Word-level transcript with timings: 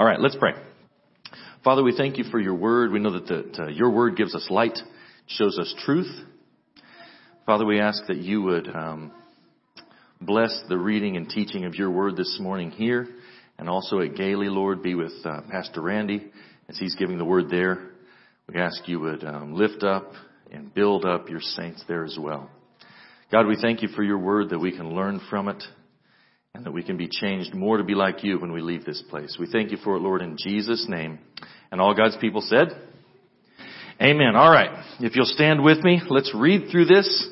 All 0.00 0.06
right, 0.06 0.18
let's 0.18 0.36
pray. 0.36 0.54
Father, 1.62 1.82
we 1.82 1.94
thank 1.94 2.16
you 2.16 2.24
for 2.24 2.40
your 2.40 2.54
word. 2.54 2.90
We 2.90 3.00
know 3.00 3.20
that 3.20 3.26
the, 3.26 3.66
your 3.70 3.90
word 3.90 4.16
gives 4.16 4.34
us 4.34 4.46
light, 4.48 4.78
shows 5.26 5.58
us 5.58 5.74
truth. 5.84 6.10
Father, 7.44 7.66
we 7.66 7.80
ask 7.80 8.06
that 8.06 8.16
you 8.16 8.40
would 8.40 8.66
um, 8.74 9.12
bless 10.18 10.58
the 10.70 10.78
reading 10.78 11.18
and 11.18 11.28
teaching 11.28 11.66
of 11.66 11.74
your 11.74 11.90
word 11.90 12.16
this 12.16 12.38
morning 12.40 12.70
here, 12.70 13.08
and 13.58 13.68
also 13.68 14.00
at 14.00 14.16
Gailey, 14.16 14.48
Lord, 14.48 14.82
be 14.82 14.94
with 14.94 15.12
uh, 15.22 15.42
Pastor 15.50 15.82
Randy 15.82 16.30
as 16.70 16.78
he's 16.78 16.94
giving 16.94 17.18
the 17.18 17.24
word 17.26 17.50
there. 17.50 17.90
We 18.48 18.58
ask 18.58 18.88
you 18.88 19.00
would 19.00 19.22
um, 19.22 19.52
lift 19.52 19.82
up 19.82 20.14
and 20.50 20.72
build 20.72 21.04
up 21.04 21.28
your 21.28 21.42
saints 21.42 21.84
there 21.88 22.06
as 22.06 22.16
well. 22.18 22.48
God, 23.30 23.46
we 23.46 23.58
thank 23.60 23.82
you 23.82 23.88
for 23.88 24.02
your 24.02 24.18
word 24.18 24.48
that 24.48 24.60
we 24.60 24.74
can 24.74 24.94
learn 24.94 25.20
from 25.28 25.48
it 25.48 25.62
and 26.54 26.64
that 26.66 26.72
we 26.72 26.82
can 26.82 26.96
be 26.96 27.08
changed 27.08 27.54
more 27.54 27.76
to 27.76 27.84
be 27.84 27.94
like 27.94 28.24
you 28.24 28.38
when 28.38 28.52
we 28.52 28.60
leave 28.60 28.84
this 28.84 29.02
place. 29.08 29.36
We 29.38 29.46
thank 29.46 29.70
you 29.70 29.76
for 29.78 29.96
it, 29.96 30.00
Lord, 30.00 30.20
in 30.22 30.36
Jesus' 30.36 30.86
name. 30.88 31.18
And 31.70 31.80
all 31.80 31.94
God's 31.94 32.16
people 32.16 32.40
said, 32.40 32.68
Amen. 34.02 34.34
All 34.34 34.50
right. 34.50 34.84
If 35.00 35.14
you'll 35.14 35.26
stand 35.26 35.62
with 35.62 35.84
me, 35.84 36.00
let's 36.08 36.34
read 36.34 36.70
through 36.70 36.86
this 36.86 37.28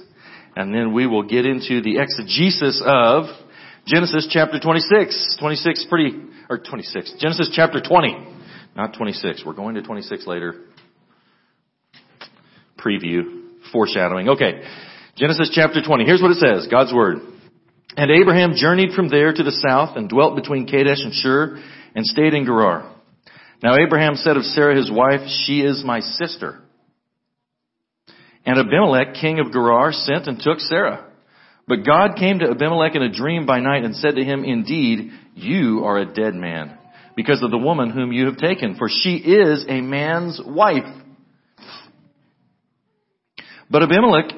and 0.54 0.74
then 0.74 0.92
we 0.92 1.06
will 1.06 1.22
get 1.22 1.46
into 1.46 1.80
the 1.80 1.98
exegesis 1.98 2.82
of 2.84 3.26
Genesis 3.86 4.28
chapter 4.30 4.58
26. 4.60 5.36
26 5.40 5.86
pretty, 5.88 6.18
or 6.50 6.58
26. 6.58 7.14
Genesis 7.18 7.50
chapter 7.52 7.80
20. 7.80 8.34
Not 8.76 8.94
26. 8.94 9.44
We're 9.46 9.54
going 9.54 9.76
to 9.76 9.82
26 9.82 10.26
later. 10.26 10.54
Preview. 12.78 13.44
Foreshadowing. 13.72 14.28
Okay. 14.30 14.62
Genesis 15.16 15.50
chapter 15.54 15.80
20. 15.80 16.04
Here's 16.04 16.22
what 16.22 16.30
it 16.30 16.38
says. 16.38 16.68
God's 16.70 16.92
Word. 16.92 17.18
And 17.96 18.10
Abraham 18.10 18.52
journeyed 18.54 18.92
from 18.94 19.08
there 19.08 19.32
to 19.32 19.42
the 19.42 19.52
south 19.68 19.96
and 19.96 20.08
dwelt 20.08 20.36
between 20.36 20.66
Kadesh 20.66 21.00
and 21.02 21.12
Shur 21.12 21.58
and 21.94 22.06
stayed 22.06 22.34
in 22.34 22.44
Gerar. 22.44 22.94
Now 23.62 23.76
Abraham 23.76 24.14
said 24.14 24.36
of 24.36 24.44
Sarah 24.44 24.76
his 24.76 24.90
wife, 24.90 25.28
she 25.44 25.60
is 25.60 25.82
my 25.84 26.00
sister. 26.00 26.60
And 28.46 28.58
Abimelech, 28.58 29.14
king 29.20 29.40
of 29.40 29.52
Gerar, 29.52 29.92
sent 29.92 30.26
and 30.26 30.38
took 30.40 30.60
Sarah. 30.60 31.06
But 31.66 31.84
God 31.84 32.16
came 32.18 32.38
to 32.38 32.50
Abimelech 32.50 32.94
in 32.94 33.02
a 33.02 33.12
dream 33.12 33.44
by 33.44 33.60
night 33.60 33.84
and 33.84 33.94
said 33.94 34.14
to 34.14 34.24
him, 34.24 34.44
Indeed, 34.44 35.10
you 35.34 35.84
are 35.84 35.98
a 35.98 36.06
dead 36.06 36.34
man 36.34 36.78
because 37.14 37.42
of 37.42 37.50
the 37.50 37.58
woman 37.58 37.90
whom 37.90 38.12
you 38.12 38.26
have 38.26 38.38
taken, 38.38 38.76
for 38.76 38.88
she 38.88 39.16
is 39.16 39.66
a 39.68 39.80
man's 39.80 40.40
wife. 40.44 40.86
But 43.70 43.82
Abimelech 43.82 44.32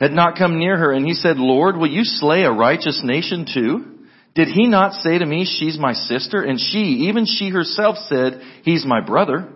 had 0.00 0.12
not 0.12 0.38
come 0.38 0.58
near 0.58 0.78
her, 0.78 0.92
and 0.92 1.04
he 1.04 1.12
said, 1.12 1.36
Lord, 1.36 1.76
will 1.76 1.90
you 1.90 2.04
slay 2.04 2.42
a 2.42 2.50
righteous 2.50 3.02
nation 3.04 3.46
too? 3.52 3.98
Did 4.34 4.48
he 4.48 4.66
not 4.66 4.94
say 4.94 5.18
to 5.18 5.26
me, 5.26 5.44
she's 5.44 5.78
my 5.78 5.92
sister? 5.92 6.42
And 6.42 6.58
she, 6.58 7.08
even 7.08 7.26
she 7.26 7.50
herself 7.50 7.96
said, 8.08 8.40
he's 8.62 8.86
my 8.86 9.04
brother. 9.04 9.52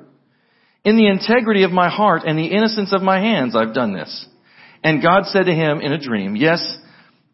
In 0.84 0.96
the 0.96 1.06
integrity 1.06 1.62
of 1.62 1.70
my 1.70 1.88
heart 1.88 2.22
and 2.26 2.38
the 2.38 2.48
innocence 2.48 2.92
of 2.92 3.00
my 3.00 3.20
hands, 3.20 3.56
I've 3.56 3.72
done 3.72 3.94
this. 3.94 4.26
And 4.82 5.02
God 5.02 5.26
said 5.26 5.44
to 5.44 5.54
him 5.54 5.80
in 5.80 5.92
a 5.92 6.00
dream, 6.00 6.36
yes, 6.36 6.76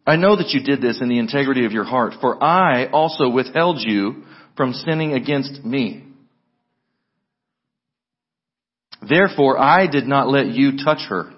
I 0.07 0.15
know 0.15 0.37
that 0.37 0.49
you 0.49 0.63
did 0.63 0.81
this 0.81 1.01
in 1.01 1.09
the 1.09 1.19
integrity 1.19 1.65
of 1.65 1.73
your 1.73 1.83
heart, 1.83 2.13
for 2.21 2.41
I 2.41 2.85
also 2.87 3.29
withheld 3.29 3.79
you 3.81 4.23
from 4.55 4.73
sinning 4.73 5.13
against 5.13 5.65
me. 5.65 6.05
Therefore, 9.07 9.57
I 9.57 9.87
did 9.87 10.07
not 10.07 10.29
let 10.29 10.47
you 10.47 10.77
touch 10.83 11.01
her. 11.09 11.33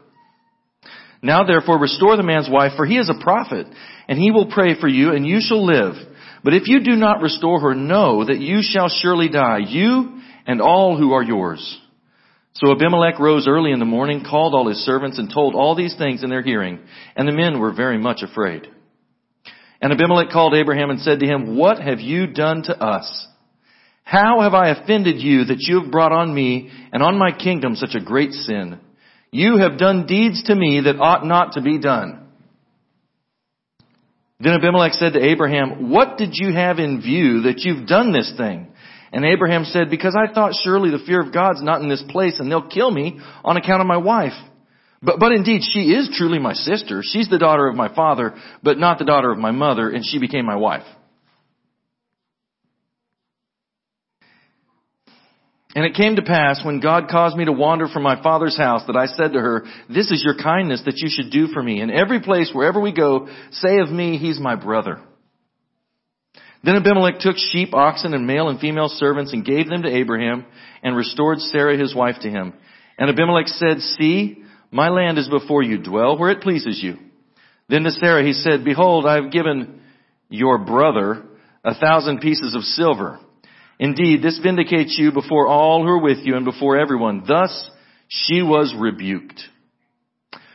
Now 1.24 1.46
therefore 1.46 1.80
restore 1.80 2.18
the 2.18 2.24
man's 2.24 2.50
wife, 2.52 2.74
for 2.76 2.86
he 2.86 2.98
is 2.98 3.10
a 3.10 3.24
prophet, 3.24 3.66
and 4.10 4.20
he 4.20 4.30
will 4.30 4.52
pray 4.52 4.80
for 4.80 4.90
you, 4.90 5.14
and 5.14 5.26
you 5.26 5.40
shall 5.40 5.66
live. 5.66 5.96
But 6.44 6.54
if 6.54 6.68
you 6.68 6.84
do 6.84 6.98
not 6.98 7.22
restore 7.22 7.62
her, 7.62 7.74
know 7.74 8.26
that 8.26 8.40
you 8.40 8.60
shall 8.62 8.90
surely 8.90 9.30
die, 9.30 9.60
you 9.66 10.20
and 10.46 10.62
all 10.62 10.98
who 10.98 11.14
are 11.14 11.24
yours. 11.24 11.80
So 12.56 12.74
Abimelech 12.74 13.18
rose 13.20 13.48
early 13.48 13.72
in 13.72 13.80
the 13.80 13.86
morning, 13.86 14.26
called 14.30 14.54
all 14.54 14.68
his 14.68 14.86
servants, 14.86 15.18
and 15.18 15.32
told 15.34 15.56
all 15.56 15.76
these 15.76 15.96
things 15.98 16.24
in 16.24 16.30
their 16.30 16.44
hearing, 16.44 16.80
and 17.16 17.26
the 17.26 17.32
men 17.32 17.60
were 17.60 17.74
very 17.74 17.98
much 17.98 18.22
afraid. 18.22 18.68
And 19.82 19.94
Abimelech 19.94 20.30
called 20.30 20.54
Abraham 20.54 20.90
and 20.90 21.00
said 21.00 21.22
to 21.22 21.26
him, 21.26 21.58
What 21.58 21.80
have 21.80 22.02
you 22.02 22.28
done 22.28 22.64
to 22.64 22.78
us? 22.78 23.28
How 24.04 24.42
have 24.42 24.54
I 24.54 24.70
offended 24.70 25.22
you 25.22 25.46
that 25.46 25.60
you 25.62 25.82
have 25.82 25.92
brought 25.92 26.12
on 26.12 26.34
me 26.34 26.70
and 26.92 27.02
on 27.02 27.18
my 27.18 27.32
kingdom 27.32 27.76
such 27.76 27.96
a 27.96 28.04
great 28.04 28.32
sin? 28.34 28.80
You 29.34 29.58
have 29.58 29.80
done 29.80 30.06
deeds 30.06 30.44
to 30.44 30.54
me 30.56 30.82
that 30.82 31.00
ought 31.00 31.26
not 31.26 31.54
to 31.54 31.62
be 31.62 31.80
done. 31.80 32.28
Then 34.40 34.54
Abimelech 34.54 34.94
said 34.94 35.14
to 35.14 35.26
Abraham, 35.26 35.90
What 35.90 36.20
did 36.20 36.34
you 36.34 36.54
have 36.54 36.78
in 36.78 37.02
view 37.02 37.42
that 37.42 37.62
you've 37.62 37.88
done 37.88 38.14
this 38.14 38.32
thing? 38.38 38.68
And 39.12 39.26
Abraham 39.26 39.66
said, 39.66 39.90
Because 39.90 40.16
I 40.16 40.32
thought 40.32 40.54
surely 40.64 40.92
the 40.92 41.04
fear 41.04 41.20
of 41.20 41.34
God's 41.34 41.64
not 41.64 41.82
in 41.82 41.90
this 41.90 42.04
place 42.10 42.40
and 42.40 42.52
they'll 42.52 42.70
kill 42.70 42.92
me 42.92 43.20
on 43.44 43.58
account 43.58 43.82
of 43.82 43.88
my 43.88 43.98
wife. 43.98 44.34
But, 45.02 45.20
but 45.20 45.32
indeed, 45.32 45.62
she 45.64 45.92
is 45.94 46.16
truly 46.16 46.38
my 46.38 46.54
sister. 46.54 47.02
She's 47.04 47.28
the 47.28 47.40
daughter 47.40 47.68
of 47.68 47.76
my 47.76 47.94
father, 47.94 48.36
but 48.62 48.78
not 48.78 49.00
the 49.00 49.06
daughter 49.06 49.32
of 49.32 49.40
my 49.40 49.52
mother, 49.52 49.90
and 49.90 50.06
she 50.06 50.20
became 50.20 50.46
my 50.46 50.58
wife. 50.58 50.86
And 55.76 55.86
it 55.86 55.96
came 55.96 56.18
to 56.18 56.22
pass 56.22 56.64
when 56.64 56.80
God 56.80 57.08
caused 57.10 57.36
me 57.36 57.46
to 57.46 57.52
wander 57.52 57.88
from 57.88 58.04
my 58.04 58.22
father's 58.22 58.56
house 58.56 58.84
that 58.86 58.96
I 58.96 59.08
said 59.08 59.34
to 59.34 59.40
her, 59.40 59.66
this 59.90 60.12
is 60.12 60.24
your 60.24 60.38
kindness 60.38 60.84
that 60.86 60.98
you 60.98 61.10
should 61.10 61.32
do 61.32 61.48
for 61.48 61.64
me. 61.64 61.82
In 61.82 61.90
every 61.90 62.20
place, 62.20 62.52
wherever 62.54 62.80
we 62.80 62.94
go, 62.94 63.28
say 63.52 63.80
of 63.80 63.90
me, 63.90 64.18
he's 64.18 64.40
my 64.40 64.56
brother. 64.56 65.02
Then 66.64 66.76
Abimelech 66.76 67.20
took 67.20 67.38
sheep, 67.38 67.74
oxen, 67.74 68.14
and 68.14 68.28
male 68.28 68.50
and 68.50 68.60
female 68.60 68.88
servants 68.88 69.34
and 69.34 69.44
gave 69.44 69.68
them 69.68 69.82
to 69.82 69.94
Abraham 69.94 70.46
and 70.84 70.96
restored 70.96 71.40
Sarah 71.40 71.78
his 71.78 71.96
wife 71.96 72.18
to 72.22 72.30
him. 72.30 72.54
And 72.98 73.10
Abimelech 73.10 73.48
said, 73.48 73.80
see, 73.80 74.44
my 74.72 74.90
land 74.90 75.18
is 75.18 75.28
before 75.28 75.64
you. 75.64 75.80
Dwell 75.82 76.18
where 76.18 76.30
it 76.30 76.42
pleases 76.42 76.80
you. 76.82 76.98
Then 77.68 77.84
to 77.84 77.92
Sarah 77.92 78.24
he 78.24 78.34
said, 78.34 78.64
behold, 78.64 79.06
I 79.06 79.16
have 79.22 79.32
given 79.32 79.82
your 80.30 80.60
brother 80.60 81.24
a 81.64 81.74
thousand 81.74 82.22
pieces 82.22 82.56
of 82.56 82.62
silver. 82.62 83.20
Indeed, 83.84 84.24
this 84.24 84.40
vindicates 84.42 84.96
you 84.98 85.12
before 85.12 85.50
all 85.50 85.84
who 85.84 85.90
are 85.90 86.02
with 86.02 86.20
you 86.20 86.38
and 86.38 86.46
before 86.46 86.78
everyone. 86.78 87.26
Thus 87.28 87.70
she 88.08 88.42
was 88.42 88.74
rebuked. 88.80 89.42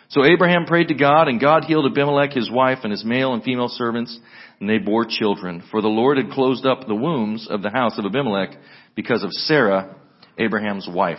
So 0.09 0.25
Abraham 0.25 0.65
prayed 0.65 0.89
to 0.89 0.95
God, 0.95 1.29
and 1.29 1.39
God 1.39 1.65
healed 1.65 1.85
Abimelech, 1.85 2.33
his 2.33 2.51
wife, 2.51 2.79
and 2.85 2.91
his 2.91 3.05
male 3.05 3.35
and 3.35 3.43
female 3.43 3.69
servants, 3.69 4.19
and 4.61 4.71
they 4.71 4.79
bore 4.79 5.05
children. 5.07 5.63
For 5.71 5.83
the 5.83 5.89
Lord 5.89 6.17
had 6.17 6.31
closed 6.31 6.65
up 6.65 6.87
the 6.87 6.95
wombs 6.95 7.47
of 7.51 7.61
the 7.61 7.69
house 7.69 7.99
of 7.99 8.07
Abimelech 8.07 8.57
because 8.97 9.23
of 9.23 9.31
Sarah, 9.31 9.95
Abraham's 10.39 10.89
wife. 10.91 11.19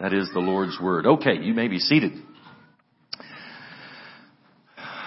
That 0.00 0.12
is 0.12 0.28
the 0.34 0.40
Lord's 0.40 0.80
word. 0.82 1.06
Okay, 1.06 1.36
you 1.40 1.54
may 1.54 1.68
be 1.68 1.78
seated. 1.78 2.10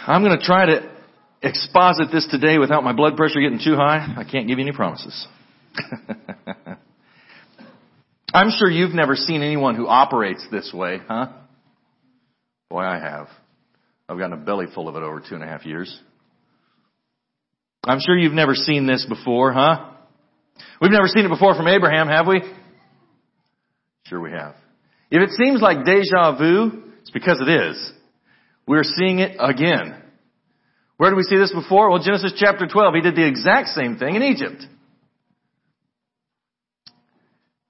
I'm 0.07 0.23
going 0.23 0.39
to 0.39 0.45
try 0.45 0.67
to 0.67 0.89
exposit 1.41 2.13
this 2.13 2.25
today 2.31 2.59
without 2.59 2.85
my 2.85 2.94
blood 2.94 3.17
pressure 3.17 3.41
getting 3.41 3.59
too 3.62 3.75
high. 3.75 4.16
I 4.17 4.23
can't 4.23 4.47
give 4.47 4.57
you 4.57 4.63
any 4.63 4.73
promises. 4.73 5.28
I'm 8.34 8.50
sure 8.50 8.69
you've 8.69 8.94
never 8.94 9.16
seen 9.16 9.41
anyone 9.44 9.75
who 9.75 9.88
operates 9.88 10.45
this 10.51 10.72
way, 10.73 11.00
huh? 11.07 11.28
Boy, 12.69 12.81
I 12.81 13.00
have. 13.00 13.27
I've 14.09 14.18
gotten 14.18 14.33
a 14.33 14.44
belly 14.44 14.65
full 14.74 14.88
of 14.88 14.95
it 14.95 15.03
over 15.03 15.19
two 15.19 15.36
and 15.36 15.44
a 15.44 15.47
half 15.47 15.65
years. 15.65 16.00
I'm 17.86 18.00
sure 18.00 18.18
you've 18.18 18.33
never 18.33 18.56
seen 18.56 18.88
this 18.88 19.06
before, 19.07 19.51
huh? 19.53 19.92
We've 20.81 20.92
never 20.92 21.07
seen 21.07 21.25
it 21.25 21.30
before 21.30 21.56
from 21.56 21.68
Abraham, 21.68 22.07
have 22.07 22.27
we? 22.27 22.42
Sure 24.07 24.19
we 24.19 24.31
have. 24.31 24.56
If 25.12 25.21
it 25.21 25.31
seems 25.31 25.62
like 25.62 25.86
deja 25.86 26.38
vu, 26.38 26.83
it's 27.01 27.12
because 27.12 27.39
it 27.42 27.50
is. 27.50 27.92
We're 28.68 28.83
seeing 28.83 29.19
it 29.19 29.38
again. 29.39 30.01
Where 30.97 31.09
did 31.09 31.18
we 31.18 31.24
see 31.24 31.38
this 31.38 31.53
before? 31.53 31.89
Well, 31.89 32.01
Genesis 32.01 32.33
chapter 32.38 32.68
12, 32.68 32.94
he 32.95 33.01
did 33.01 33.15
the 33.15 33.27
exact 33.27 33.69
same 33.69 33.97
thing 33.97 34.15
in 34.15 34.24
Egypt. 34.24 34.65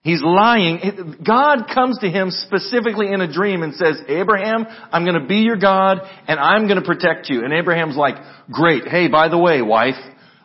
He's 0.04 0.22
lying. 0.22 1.16
God 1.26 1.64
comes 1.74 2.00
to 2.00 2.10
him 2.10 2.30
specifically 2.30 3.08
in 3.08 3.22
a 3.22 3.32
dream 3.32 3.64
and 3.64 3.74
says, 3.74 4.02
Abraham, 4.10 4.66
I'm 4.92 5.06
going 5.06 5.20
to 5.20 5.26
be 5.26 5.38
your 5.38 5.56
God 5.56 6.00
and 6.28 6.40
I'm 6.40 6.68
going 6.68 6.80
to 6.80 6.86
protect 6.86 7.30
you. 7.30 7.46
And 7.46 7.54
Abraham's 7.54 7.96
like, 7.96 8.16
great. 8.52 8.86
Hey, 8.86 9.08
by 9.08 9.30
the 9.30 9.38
way, 9.38 9.62
wife, 9.62 9.96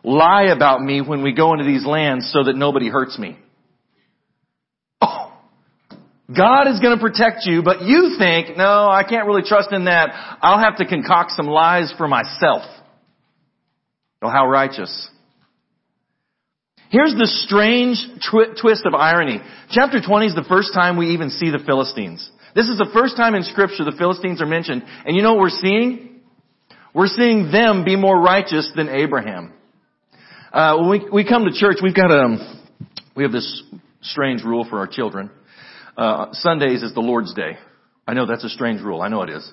lie 0.05 0.45
about 0.45 0.81
me 0.81 1.01
when 1.01 1.25
we 1.25 1.33
go 1.33 1.55
into 1.55 1.65
these 1.65 1.85
lands 1.85 2.31
so 2.33 2.45
that 2.45 2.55
nobody 2.55 2.89
hurts 2.89 3.19
me. 3.19 3.37
Oh, 5.03 5.37
God 6.35 6.69
is 6.69 6.79
going 6.79 6.97
to 6.97 7.03
protect 7.03 7.45
you, 7.45 7.65
but 7.65 7.83
you 7.83 8.15
think, 8.17 8.57
no, 8.57 8.89
I 8.89 9.03
can't 9.03 9.27
really 9.27 9.43
trust 9.43 9.73
in 9.73 9.87
that. 9.87 10.11
I'll 10.41 10.61
have 10.61 10.77
to 10.77 10.87
concoct 10.87 11.33
some 11.33 11.47
lies 11.47 11.93
for 11.99 12.07
myself. 12.07 12.63
Oh, 14.23 14.29
how 14.29 14.49
righteous. 14.49 15.11
Here's 16.91 17.15
the 17.15 17.27
strange 17.27 17.99
twi- 18.31 18.55
twist 18.61 18.87
of 18.87 18.95
irony. 18.95 19.41
Chapter 19.71 20.01
20 20.01 20.27
is 20.27 20.35
the 20.35 20.47
first 20.49 20.73
time 20.73 20.97
we 20.97 21.11
even 21.11 21.31
see 21.31 21.51
the 21.51 21.59
Philistines. 21.65 22.31
This 22.55 22.69
is 22.69 22.79
the 22.79 22.89
first 22.95 23.17
time 23.17 23.35
in 23.35 23.43
scripture 23.43 23.85
the 23.85 23.97
Philistines 23.99 24.41
are 24.41 24.47
mentioned. 24.47 24.83
And 25.05 25.15
you 25.15 25.23
know 25.23 25.35
what 25.35 25.41
we're 25.41 25.51
seeing? 25.51 26.21
We're 26.95 27.09
seeing 27.09 27.53
them 27.53 27.85
be 27.85 27.97
more 27.97 28.19
righteous 28.19 28.73
than 28.75 28.89
Abraham. 28.89 29.53
Uh, 30.51 30.79
when 30.79 30.89
we, 30.89 31.09
we 31.13 31.29
come 31.29 31.45
to 31.45 31.53
church, 31.53 31.77
we've 31.83 31.95
got 31.95 32.11
a, 32.11 32.59
We 33.15 33.23
have 33.23 33.33
this 33.33 33.63
strange 34.01 34.43
rule 34.43 34.67
for 34.69 34.79
our 34.79 34.87
children. 34.87 35.31
Uh, 35.97 36.29
Sundays 36.33 36.83
is 36.83 36.95
the 36.95 37.01
Lord's 37.01 37.35
Day. 37.35 37.59
I 38.07 38.15
know 38.15 38.25
that's 38.25 38.45
a 38.45 38.49
strange 38.49 38.81
rule. 38.81 39.03
I 39.03 39.09
know 39.09 39.23
it 39.23 39.31
is. 39.31 39.53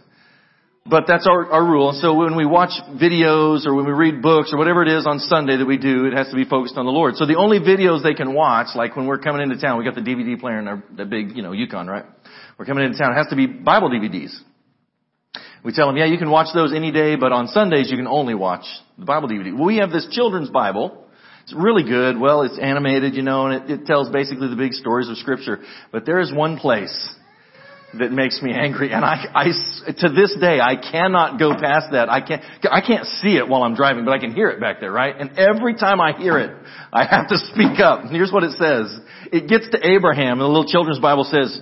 But 0.88 1.06
that's 1.08 1.26
our, 1.26 1.52
our 1.52 1.66
rule. 1.66 1.98
So 2.00 2.14
when 2.14 2.36
we 2.36 2.46
watch 2.46 2.70
videos 2.94 3.66
or 3.66 3.74
when 3.74 3.88
we 3.88 3.92
read 3.92 4.22
books 4.22 4.52
or 4.54 4.60
whatever 4.60 4.84
it 4.84 4.88
is 4.88 5.08
on 5.08 5.18
Sunday 5.18 5.58
that 5.58 5.66
we 5.66 5.80
do, 5.80 6.06
it 6.06 6.14
has 6.14 6.30
to 6.30 6.36
be 6.36 6.46
focused 6.46 6.78
on 6.78 6.86
the 6.86 6.92
Lord. 6.92 7.16
So 7.16 7.26
the 7.26 7.38
only 7.38 7.60
videos 7.60 8.04
they 8.04 8.14
can 8.14 8.36
watch, 8.36 8.68
like 8.76 8.96
when 8.96 9.08
we're 9.08 9.18
coming 9.18 9.42
into 9.42 9.60
town, 9.60 9.80
we 9.80 9.84
got 9.84 9.96
the 9.96 10.02
DVD 10.02 10.40
player 10.40 10.60
in 10.60 10.68
our, 10.68 10.84
the 10.96 11.06
big, 11.06 11.36
you 11.36 11.42
know, 11.42 11.54
Yukon, 11.54 11.88
right? 11.88 12.06
We're 12.60 12.66
coming 12.66 12.86
into 12.86 13.00
town. 13.00 13.14
It 13.14 13.16
has 13.16 13.28
to 13.30 13.36
be 13.36 13.48
Bible 13.48 13.90
DVDs. 13.90 14.38
We 15.64 15.74
tell 15.74 15.88
them, 15.88 15.98
yeah, 15.98 16.06
you 16.06 16.20
can 16.20 16.30
watch 16.30 16.54
those 16.54 16.72
any 16.72 16.92
day, 16.92 17.16
but 17.16 17.32
on 17.32 17.48
Sundays 17.48 17.90
you 17.90 17.98
can 17.98 18.06
only 18.06 18.36
watch 18.36 18.66
the 19.00 19.06
Bible 19.06 19.28
DVD. 19.28 19.60
We 19.60 19.78
have 19.78 19.90
this 19.90 20.08
children's 20.12 20.52
Bible. 20.52 21.04
It's 21.46 21.56
really 21.56 21.84
good. 21.84 22.20
Well, 22.20 22.44
it's 22.44 22.60
animated, 22.60 23.16
you 23.16 23.24
know, 23.24 23.48
and 23.48 23.72
it, 23.72 23.82
it 23.82 23.86
tells 23.88 24.10
basically 24.10 24.50
the 24.50 24.56
big 24.56 24.74
stories 24.74 25.10
of 25.10 25.18
Scripture. 25.18 25.62
But 25.92 26.06
there 26.06 26.20
is 26.20 26.32
one 26.32 26.60
place 26.60 27.16
that 28.00 28.12
makes 28.12 28.42
me 28.42 28.54
angry. 28.54 28.92
And 28.92 29.04
I, 29.04 29.26
I, 29.34 29.46
to 29.92 30.10
this 30.10 30.36
day, 30.40 30.60
I 30.60 30.76
cannot 30.76 31.40
go 31.40 31.52
past 31.54 31.88
that. 31.92 32.10
I 32.10 32.22
can't, 32.22 32.44
I 32.70 32.82
can't 32.82 33.06
see 33.22 33.38
it 33.38 33.48
while 33.48 33.64
I'm 33.64 33.76
driving, 33.76 34.06
but 34.06 34.12
I 34.12 34.20
can 34.20 34.34
hear 34.34 34.50
it 34.50 34.60
back 34.60 34.80
there, 34.80 34.92
right? 34.92 35.16
And 35.18 35.38
every 35.38 35.76
time 35.76 36.00
I 36.02 36.14
hear 36.18 36.38
it, 36.40 36.56
I 36.92 37.06
have 37.06 37.28
to 37.30 37.38
speak 37.38 37.80
up. 37.80 38.02
And 38.02 38.12
here's 38.12 38.32
what 38.32 38.44
it 38.44 38.52
says. 38.52 39.00
It 39.32 39.48
gets 39.48 39.70
to 39.72 39.88
Abraham, 39.88 40.34
and 40.34 40.42
the 40.42 40.48
little 40.48 40.68
children's 40.68 41.00
Bible 41.00 41.24
says, 41.24 41.60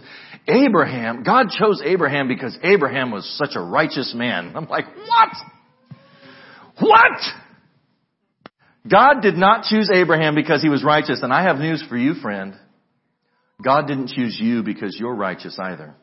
Abraham, 0.47 1.23
God 1.23 1.47
chose 1.49 1.81
Abraham 1.83 2.27
because 2.27 2.57
Abraham 2.63 3.11
was 3.11 3.25
such 3.37 3.55
a 3.55 3.61
righteous 3.61 4.13
man. 4.15 4.53
I'm 4.55 4.67
like, 4.67 4.85
what? 4.95 5.29
What? 6.79 7.21
God 8.89 9.21
did 9.21 9.35
not 9.35 9.63
choose 9.63 9.89
Abraham 9.93 10.35
because 10.35 10.61
he 10.61 10.69
was 10.69 10.83
righteous. 10.83 11.21
And 11.23 11.31
I 11.31 11.43
have 11.43 11.57
news 11.57 11.83
for 11.87 11.97
you, 11.97 12.15
friend. 12.15 12.55
God 13.63 13.87
didn't 13.87 14.09
choose 14.09 14.37
you 14.41 14.63
because 14.63 14.97
you're 14.99 15.15
righteous 15.15 15.57
either. 15.57 15.95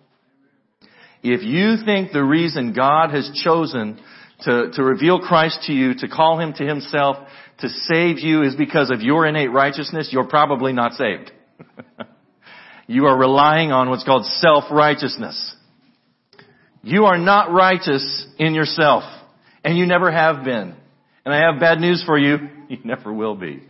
If 1.23 1.43
you 1.43 1.85
think 1.85 2.13
the 2.13 2.25
reason 2.25 2.73
God 2.73 3.11
has 3.11 3.31
chosen 3.45 4.01
to, 4.43 4.71
to 4.73 4.83
reveal 4.83 5.21
Christ 5.21 5.65
to 5.67 5.73
you, 5.73 5.95
to 5.95 6.09
call 6.09 6.39
Him 6.39 6.55
to 6.55 6.65
Himself, 6.65 7.17
to 7.59 7.69
save 7.69 8.19
you 8.19 8.43
is 8.43 8.57
because 8.57 8.91
of 8.91 9.03
your 9.03 9.27
innate 9.27 9.53
righteousness, 9.53 10.09
you're 10.13 10.29
probably 10.29 10.73
not 10.73 10.93
saved. 10.93 11.31
you 12.87 13.07
are 13.07 13.19
relying 13.19 13.71
on 13.71 13.91
what's 13.91 14.05
called 14.05 14.25
self-righteousness. 14.25 15.57
You 16.83 17.05
are 17.05 17.19
not 17.19 17.53
righteous 17.53 18.27
in 18.39 18.55
yourself, 18.55 19.05
and 19.63 19.77
you 19.77 19.87
never 19.87 20.11
have 20.11 20.45
been. 20.45 20.75
And 21.25 21.35
I 21.35 21.51
have 21.51 21.61
bad 21.61 21.79
news 21.79 22.03
for 22.05 22.19
you, 22.19 22.39
you 22.69 22.79
never 22.85 23.13
will 23.13 23.37
be. 23.37 23.63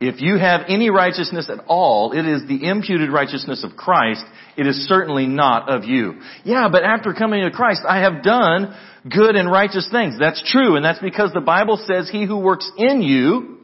If 0.00 0.22
you 0.22 0.38
have 0.38 0.62
any 0.66 0.88
righteousness 0.88 1.50
at 1.50 1.64
all, 1.66 2.12
it 2.12 2.24
is 2.24 2.48
the 2.48 2.66
imputed 2.66 3.10
righteousness 3.12 3.62
of 3.62 3.76
Christ. 3.76 4.24
It 4.56 4.66
is 4.66 4.88
certainly 4.88 5.26
not 5.26 5.68
of 5.68 5.84
you. 5.84 6.20
Yeah, 6.42 6.68
but 6.72 6.84
after 6.84 7.12
coming 7.12 7.44
to 7.44 7.50
Christ, 7.50 7.82
I 7.86 7.98
have 7.98 8.22
done 8.22 8.74
good 9.06 9.36
and 9.36 9.50
righteous 9.52 9.88
things. 9.92 10.16
That's 10.18 10.42
true, 10.50 10.76
and 10.76 10.84
that's 10.84 11.00
because 11.00 11.32
the 11.34 11.42
Bible 11.42 11.76
says 11.86 12.08
he 12.08 12.24
who 12.24 12.38
works 12.38 12.70
in 12.78 13.02
you 13.02 13.58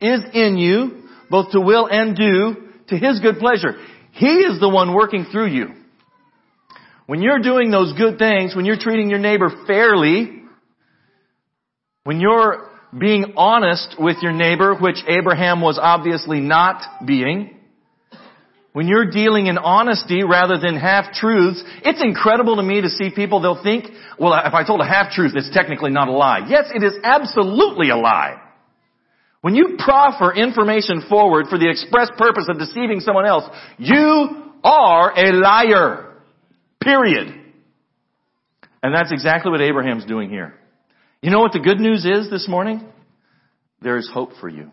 is 0.00 0.20
in 0.32 0.58
you, 0.58 1.08
both 1.28 1.50
to 1.50 1.60
will 1.60 1.88
and 1.90 2.14
do, 2.14 2.56
to 2.88 2.96
his 2.96 3.18
good 3.18 3.38
pleasure. 3.38 3.72
He 4.12 4.26
is 4.26 4.60
the 4.60 4.68
one 4.68 4.94
working 4.94 5.26
through 5.32 5.48
you. 5.48 5.70
When 7.06 7.20
you're 7.20 7.40
doing 7.40 7.72
those 7.72 7.92
good 7.94 8.18
things, 8.18 8.54
when 8.54 8.64
you're 8.64 8.78
treating 8.78 9.10
your 9.10 9.18
neighbor 9.18 9.50
fairly, 9.66 10.42
when 12.04 12.20
you're 12.20 12.70
being 12.98 13.34
honest 13.36 13.96
with 13.98 14.18
your 14.22 14.32
neighbor, 14.32 14.74
which 14.74 14.98
Abraham 15.08 15.60
was 15.60 15.78
obviously 15.80 16.40
not 16.40 16.82
being, 17.06 17.58
when 18.72 18.88
you're 18.88 19.08
dealing 19.08 19.46
in 19.46 19.56
honesty 19.56 20.24
rather 20.24 20.58
than 20.58 20.76
half-truths, 20.76 21.62
it's 21.84 22.02
incredible 22.02 22.56
to 22.56 22.62
me 22.62 22.80
to 22.80 22.90
see 22.90 23.10
people, 23.14 23.40
they'll 23.40 23.62
think, 23.62 23.84
well, 24.18 24.34
if 24.44 24.52
I 24.52 24.66
told 24.66 24.80
a 24.80 24.84
half-truth, 24.84 25.32
it's 25.36 25.54
technically 25.54 25.92
not 25.92 26.08
a 26.08 26.12
lie. 26.12 26.46
Yes, 26.48 26.70
it 26.74 26.82
is 26.82 26.94
absolutely 27.04 27.90
a 27.90 27.96
lie. 27.96 28.40
When 29.42 29.54
you 29.54 29.76
proffer 29.78 30.34
information 30.34 31.02
forward 31.08 31.46
for 31.48 31.56
the 31.56 31.70
express 31.70 32.10
purpose 32.18 32.46
of 32.48 32.58
deceiving 32.58 32.98
someone 32.98 33.26
else, 33.26 33.44
you 33.78 34.52
are 34.64 35.12
a 35.16 35.32
liar. 35.32 36.14
Period. 36.80 37.28
And 38.82 38.94
that's 38.94 39.12
exactly 39.12 39.52
what 39.52 39.60
Abraham's 39.60 40.04
doing 40.04 40.30
here. 40.30 40.54
You 41.24 41.30
know 41.30 41.40
what 41.40 41.52
the 41.52 41.58
good 41.58 41.80
news 41.80 42.04
is 42.04 42.28
this 42.28 42.46
morning? 42.46 42.86
There 43.80 43.96
is 43.96 44.10
hope 44.12 44.32
for 44.42 44.48
you. 44.50 44.70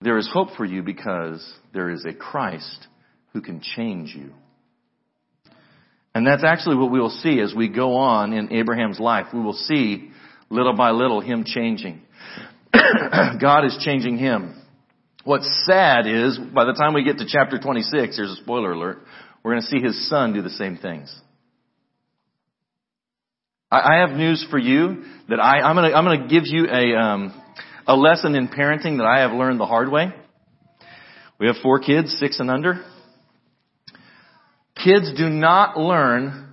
There 0.00 0.16
is 0.16 0.26
hope 0.32 0.56
for 0.56 0.64
you 0.64 0.82
because 0.82 1.46
there 1.74 1.90
is 1.90 2.06
a 2.06 2.14
Christ 2.14 2.86
who 3.34 3.42
can 3.42 3.60
change 3.60 4.14
you. 4.14 4.32
And 6.14 6.26
that's 6.26 6.44
actually 6.44 6.76
what 6.76 6.90
we 6.90 6.98
will 6.98 7.10
see 7.10 7.40
as 7.40 7.52
we 7.54 7.68
go 7.68 7.96
on 7.96 8.32
in 8.32 8.50
Abraham's 8.54 8.98
life. 8.98 9.26
We 9.34 9.40
will 9.40 9.52
see 9.52 10.12
little 10.48 10.74
by 10.74 10.92
little 10.92 11.20
him 11.20 11.44
changing. 11.44 12.00
God 12.72 13.66
is 13.66 13.78
changing 13.84 14.16
him. 14.16 14.58
What's 15.24 15.66
sad 15.66 16.06
is 16.06 16.38
by 16.38 16.64
the 16.64 16.72
time 16.72 16.94
we 16.94 17.04
get 17.04 17.18
to 17.18 17.26
chapter 17.28 17.58
26, 17.58 18.16
here's 18.16 18.30
a 18.30 18.36
spoiler 18.36 18.72
alert, 18.72 19.00
we're 19.42 19.52
going 19.52 19.62
to 19.62 19.68
see 19.68 19.82
his 19.82 20.08
son 20.08 20.32
do 20.32 20.40
the 20.40 20.48
same 20.48 20.78
things. 20.78 21.14
I, 23.70 23.80
I 23.80 24.06
have 24.06 24.16
news 24.16 24.46
for 24.50 24.58
you 24.58 25.04
that 25.28 25.40
I, 25.40 25.60
I'm 25.60 25.76
gonna, 25.76 25.94
I'm 25.94 26.04
gonna 26.04 26.28
give 26.28 26.44
you 26.46 26.66
a, 26.66 26.96
um, 26.96 27.42
a 27.86 27.94
lesson 27.96 28.34
in 28.34 28.48
parenting 28.48 28.98
that 28.98 29.06
I 29.06 29.20
have 29.20 29.32
learned 29.32 29.60
the 29.60 29.66
hard 29.66 29.90
way. 29.90 30.12
We 31.38 31.46
have 31.46 31.56
four 31.62 31.78
kids, 31.80 32.16
six 32.18 32.40
and 32.40 32.50
under. 32.50 32.84
Kids 34.82 35.12
do 35.16 35.28
not 35.28 35.76
learn 35.76 36.48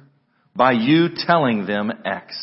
by 0.55 0.71
you 0.71 1.09
telling 1.15 1.65
them 1.65 1.91
X. 2.05 2.35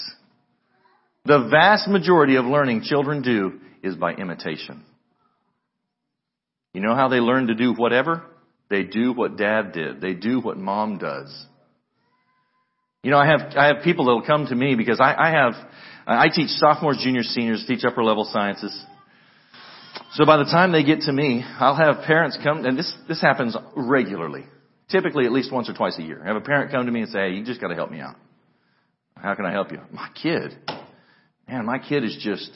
The 1.24 1.48
vast 1.50 1.88
majority 1.88 2.36
of 2.36 2.44
learning 2.44 2.82
children 2.82 3.22
do 3.22 3.60
is 3.82 3.94
by 3.94 4.12
imitation. 4.12 4.84
You 6.72 6.80
know 6.80 6.94
how 6.94 7.08
they 7.08 7.18
learn 7.18 7.48
to 7.48 7.54
do 7.54 7.74
whatever? 7.74 8.24
They 8.70 8.82
do 8.82 9.12
what 9.12 9.36
dad 9.36 9.72
did. 9.72 10.00
They 10.00 10.14
do 10.14 10.40
what 10.40 10.56
mom 10.56 10.98
does. 10.98 11.46
You 13.02 13.10
know, 13.10 13.18
I 13.18 13.26
have, 13.26 13.40
I 13.56 13.66
have 13.66 13.82
people 13.82 14.04
that 14.06 14.12
will 14.12 14.26
come 14.26 14.46
to 14.46 14.54
me 14.54 14.76
because 14.76 15.00
I, 15.00 15.14
I 15.18 15.30
have, 15.30 15.54
I 16.06 16.28
teach 16.32 16.50
sophomores, 16.50 17.00
juniors, 17.02 17.28
seniors, 17.28 17.64
teach 17.66 17.84
upper 17.84 18.04
level 18.04 18.24
sciences. 18.24 18.84
So 20.12 20.24
by 20.24 20.36
the 20.36 20.44
time 20.44 20.72
they 20.72 20.84
get 20.84 21.00
to 21.02 21.12
me, 21.12 21.44
I'll 21.58 21.74
have 21.74 22.04
parents 22.06 22.38
come, 22.42 22.64
and 22.64 22.78
this, 22.78 22.94
this 23.08 23.20
happens 23.20 23.56
regularly. 23.74 24.44
Typically 24.88 25.24
at 25.24 25.32
least 25.32 25.52
once 25.52 25.68
or 25.68 25.74
twice 25.74 25.98
a 25.98 26.02
year. 26.02 26.20
I 26.22 26.28
have 26.28 26.36
a 26.36 26.40
parent 26.40 26.70
come 26.70 26.86
to 26.86 26.92
me 26.92 27.00
and 27.00 27.10
say, 27.10 27.30
hey, 27.30 27.30
you 27.30 27.44
just 27.44 27.60
gotta 27.60 27.74
help 27.74 27.90
me 27.90 28.00
out. 28.00 28.16
How 29.16 29.34
can 29.34 29.46
I 29.46 29.52
help 29.52 29.72
you? 29.72 29.80
My 29.90 30.08
kid. 30.22 30.56
Man, 31.48 31.66
my 31.66 31.78
kid 31.78 32.04
is 32.04 32.16
just, 32.20 32.50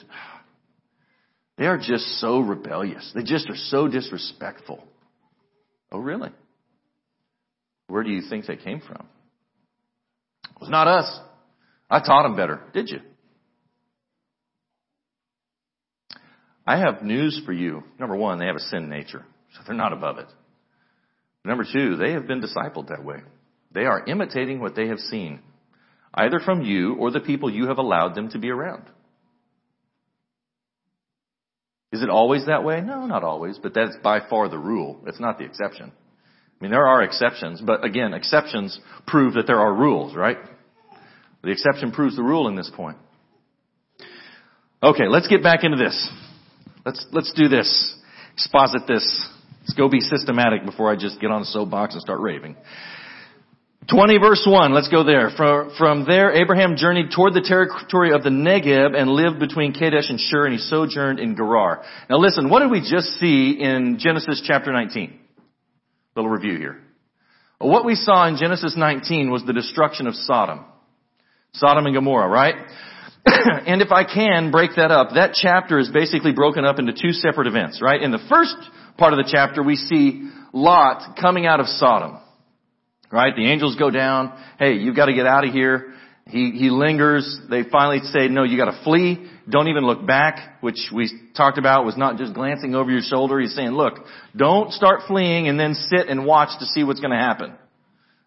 they 1.57 1.65
are 1.65 1.77
just 1.77 2.05
so 2.19 2.39
rebellious. 2.39 3.11
They 3.13 3.23
just 3.23 3.49
are 3.49 3.55
so 3.55 3.87
disrespectful. 3.87 4.83
Oh 5.91 5.99
really? 5.99 6.29
Where 7.87 8.03
do 8.03 8.11
you 8.11 8.21
think 8.29 8.45
they 8.45 8.57
came 8.57 8.81
from? 8.81 9.07
It 10.57 10.61
was 10.61 10.69
not 10.69 10.87
us. 10.87 11.19
I 11.89 11.99
taught 11.99 12.23
them 12.23 12.35
better. 12.35 12.61
Did 12.73 12.89
you? 12.89 12.99
I 16.65 16.79
have 16.79 17.03
news 17.03 17.39
for 17.45 17.53
you. 17.53 17.83
Number 17.99 18.15
one, 18.15 18.39
they 18.39 18.47
have 18.47 18.55
a 18.55 18.59
sin 18.59 18.89
nature, 18.89 19.23
so 19.53 19.61
they're 19.65 19.75
not 19.75 19.93
above 19.93 20.17
it. 20.17 20.27
Number 21.45 21.63
two, 21.63 21.95
they 21.95 22.11
have 22.11 22.27
been 22.27 22.41
discipled 22.41 22.89
that 22.89 23.05
way. 23.05 23.19
They 23.71 23.85
are 23.85 24.03
imitating 24.05 24.59
what 24.59 24.75
they 24.75 24.87
have 24.87 24.99
seen, 24.99 25.41
either 26.13 26.39
from 26.39 26.63
you 26.63 26.95
or 26.95 27.11
the 27.11 27.19
people 27.21 27.49
you 27.49 27.67
have 27.67 27.77
allowed 27.77 28.15
them 28.15 28.29
to 28.31 28.39
be 28.39 28.49
around. 28.49 28.83
Is 31.93 32.01
it 32.01 32.09
always 32.09 32.47
that 32.47 32.65
way? 32.65 32.81
No, 32.81 33.05
not 33.05 33.23
always, 33.23 33.59
but 33.59 33.73
that's 33.73 33.95
by 34.03 34.19
far 34.27 34.49
the 34.49 34.57
rule. 34.57 34.99
It's 35.05 35.21
not 35.21 35.37
the 35.37 35.45
exception. 35.45 35.93
I 36.59 36.63
mean, 36.63 36.71
there 36.71 36.87
are 36.87 37.03
exceptions, 37.03 37.61
but 37.61 37.85
again, 37.85 38.13
exceptions 38.13 38.79
prove 39.05 39.35
that 39.35 39.45
there 39.45 39.59
are 39.59 39.73
rules, 39.73 40.15
right? 40.15 40.37
The 41.43 41.51
exception 41.51 41.91
proves 41.91 42.15
the 42.15 42.23
rule 42.23 42.47
in 42.47 42.55
this 42.55 42.71
point. 42.75 42.97
Okay, 44.81 45.07
let's 45.07 45.27
get 45.27 45.43
back 45.43 45.63
into 45.63 45.77
this. 45.77 46.09
Let's, 46.85 47.05
let's 47.11 47.33
do 47.33 47.47
this. 47.47 47.95
Exposit 48.33 48.81
this. 48.87 49.27
Let's 49.61 49.73
go 49.73 49.89
be 49.89 49.99
systematic 49.99 50.65
before 50.65 50.91
I 50.91 50.95
just 50.95 51.19
get 51.19 51.29
on 51.29 51.41
a 51.41 51.45
soapbox 51.45 51.93
and 51.93 52.01
start 52.01 52.21
raving. 52.21 52.55
20 53.89 54.17
verse 54.17 54.45
1, 54.45 54.73
let's 54.73 54.89
go 54.89 55.03
there. 55.03 55.29
From, 55.35 55.71
from 55.77 56.05
there, 56.05 56.33
Abraham 56.33 56.75
journeyed 56.75 57.11
toward 57.15 57.33
the 57.33 57.41
territory 57.41 58.11
of 58.11 58.21
the 58.21 58.29
Negeb 58.29 58.99
and 58.99 59.09
lived 59.09 59.39
between 59.39 59.73
Kadesh 59.73 60.09
and 60.09 60.19
Shur 60.19 60.45
and 60.45 60.53
he 60.53 60.59
sojourned 60.59 61.19
in 61.19 61.35
Gerar. 61.35 61.83
Now 62.09 62.17
listen, 62.17 62.49
what 62.49 62.59
did 62.59 62.71
we 62.71 62.81
just 62.81 63.19
see 63.19 63.51
in 63.51 63.97
Genesis 63.99 64.43
chapter 64.45 64.73
19? 64.73 65.19
Little 66.17 66.31
review 66.31 66.57
here. 66.57 66.79
What 67.59 67.85
we 67.85 67.93
saw 67.93 68.27
in 68.27 68.37
Genesis 68.37 68.73
19 68.75 69.29
was 69.29 69.45
the 69.45 69.53
destruction 69.53 70.07
of 70.07 70.15
Sodom. 70.15 70.65
Sodom 71.53 71.85
and 71.85 71.93
Gomorrah, 71.93 72.27
right? 72.27 72.55
and 73.25 73.83
if 73.83 73.91
I 73.91 74.03
can 74.03 74.49
break 74.49 74.71
that 74.77 74.89
up, 74.89 75.09
that 75.13 75.33
chapter 75.35 75.77
is 75.77 75.91
basically 75.91 76.31
broken 76.33 76.65
up 76.65 76.79
into 76.79 76.91
two 76.91 77.11
separate 77.11 77.45
events, 77.45 77.83
right? 77.83 78.01
In 78.01 78.09
the 78.09 78.25
first 78.27 78.55
part 78.97 79.13
of 79.13 79.17
the 79.17 79.29
chapter, 79.31 79.61
we 79.61 79.75
see 79.75 80.27
Lot 80.53 81.17
coming 81.21 81.45
out 81.45 81.59
of 81.59 81.67
Sodom. 81.67 82.17
Right? 83.11 83.35
The 83.35 83.45
angels 83.45 83.75
go 83.75 83.91
down. 83.91 84.33
Hey, 84.57 84.73
you've 84.73 84.95
got 84.95 85.05
to 85.05 85.13
get 85.13 85.27
out 85.27 85.47
of 85.47 85.53
here. 85.53 85.93
He, 86.29 86.51
he 86.51 86.69
lingers. 86.69 87.39
They 87.49 87.63
finally 87.63 87.99
say, 88.11 88.27
no, 88.27 88.43
you 88.43 88.57
got 88.57 88.71
to 88.71 88.83
flee. 88.83 89.29
Don't 89.49 89.69
even 89.69 89.85
look 89.85 90.05
back, 90.05 90.61
which 90.61 90.89
we 90.93 91.09
talked 91.35 91.57
about 91.57 91.85
was 91.85 91.95
not 91.95 92.17
just 92.17 92.33
glancing 92.33 92.75
over 92.75 92.91
your 92.91 93.01
shoulder. 93.01 93.39
He's 93.39 93.55
saying, 93.55 93.71
look, 93.71 93.99
don't 94.35 94.71
start 94.73 95.01
fleeing 95.07 95.47
and 95.47 95.59
then 95.59 95.73
sit 95.73 96.07
and 96.09 96.25
watch 96.25 96.49
to 96.59 96.65
see 96.65 96.83
what's 96.83 96.99
to 96.99 97.09
happen. 97.09 97.53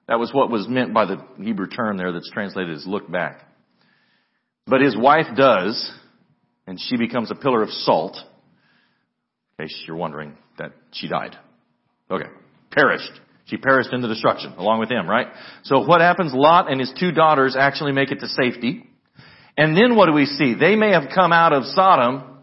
That 0.09 0.19
was 0.19 0.33
what 0.33 0.51
was 0.51 0.67
meant 0.67 0.95
by 0.95 1.05
the 1.05 1.25
Hebrew 1.39 1.69
term 1.69 1.99
there 1.99 2.13
that's 2.13 2.31
translated 2.31 2.75
as 2.75 2.87
look 2.87 3.11
back. 3.11 3.43
But 4.67 4.81
his 4.81 4.97
wife 4.97 5.27
does, 5.37 5.93
and 6.67 6.81
she 6.81 6.97
becomes 6.97 7.31
a 7.31 7.35
pillar 7.35 7.63
of 7.63 7.71
salt. 7.71 8.17
In 9.59 9.67
case 9.67 9.85
you're 9.87 9.97
wondering 9.97 10.37
that 10.59 10.73
she 10.93 11.07
died. 11.07 11.37
Okay. 12.11 12.29
Perished. 12.71 13.13
She 13.51 13.57
perished 13.57 13.93
in 13.93 14.01
the 14.01 14.07
destruction 14.07 14.53
along 14.59 14.79
with 14.79 14.91
him, 14.91 15.11
right? 15.11 15.27
So 15.65 15.81
what 15.85 16.01
happens? 16.01 16.33
Lot 16.33 16.71
and 16.71 16.79
his 16.79 16.93
two 16.99 17.11
daughters 17.11 17.57
actually 17.59 17.91
make 17.91 18.13
it 18.13 18.21
to 18.21 18.29
safety. 18.29 18.89
And 19.57 19.77
then 19.77 19.97
what 19.97 20.07
do 20.07 20.13
we 20.13 20.25
see? 20.25 20.55
They 20.55 20.77
may 20.77 20.93
have 20.93 21.11
come 21.13 21.33
out 21.33 21.53
of 21.53 21.65
Sodom, 21.65 22.39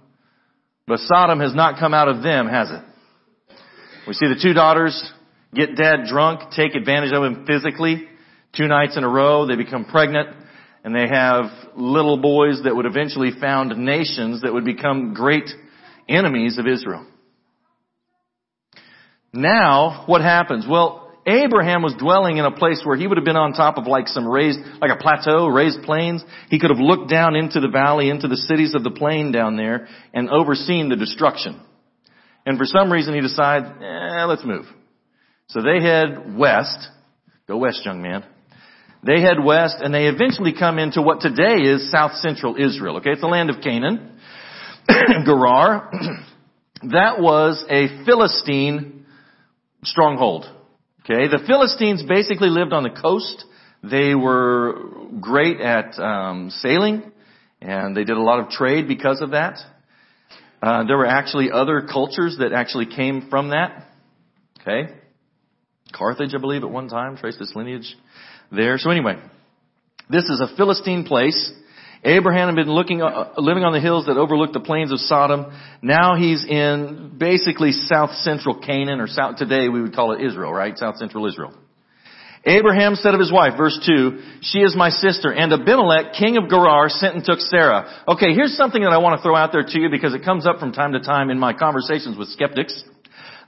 but 0.85 0.99
Sodom 0.99 1.39
has 1.39 1.55
not 1.55 1.79
come 1.79 1.93
out 1.93 2.09
of 2.09 2.23
them, 2.23 2.47
has 2.47 2.69
it? 2.71 2.81
We 4.05 4.13
see 4.13 4.27
the 4.27 4.39
two 4.41 4.53
daughters 4.53 5.11
get 5.55 5.77
dad 5.77 6.07
drunk, 6.07 6.51
take 6.53 6.75
advantage 6.75 7.13
of 7.13 7.23
him 7.23 7.45
physically, 7.47 8.05
two 8.55 8.67
nights 8.67 8.97
in 8.97 9.05
a 9.05 9.09
row, 9.09 9.45
they 9.45 9.55
become 9.55 9.85
pregnant, 9.85 10.27
and 10.83 10.93
they 10.93 11.07
have 11.07 11.45
little 11.77 12.17
boys 12.17 12.61
that 12.65 12.75
would 12.75 12.85
eventually 12.85 13.31
found 13.39 13.77
nations 13.77 14.41
that 14.41 14.53
would 14.53 14.65
become 14.65 15.13
great 15.13 15.49
enemies 16.09 16.57
of 16.57 16.67
Israel. 16.67 17.05
Now, 19.37 20.03
what 20.07 20.21
happens? 20.21 20.65
Well, 20.67 21.13
Abraham 21.27 21.83
was 21.83 21.93
dwelling 21.93 22.37
in 22.37 22.45
a 22.45 22.51
place 22.51 22.81
where 22.83 22.97
he 22.97 23.05
would 23.05 23.17
have 23.17 23.25
been 23.25 23.37
on 23.37 23.53
top 23.53 23.77
of 23.77 23.85
like 23.85 24.07
some 24.07 24.27
raised, 24.27 24.57
like 24.81 24.89
a 24.89 24.99
plateau, 24.99 25.45
raised 25.45 25.83
plains. 25.83 26.23
He 26.49 26.57
could 26.57 26.71
have 26.71 26.79
looked 26.79 27.11
down 27.11 27.35
into 27.35 27.59
the 27.59 27.67
valley, 27.67 28.09
into 28.09 28.27
the 28.27 28.35
cities 28.35 28.73
of 28.73 28.83
the 28.83 28.89
plain 28.89 29.31
down 29.31 29.55
there 29.55 29.89
and 30.11 30.27
overseen 30.31 30.89
the 30.89 30.95
destruction. 30.95 31.61
And 32.47 32.57
for 32.57 32.65
some 32.65 32.91
reason 32.91 33.13
he 33.13 33.21
decides, 33.21 33.67
eh, 33.79 34.25
let's 34.25 34.43
move. 34.43 34.65
So 35.49 35.61
they 35.61 35.83
head 35.83 36.35
west. 36.35 36.87
Go 37.47 37.57
west, 37.57 37.85
young 37.85 38.01
man. 38.01 38.23
They 39.03 39.21
head 39.21 39.37
west 39.43 39.77
and 39.83 39.93
they 39.93 40.07
eventually 40.07 40.53
come 40.57 40.79
into 40.79 41.03
what 41.03 41.21
today 41.21 41.61
is 41.61 41.91
south 41.91 42.13
central 42.13 42.55
Israel. 42.55 42.97
Okay, 42.97 43.11
it's 43.11 43.21
the 43.21 43.27
land 43.27 43.51
of 43.51 43.61
Canaan. 43.61 44.17
Gerar. 45.25 45.91
that 46.89 47.19
was 47.19 47.63
a 47.69 48.03
Philistine 48.03 48.96
stronghold. 49.91 50.45
Okay, 51.01 51.27
the 51.27 51.43
Philistines 51.45 52.03
basically 52.03 52.49
lived 52.49 52.73
on 52.73 52.83
the 52.83 52.89
coast. 52.89 53.45
They 53.83 54.13
were 54.15 55.07
great 55.21 55.61
at 55.61 55.97
um, 55.99 56.49
sailing, 56.49 57.11
and 57.61 57.95
they 57.95 58.03
did 58.03 58.17
a 58.17 58.21
lot 58.21 58.39
of 58.39 58.49
trade 58.49 58.87
because 58.87 59.21
of 59.21 59.31
that. 59.31 59.57
Uh, 60.61 60.83
there 60.85 60.97
were 60.97 61.05
actually 61.05 61.51
other 61.51 61.87
cultures 61.89 62.37
that 62.39 62.51
actually 62.51 62.87
came 62.87 63.29
from 63.29 63.49
that. 63.49 63.85
Okay, 64.61 64.93
Carthage, 65.93 66.33
I 66.35 66.39
believe, 66.39 66.63
at 66.63 66.69
one 66.69 66.89
time 66.89 67.15
traced 67.15 67.39
its 67.39 67.53
lineage 67.55 67.95
there. 68.51 68.77
So 68.77 68.89
anyway, 68.89 69.17
this 70.09 70.25
is 70.25 70.41
a 70.41 70.55
Philistine 70.57 71.05
place. 71.05 71.51
Abraham 72.03 72.47
had 72.47 72.55
been 72.55 72.71
looking, 72.71 73.01
uh, 73.01 73.33
living 73.37 73.63
on 73.63 73.73
the 73.73 73.79
hills 73.79 74.05
that 74.05 74.17
overlooked 74.17 74.53
the 74.53 74.59
plains 74.59 74.91
of 74.91 74.99
Sodom. 74.99 75.47
Now 75.81 76.15
he's 76.15 76.45
in 76.45 77.15
basically 77.17 77.71
south 77.71 78.11
central 78.15 78.59
Canaan, 78.59 78.99
or 78.99 79.07
south, 79.07 79.37
today 79.37 79.67
we 79.69 79.81
would 79.81 79.93
call 79.93 80.13
it 80.13 80.23
Israel, 80.23 80.53
right? 80.53 80.77
South 80.77 80.97
central 80.97 81.25
Israel. 81.25 81.53
Abraham 82.45 82.95
said 82.95 83.13
of 83.13 83.19
his 83.19 83.31
wife, 83.31 83.57
verse 83.57 83.77
2, 83.85 84.39
She 84.41 84.59
is 84.59 84.75
my 84.75 84.89
sister. 84.89 85.33
And 85.33 85.51
Abimelech, 85.51 86.13
king 86.13 86.37
of 86.37 86.49
Gerar, 86.49 86.87
sent 86.87 87.15
and 87.15 87.23
took 87.23 87.39
Sarah. 87.39 88.03
Okay, 88.07 88.33
here's 88.33 88.55
something 88.55 88.81
that 88.83 88.93
I 88.93 88.99
want 88.99 89.17
to 89.17 89.23
throw 89.23 89.35
out 89.35 89.51
there 89.51 89.63
to 89.63 89.79
you 89.79 89.89
because 89.89 90.13
it 90.13 90.23
comes 90.23 90.47
up 90.47 90.59
from 90.59 90.71
time 90.71 90.93
to 90.93 91.01
time 91.01 91.29
in 91.29 91.39
my 91.39 91.53
conversations 91.53 92.17
with 92.17 92.29
skeptics. 92.29 92.83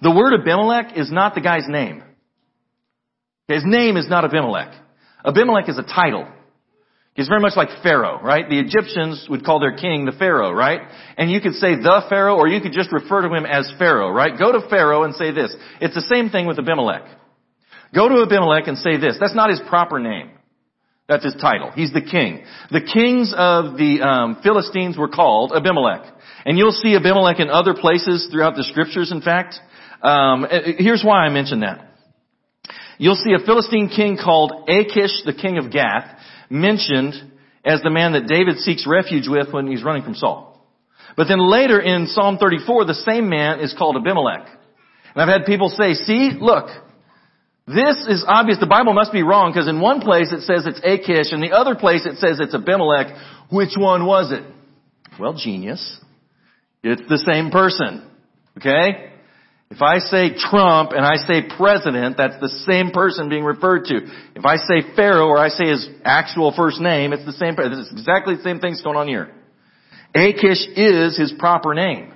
The 0.01 0.12
word 0.12 0.34
Abimelech 0.34 0.98
is 0.98 1.12
not 1.12 1.34
the 1.34 1.41
guy's 1.41 1.68
name. 1.68 2.03
His 3.48 3.63
name 3.65 3.96
is 3.96 4.10
not 4.10 4.25
Abimelech. 4.25 4.74
Abimelech 5.24 5.70
is 5.70 5.77
a 5.77 5.84
title. 5.84 6.27
He's 7.20 7.28
very 7.28 7.42
much 7.42 7.58
like 7.58 7.68
Pharaoh, 7.84 8.18
right? 8.24 8.48
The 8.48 8.58
Egyptians 8.62 9.28
would 9.30 9.44
call 9.44 9.60
their 9.60 9.76
king 9.76 10.06
the 10.06 10.14
Pharaoh, 10.14 10.54
right? 10.54 10.80
And 11.18 11.30
you 11.30 11.42
could 11.42 11.56
say 11.56 11.76
the 11.76 12.02
Pharaoh, 12.08 12.38
or 12.38 12.48
you 12.48 12.62
could 12.62 12.72
just 12.72 12.94
refer 12.94 13.24
to 13.24 13.28
him 13.28 13.46
as 13.46 13.70
Pharaoh, 13.78 14.10
right? 14.10 14.40
Go 14.40 14.54
to 14.54 14.66
Pharaoh 14.70 15.04
and 15.04 15.14
say 15.14 15.32
this. 15.32 15.54
It's 15.82 15.96
the 15.96 16.08
same 16.10 16.30
thing 16.30 16.48
with 16.48 16.58
Abimelech. 16.60 17.04
Go 17.94 18.08
to 18.08 18.22
Abimelech 18.22 18.68
and 18.68 18.78
say 18.78 18.96
this. 18.96 19.18
That's 19.20 19.36
not 19.36 19.50
his 19.50 19.60
proper 19.68 20.00
name. 20.00 20.30
That's 21.10 21.26
his 21.26 21.36
title. 21.42 21.72
He's 21.72 21.92
the 21.92 22.02
king. 22.02 22.46
The 22.72 22.80
kings 22.80 23.34
of 23.36 23.76
the 23.76 24.00
um, 24.00 24.38
Philistines 24.42 24.98
were 24.98 25.10
called 25.10 25.52
Abimelech. 25.54 26.06
And 26.46 26.58
you'll 26.58 26.72
see 26.72 26.96
Abimelech 26.96 27.42
in 27.42 27.50
other 27.50 27.74
places 27.74 28.30
throughout 28.32 28.56
the 28.56 28.64
scriptures, 28.64 29.12
in 29.12 29.22
fact. 29.22 29.56
Um, 30.02 30.48
here's 30.78 31.04
why 31.04 31.26
I 31.26 31.30
mention 31.32 31.60
that. 31.60 31.86
You'll 32.98 33.16
see 33.16 33.34
a 33.34 33.46
Philistine 33.46 33.90
king 33.90 34.18
called 34.24 34.70
Achish, 34.70 35.24
the 35.26 35.34
king 35.34 35.58
of 35.58 35.70
Gath 35.70 36.19
mentioned 36.50 37.13
as 37.63 37.82
the 37.82 37.89
man 37.89 38.13
that 38.13 38.27
David 38.27 38.58
seeks 38.58 38.88
refuge 38.88 39.27
with 39.27 39.51
when 39.51 39.68
he's 39.68 39.84
running 39.84 40.03
from 40.03 40.15
Saul. 40.15 40.50
But 41.18 41.27
then 41.27 41.39
later 41.39 41.79
in 41.79 42.08
Psalm 42.08 42.38
34, 42.38 42.86
the 42.86 42.94
same 42.94 43.29
man 43.29 43.60
is 43.60 43.75
called 43.77 43.98
Abimelech. 43.98 44.48
And 45.13 45.22
I've 45.22 45.27
had 45.27 45.46
people 45.46 45.70
say, 45.70 45.94
see, 45.94 46.32
look, 46.39 46.68
this 47.68 48.08
is 48.08 48.24
obvious. 48.27 48.60
The 48.60 48.68
Bible 48.68 48.94
must 48.94 49.12
be 49.12 49.22
wrong 49.22 49.51
because 49.51 49.68
in 49.68 49.79
one 49.79 50.01
place 50.01 50.32
it 50.32 50.41
says 50.41 50.65
it's 50.65 50.79
Achish 50.84 51.32
and 51.32 51.44
the 51.44 51.51
other 51.51 51.75
place 51.75 52.06
it 52.06 52.18
says 52.18 52.39
it's 52.39 52.56
Abimelech. 52.56 53.15
Which 53.51 53.74
one 53.77 54.06
was 54.06 54.32
it? 54.32 54.44
Well, 55.20 55.34
genius. 55.34 56.00
It's 56.84 57.01
the 57.10 57.18
same 57.18 57.51
person. 57.51 58.10
Okay? 58.58 59.09
If 59.72 59.84
I 59.84 60.00
say 60.00 60.34
Trump 60.36 60.92
and 60.92 61.06
I 61.06 61.18
say 61.18 61.44
president, 61.56 62.18
that's 62.18 62.40
the 62.42 62.50
same 62.68 62.90
person 62.90 63.30
being 63.30 63.44
referred 63.44 63.86
to. 63.86 64.00
If 64.36 64.44
I 64.44 64.58
say 64.58 64.82
Pharaoh 64.96 65.28
or 65.28 65.38
I 65.38 65.50
say 65.50 65.68
his 65.68 65.88
actual 66.04 66.52
first 66.56 66.82
name, 66.82 67.14
it's 67.14 67.26
the 67.26 67.34
same, 67.34 67.56
it's 67.58 67.92
exactly 67.92 68.36
the 68.36 68.42
same 68.42 68.60
thing's 68.60 68.82
going 68.82 68.98
on 68.98 69.08
here. 69.08 69.32
Achish 70.16 70.66
is 70.76 71.16
his 71.16 71.32
proper 71.38 71.76
name. 71.76 72.14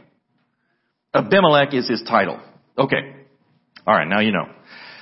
Abimelech 1.14 1.76
is 1.76 1.88
his 1.88 2.02
title. 2.02 2.40
Okay. 2.76 3.14
Alright, 3.88 4.08
now 4.08 4.20
you 4.20 4.32
know. 4.32 4.46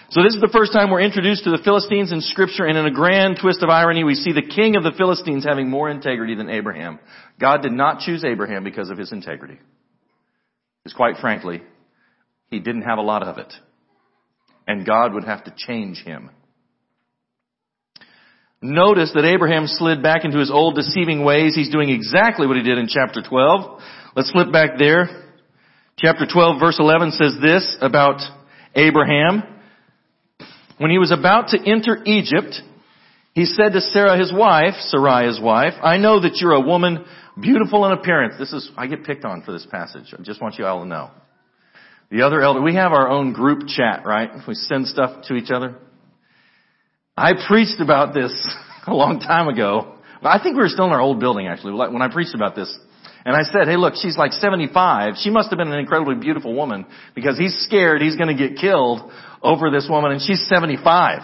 So 0.09 0.21
this 0.21 0.35
is 0.35 0.41
the 0.41 0.49
first 0.51 0.73
time 0.73 0.91
we're 0.91 0.99
introduced 0.99 1.45
to 1.45 1.51
the 1.51 1.61
Philistines 1.63 2.11
in 2.11 2.19
scripture 2.19 2.65
and 2.65 2.77
in 2.77 2.85
a 2.85 2.91
grand 2.91 3.37
twist 3.41 3.63
of 3.63 3.69
irony 3.69 4.03
we 4.03 4.15
see 4.15 4.33
the 4.33 4.41
king 4.41 4.75
of 4.75 4.83
the 4.83 4.91
Philistines 4.91 5.45
having 5.45 5.69
more 5.69 5.89
integrity 5.89 6.35
than 6.35 6.49
Abraham. 6.49 6.99
God 7.39 7.61
did 7.61 7.71
not 7.71 7.99
choose 8.01 8.25
Abraham 8.25 8.65
because 8.65 8.89
of 8.89 8.97
his 8.97 9.13
integrity. 9.13 9.57
Because 10.83 10.97
quite 10.97 11.15
frankly, 11.21 11.61
he 12.51 12.59
didn't 12.59 12.83
have 12.83 12.99
a 12.99 13.01
lot 13.01 13.23
of 13.23 13.37
it. 13.37 13.51
And 14.67 14.85
God 14.85 15.13
would 15.13 15.23
have 15.23 15.45
to 15.45 15.53
change 15.57 16.03
him. 16.03 16.29
Notice 18.61 19.11
that 19.15 19.25
Abraham 19.25 19.65
slid 19.65 20.03
back 20.03 20.23
into 20.23 20.37
his 20.37 20.51
old 20.51 20.75
deceiving 20.75 21.23
ways. 21.23 21.55
He's 21.55 21.71
doing 21.71 21.89
exactly 21.89 22.45
what 22.45 22.57
he 22.57 22.63
did 22.63 22.77
in 22.77 22.87
chapter 22.87 23.23
12. 23.27 23.81
Let's 24.15 24.29
flip 24.31 24.51
back 24.51 24.77
there. 24.77 25.29
Chapter 25.97 26.27
12 26.31 26.59
verse 26.59 26.77
11 26.79 27.11
says 27.11 27.37
this 27.41 27.77
about 27.81 28.21
Abraham. 28.75 29.43
When 30.77 30.91
he 30.91 30.99
was 30.99 31.11
about 31.11 31.49
to 31.49 31.59
enter 31.59 32.03
Egypt, 32.05 32.61
he 33.33 33.45
said 33.45 33.73
to 33.73 33.81
Sarah 33.81 34.17
his 34.17 34.33
wife, 34.33 34.73
Sarai 34.79 35.27
his 35.27 35.39
wife, 35.39 35.73
I 35.81 35.97
know 35.97 36.19
that 36.19 36.37
you're 36.37 36.53
a 36.53 36.61
woman 36.61 37.05
beautiful 37.39 37.85
in 37.85 37.93
appearance. 37.93 38.35
This 38.37 38.51
is, 38.51 38.69
I 38.77 38.87
get 38.87 39.03
picked 39.03 39.25
on 39.25 39.41
for 39.41 39.53
this 39.53 39.65
passage. 39.69 40.13
I 40.17 40.21
just 40.21 40.41
want 40.41 40.57
you 40.57 40.65
all 40.65 40.81
to 40.81 40.87
know. 40.87 41.11
The 42.11 42.23
other 42.23 42.41
elder, 42.41 42.61
we 42.61 42.75
have 42.75 42.91
our 42.91 43.09
own 43.09 43.31
group 43.31 43.67
chat, 43.67 44.05
right? 44.05 44.29
We 44.45 44.53
send 44.53 44.87
stuff 44.87 45.23
to 45.27 45.35
each 45.35 45.49
other. 45.49 45.77
I 47.15 47.33
preached 47.47 47.79
about 47.79 48.13
this 48.13 48.33
a 48.87 48.93
long 48.93 49.19
time 49.19 49.47
ago. 49.47 49.95
I 50.21 50.37
think 50.43 50.55
we 50.55 50.61
were 50.61 50.69
still 50.69 50.85
in 50.85 50.91
our 50.91 51.01
old 51.01 51.19
building 51.19 51.47
actually 51.47 51.73
when 51.73 52.01
I 52.01 52.11
preached 52.11 52.35
about 52.35 52.53
this. 52.53 52.77
And 53.23 53.35
I 53.35 53.43
said, 53.43 53.67
hey 53.67 53.77
look, 53.77 53.93
she's 53.95 54.17
like 54.17 54.33
75. 54.33 55.13
She 55.17 55.29
must 55.29 55.49
have 55.49 55.57
been 55.57 55.71
an 55.71 55.79
incredibly 55.79 56.15
beautiful 56.15 56.53
woman 56.53 56.85
because 57.15 57.37
he's 57.37 57.55
scared 57.65 58.01
he's 58.01 58.17
going 58.17 58.35
to 58.35 58.47
get 58.47 58.59
killed 58.59 59.09
over 59.41 59.71
this 59.71 59.87
woman 59.89 60.11
and 60.11 60.21
she's 60.21 60.45
75. 60.47 61.21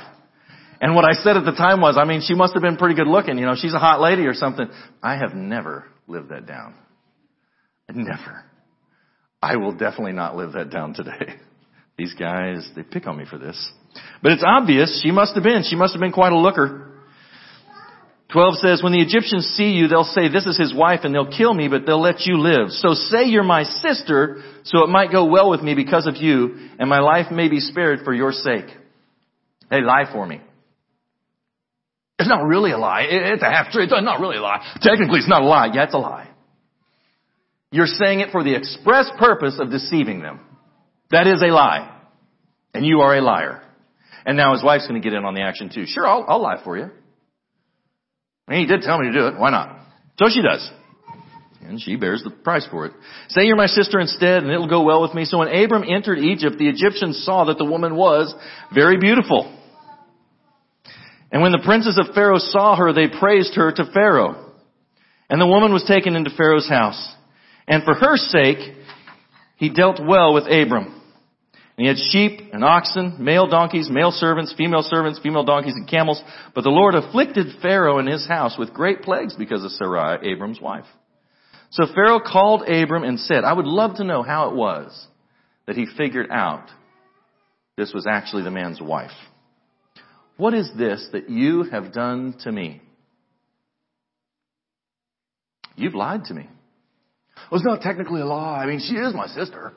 And 0.79 0.95
what 0.95 1.05
I 1.05 1.13
said 1.13 1.37
at 1.37 1.45
the 1.45 1.51
time 1.51 1.81
was, 1.81 1.97
I 1.97 2.05
mean, 2.05 2.21
she 2.25 2.35
must 2.35 2.53
have 2.53 2.61
been 2.61 2.77
pretty 2.77 2.95
good 2.95 3.07
looking. 3.07 3.37
You 3.37 3.45
know, 3.45 3.55
she's 3.55 3.73
a 3.73 3.79
hot 3.79 3.99
lady 3.99 4.25
or 4.25 4.33
something. 4.33 4.67
I 5.01 5.17
have 5.17 5.33
never 5.33 5.85
lived 6.07 6.29
that 6.29 6.45
down. 6.45 6.75
Never. 7.89 8.45
I 9.41 9.57
will 9.57 9.71
definitely 9.71 10.13
not 10.13 10.35
live 10.35 10.53
that 10.53 10.69
down 10.69 10.93
today. 10.93 11.35
These 11.97 12.13
guys, 12.13 12.69
they 12.75 12.83
pick 12.83 13.07
on 13.07 13.17
me 13.17 13.25
for 13.29 13.37
this. 13.37 13.71
But 14.21 14.33
it's 14.33 14.43
obvious 14.45 15.01
she 15.03 15.11
must 15.11 15.33
have 15.35 15.43
been. 15.43 15.63
She 15.63 15.75
must 15.75 15.93
have 15.93 15.99
been 15.99 16.11
quite 16.11 16.31
a 16.31 16.37
looker. 16.37 16.83
12 18.31 18.55
says, 18.55 18.83
when 18.83 18.91
the 18.91 19.01
Egyptians 19.01 19.45
see 19.55 19.71
you, 19.71 19.87
they'll 19.87 20.03
say, 20.03 20.27
this 20.27 20.45
is 20.45 20.57
his 20.57 20.75
wife 20.75 21.01
and 21.03 21.15
they'll 21.15 21.31
kill 21.31 21.53
me, 21.53 21.69
but 21.69 21.85
they'll 21.85 22.01
let 22.01 22.21
you 22.25 22.37
live. 22.39 22.69
So 22.71 22.93
say 22.93 23.23
you're 23.23 23.43
my 23.43 23.63
sister, 23.63 24.43
so 24.63 24.83
it 24.83 24.89
might 24.89 25.11
go 25.11 25.25
well 25.25 25.49
with 25.49 25.61
me 25.61 25.75
because 25.75 26.07
of 26.07 26.17
you, 26.17 26.69
and 26.77 26.89
my 26.89 26.99
life 26.99 27.31
may 27.31 27.47
be 27.47 27.61
spared 27.61 28.01
for 28.03 28.13
your 28.13 28.33
sake. 28.33 28.65
They 29.71 29.81
lie 29.81 30.11
for 30.11 30.25
me. 30.25 30.41
It's 32.19 32.27
not 32.27 32.45
really 32.45 32.71
a 32.71 32.77
lie. 32.77 33.05
It's 33.09 33.43
a 33.43 33.49
half 33.49 33.71
truth. 33.71 33.89
It's 33.91 34.03
not 34.03 34.19
really 34.19 34.37
a 34.37 34.41
lie. 34.41 34.59
Technically, 34.81 35.19
it's 35.19 35.29
not 35.29 35.43
a 35.43 35.45
lie. 35.45 35.69
Yeah, 35.73 35.85
it's 35.85 35.93
a 35.93 35.99
lie. 35.99 36.29
You're 37.71 37.85
saying 37.85 38.21
it 38.21 38.31
for 38.31 38.43
the 38.43 38.55
express 38.55 39.09
purpose 39.17 39.57
of 39.59 39.69
deceiving 39.69 40.21
them. 40.21 40.39
That 41.11 41.27
is 41.27 41.41
a 41.41 41.47
lie. 41.47 41.93
And 42.73 42.85
you 42.85 43.01
are 43.01 43.15
a 43.15 43.21
liar. 43.21 43.61
And 44.25 44.37
now 44.37 44.53
his 44.53 44.63
wife's 44.63 44.87
going 44.87 45.01
to 45.01 45.05
get 45.05 45.17
in 45.17 45.25
on 45.25 45.33
the 45.33 45.41
action 45.41 45.69
too. 45.73 45.85
Sure, 45.85 46.05
I'll, 46.05 46.25
I'll 46.27 46.41
lie 46.41 46.61
for 46.63 46.77
you. 46.77 46.89
And 48.47 48.59
he 48.59 48.65
did 48.65 48.81
tell 48.81 48.99
me 48.99 49.07
to 49.07 49.13
do 49.13 49.27
it. 49.27 49.37
Why 49.37 49.49
not? 49.51 49.79
So 50.19 50.27
she 50.29 50.41
does. 50.41 50.69
And 51.61 51.81
she 51.81 51.97
bears 51.97 52.23
the 52.23 52.29
price 52.29 52.65
for 52.69 52.85
it. 52.85 52.93
Say 53.29 53.43
you're 53.43 53.57
my 53.57 53.67
sister 53.67 53.99
instead 53.99 54.43
and 54.43 54.51
it'll 54.51 54.69
go 54.69 54.83
well 54.83 55.01
with 55.01 55.13
me. 55.13 55.25
So 55.25 55.39
when 55.39 55.49
Abram 55.49 55.83
entered 55.83 56.19
Egypt, 56.19 56.57
the 56.57 56.69
Egyptians 56.69 57.23
saw 57.25 57.45
that 57.45 57.57
the 57.57 57.65
woman 57.65 57.95
was 57.95 58.33
very 58.73 58.97
beautiful. 58.97 59.53
And 61.31 61.41
when 61.41 61.51
the 61.51 61.61
princes 61.63 61.99
of 61.99 62.15
Pharaoh 62.15 62.39
saw 62.39 62.77
her, 62.77 62.93
they 62.93 63.07
praised 63.07 63.55
her 63.55 63.71
to 63.71 63.91
Pharaoh. 63.93 64.53
And 65.29 65.41
the 65.41 65.47
woman 65.47 65.73
was 65.73 65.83
taken 65.83 66.15
into 66.15 66.29
Pharaoh's 66.29 66.69
house. 66.69 67.15
And 67.67 67.83
for 67.83 67.93
her 67.93 68.17
sake, 68.17 68.75
he 69.57 69.69
dealt 69.69 69.99
well 70.03 70.33
with 70.33 70.45
Abram. 70.45 70.93
And 71.77 71.85
he 71.85 71.87
had 71.87 71.97
sheep 71.97 72.53
and 72.53 72.63
oxen, 72.63 73.17
male 73.19 73.47
donkeys, 73.47 73.89
male 73.89 74.11
servants, 74.11 74.53
female 74.57 74.81
servants, 74.81 75.19
female 75.21 75.43
donkeys 75.43 75.75
and 75.75 75.87
camels. 75.87 76.21
But 76.55 76.63
the 76.63 76.71
Lord 76.71 76.95
afflicted 76.95 77.61
Pharaoh 77.61 77.99
and 77.99 78.07
his 78.07 78.27
house 78.27 78.57
with 78.57 78.73
great 78.73 79.03
plagues 79.03 79.35
because 79.35 79.63
of 79.63 79.71
Sarai, 79.71 80.31
Abram's 80.31 80.59
wife. 80.59 80.85
So 81.69 81.85
Pharaoh 81.93 82.19
called 82.19 82.63
Abram 82.67 83.03
and 83.03 83.19
said, 83.19 83.43
I 83.43 83.53
would 83.53 83.67
love 83.67 83.97
to 83.97 84.03
know 84.03 84.23
how 84.23 84.49
it 84.49 84.55
was 84.55 85.07
that 85.67 85.75
he 85.75 85.85
figured 85.97 86.31
out 86.31 86.69
this 87.75 87.93
was 87.93 88.07
actually 88.07 88.43
the 88.43 88.51
man's 88.51 88.81
wife. 88.81 89.11
What 90.37 90.53
is 90.53 90.71
this 90.77 91.07
that 91.11 91.29
you 91.29 91.63
have 91.63 91.93
done 91.93 92.35
to 92.43 92.51
me? 92.51 92.81
You've 95.75 95.95
lied 95.95 96.25
to 96.25 96.33
me. 96.33 96.49
Well, 97.51 97.59
it's 97.59 97.67
not 97.67 97.81
technically 97.81 98.21
a 98.21 98.25
lie. 98.25 98.63
I 98.63 98.65
mean, 98.65 98.79
she 98.79 98.95
is 98.95 99.13
my 99.13 99.27
sister. 99.27 99.73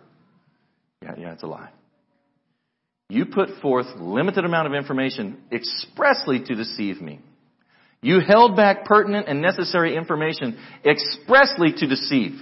Yeah, 1.02 1.14
yeah, 1.17 1.33
it's 1.33 1.43
a 1.43 1.47
lie. 1.47 1.71
You 3.09 3.26
put 3.26 3.49
forth 3.61 3.87
limited 3.97 4.45
amount 4.45 4.69
of 4.69 4.75
information 4.75 5.38
expressly 5.50 6.40
to 6.45 6.55
deceive 6.55 7.00
me. 7.00 7.21
You 8.02 8.21
held 8.21 8.57
back 8.57 8.85
pertinent 8.85 9.29
and 9.29 9.43
necessary 9.43 9.97
information 9.97 10.59
expressly 10.85 11.73
to 11.76 11.87
deceive. 11.87 12.40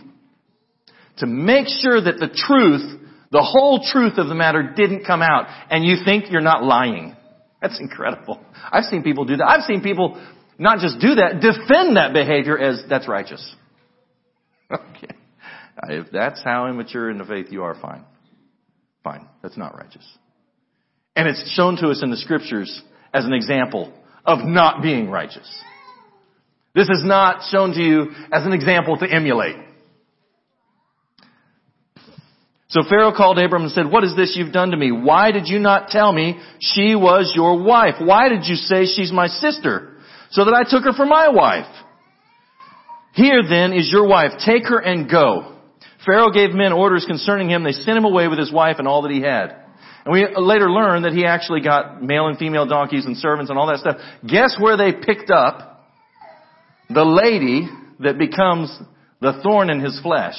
To 1.19 1.27
make 1.27 1.67
sure 1.67 2.01
that 2.01 2.19
the 2.19 2.29
truth, 2.29 3.01
the 3.33 3.43
whole 3.43 3.81
truth 3.83 4.19
of 4.19 4.29
the 4.29 4.35
matter 4.35 4.73
didn't 4.77 5.05
come 5.05 5.23
out 5.23 5.47
and 5.71 5.85
you 5.85 5.97
think 6.05 6.31
you're 6.31 6.41
not 6.41 6.63
lying. 6.63 7.17
That's 7.61 7.81
incredible. 7.81 8.41
I've 8.71 8.85
seen 8.85 9.03
people 9.03 9.25
do 9.25 9.37
that. 9.37 9.49
I've 9.49 9.65
seen 9.65 9.83
people 9.83 10.23
not 10.59 10.79
just 10.79 11.01
do 11.01 11.17
that, 11.17 11.41
defend 11.41 11.97
that 11.97 12.13
behavior 12.13 12.59
as 12.59 12.83
that's 12.89 13.09
righteous. 13.09 13.55
Okay. 14.75 15.15
Uh, 15.81 15.93
if 15.95 16.07
that's 16.11 16.43
how 16.43 16.67
immature 16.67 17.09
in 17.09 17.19
the 17.19 17.25
faith 17.25 17.47
you 17.51 17.63
are, 17.63 17.75
fine. 17.81 18.05
Fine. 19.05 19.29
That's 19.43 19.57
not 19.57 19.77
righteous. 19.77 20.05
And 21.15 21.29
it's 21.29 21.53
shown 21.55 21.77
to 21.77 21.89
us 21.89 22.03
in 22.03 22.11
the 22.11 22.17
scriptures 22.17 22.83
as 23.15 23.25
an 23.25 23.33
example 23.33 23.93
of 24.25 24.41
not 24.41 24.83
being 24.83 25.09
righteous. 25.09 25.49
This 26.75 26.89
is 26.89 27.03
not 27.05 27.43
shown 27.51 27.73
to 27.73 27.81
you 27.81 28.11
as 28.33 28.45
an 28.45 28.53
example 28.53 28.97
to 28.99 29.07
emulate. 29.11 29.57
So 32.69 32.83
Pharaoh 32.89 33.13
called 33.17 33.39
Abram 33.39 33.63
and 33.63 33.73
said, 33.73 33.91
what 33.91 34.05
is 34.05 34.15
this 34.15 34.37
you've 34.37 34.53
done 34.53 34.73
to 34.73 34.77
me? 34.77 34.93
Why 34.93 35.33
did 35.33 35.49
you 35.49 35.59
not 35.59 35.89
tell 35.89 36.13
me 36.13 36.39
she 36.61 36.95
was 36.95 37.33
your 37.35 37.63
wife? 37.63 37.95
Why 37.99 38.29
did 38.29 38.45
you 38.45 38.57
say 38.57 38.85
she's 38.85 39.11
my 39.11 39.29
sister? 39.29 39.97
So 40.31 40.45
that 40.45 40.53
I 40.53 40.69
took 40.69 40.85
her 40.85 40.93
for 40.93 41.07
my 41.07 41.29
wife. 41.31 41.67
Here 43.19 43.43
then 43.43 43.73
is 43.73 43.91
your 43.91 44.07
wife. 44.07 44.31
Take 44.47 44.69
her 44.69 44.79
and 44.79 45.11
go. 45.11 45.57
Pharaoh 46.07 46.31
gave 46.31 46.51
men 46.53 46.73
orders 46.73 47.05
concerning 47.05 47.51
him. 47.51 47.65
They 47.65 47.73
sent 47.73 47.99
him 47.99 48.05
away 48.05 48.29
with 48.29 48.39
his 48.39 48.53
wife 48.53 48.77
and 48.79 48.87
all 48.87 49.03
that 49.03 49.11
he 49.11 49.21
had. 49.21 49.57
And 50.05 50.13
we 50.13 50.25
later 50.37 50.71
learned 50.71 51.05
that 51.05 51.13
he 51.13 51.27
actually 51.27 51.61
got 51.61 52.01
male 52.01 52.29
and 52.29 52.39
female 52.39 52.65
donkeys 52.65 53.07
and 53.07 53.17
servants 53.17 53.51
and 53.51 53.59
all 53.59 53.67
that 53.67 53.81
stuff. 53.81 53.97
Guess 54.25 54.57
where 54.61 54.77
they 54.77 54.93
picked 54.93 55.33
up 55.33 55.85
the 56.89 57.05
lady 57.05 57.69
that 57.99 58.19
becomes 58.19 58.73
the 59.21 59.41
thorn 59.43 59.69
in 59.69 59.81
his 59.81 59.99
flesh? 60.01 60.37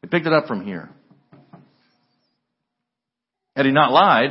They 0.00 0.06
picked 0.06 0.28
it 0.28 0.32
up 0.32 0.46
from 0.46 0.64
here. 0.64 0.90
Had 3.56 3.66
he 3.66 3.72
not 3.72 3.90
lied, 3.90 4.30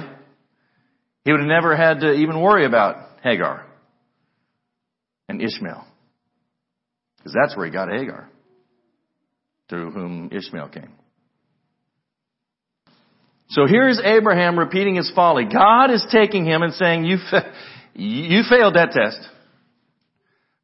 he 1.25 1.33
would 1.33 1.41
have 1.41 1.49
never 1.49 1.75
had 1.75 1.99
to 1.99 2.13
even 2.13 2.39
worry 2.39 2.65
about 2.65 3.19
Hagar 3.21 3.65
and 5.27 5.41
Ishmael. 5.41 5.88
Because 7.19 7.35
that's 7.39 7.55
where 7.55 7.65
he 7.65 7.71
got 7.71 7.89
Hagar, 7.89 8.29
through 9.69 9.91
whom 9.91 10.29
Ishmael 10.31 10.69
came. 10.69 10.89
So 13.49 13.65
here's 13.65 13.99
Abraham 14.03 14.57
repeating 14.57 14.95
his 14.95 15.11
folly. 15.13 15.45
God 15.45 15.91
is 15.91 16.05
taking 16.11 16.45
him 16.45 16.61
and 16.61 16.73
saying, 16.73 17.05
you, 17.05 17.17
fa- 17.29 17.51
you 17.93 18.43
failed 18.49 18.75
that 18.75 18.91
test. 18.91 19.19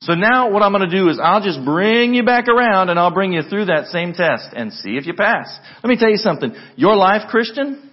So 0.02 0.14
now 0.14 0.52
what 0.52 0.62
I'm 0.62 0.72
going 0.72 0.88
to 0.88 0.96
do 0.96 1.10
is 1.10 1.20
I'll 1.22 1.42
just 1.42 1.66
bring 1.66 2.14
you 2.14 2.24
back 2.24 2.48
around 2.48 2.90
and 2.90 3.00
I'll 3.00 3.14
bring 3.14 3.34
you 3.34 3.42
through 3.42 3.66
that 3.66 3.88
same 3.88 4.14
test 4.14 4.50
and 4.56 4.72
see 4.72 4.98
if 4.98 5.08
you 5.08 5.14
pass. 5.16 5.48
Let 5.84 5.90
me 5.90 5.98
tell 5.98 6.12
you 6.12 6.18
something. 6.18 6.54
Your 6.76 6.96
life, 6.96 7.24
Christian, 7.30 7.92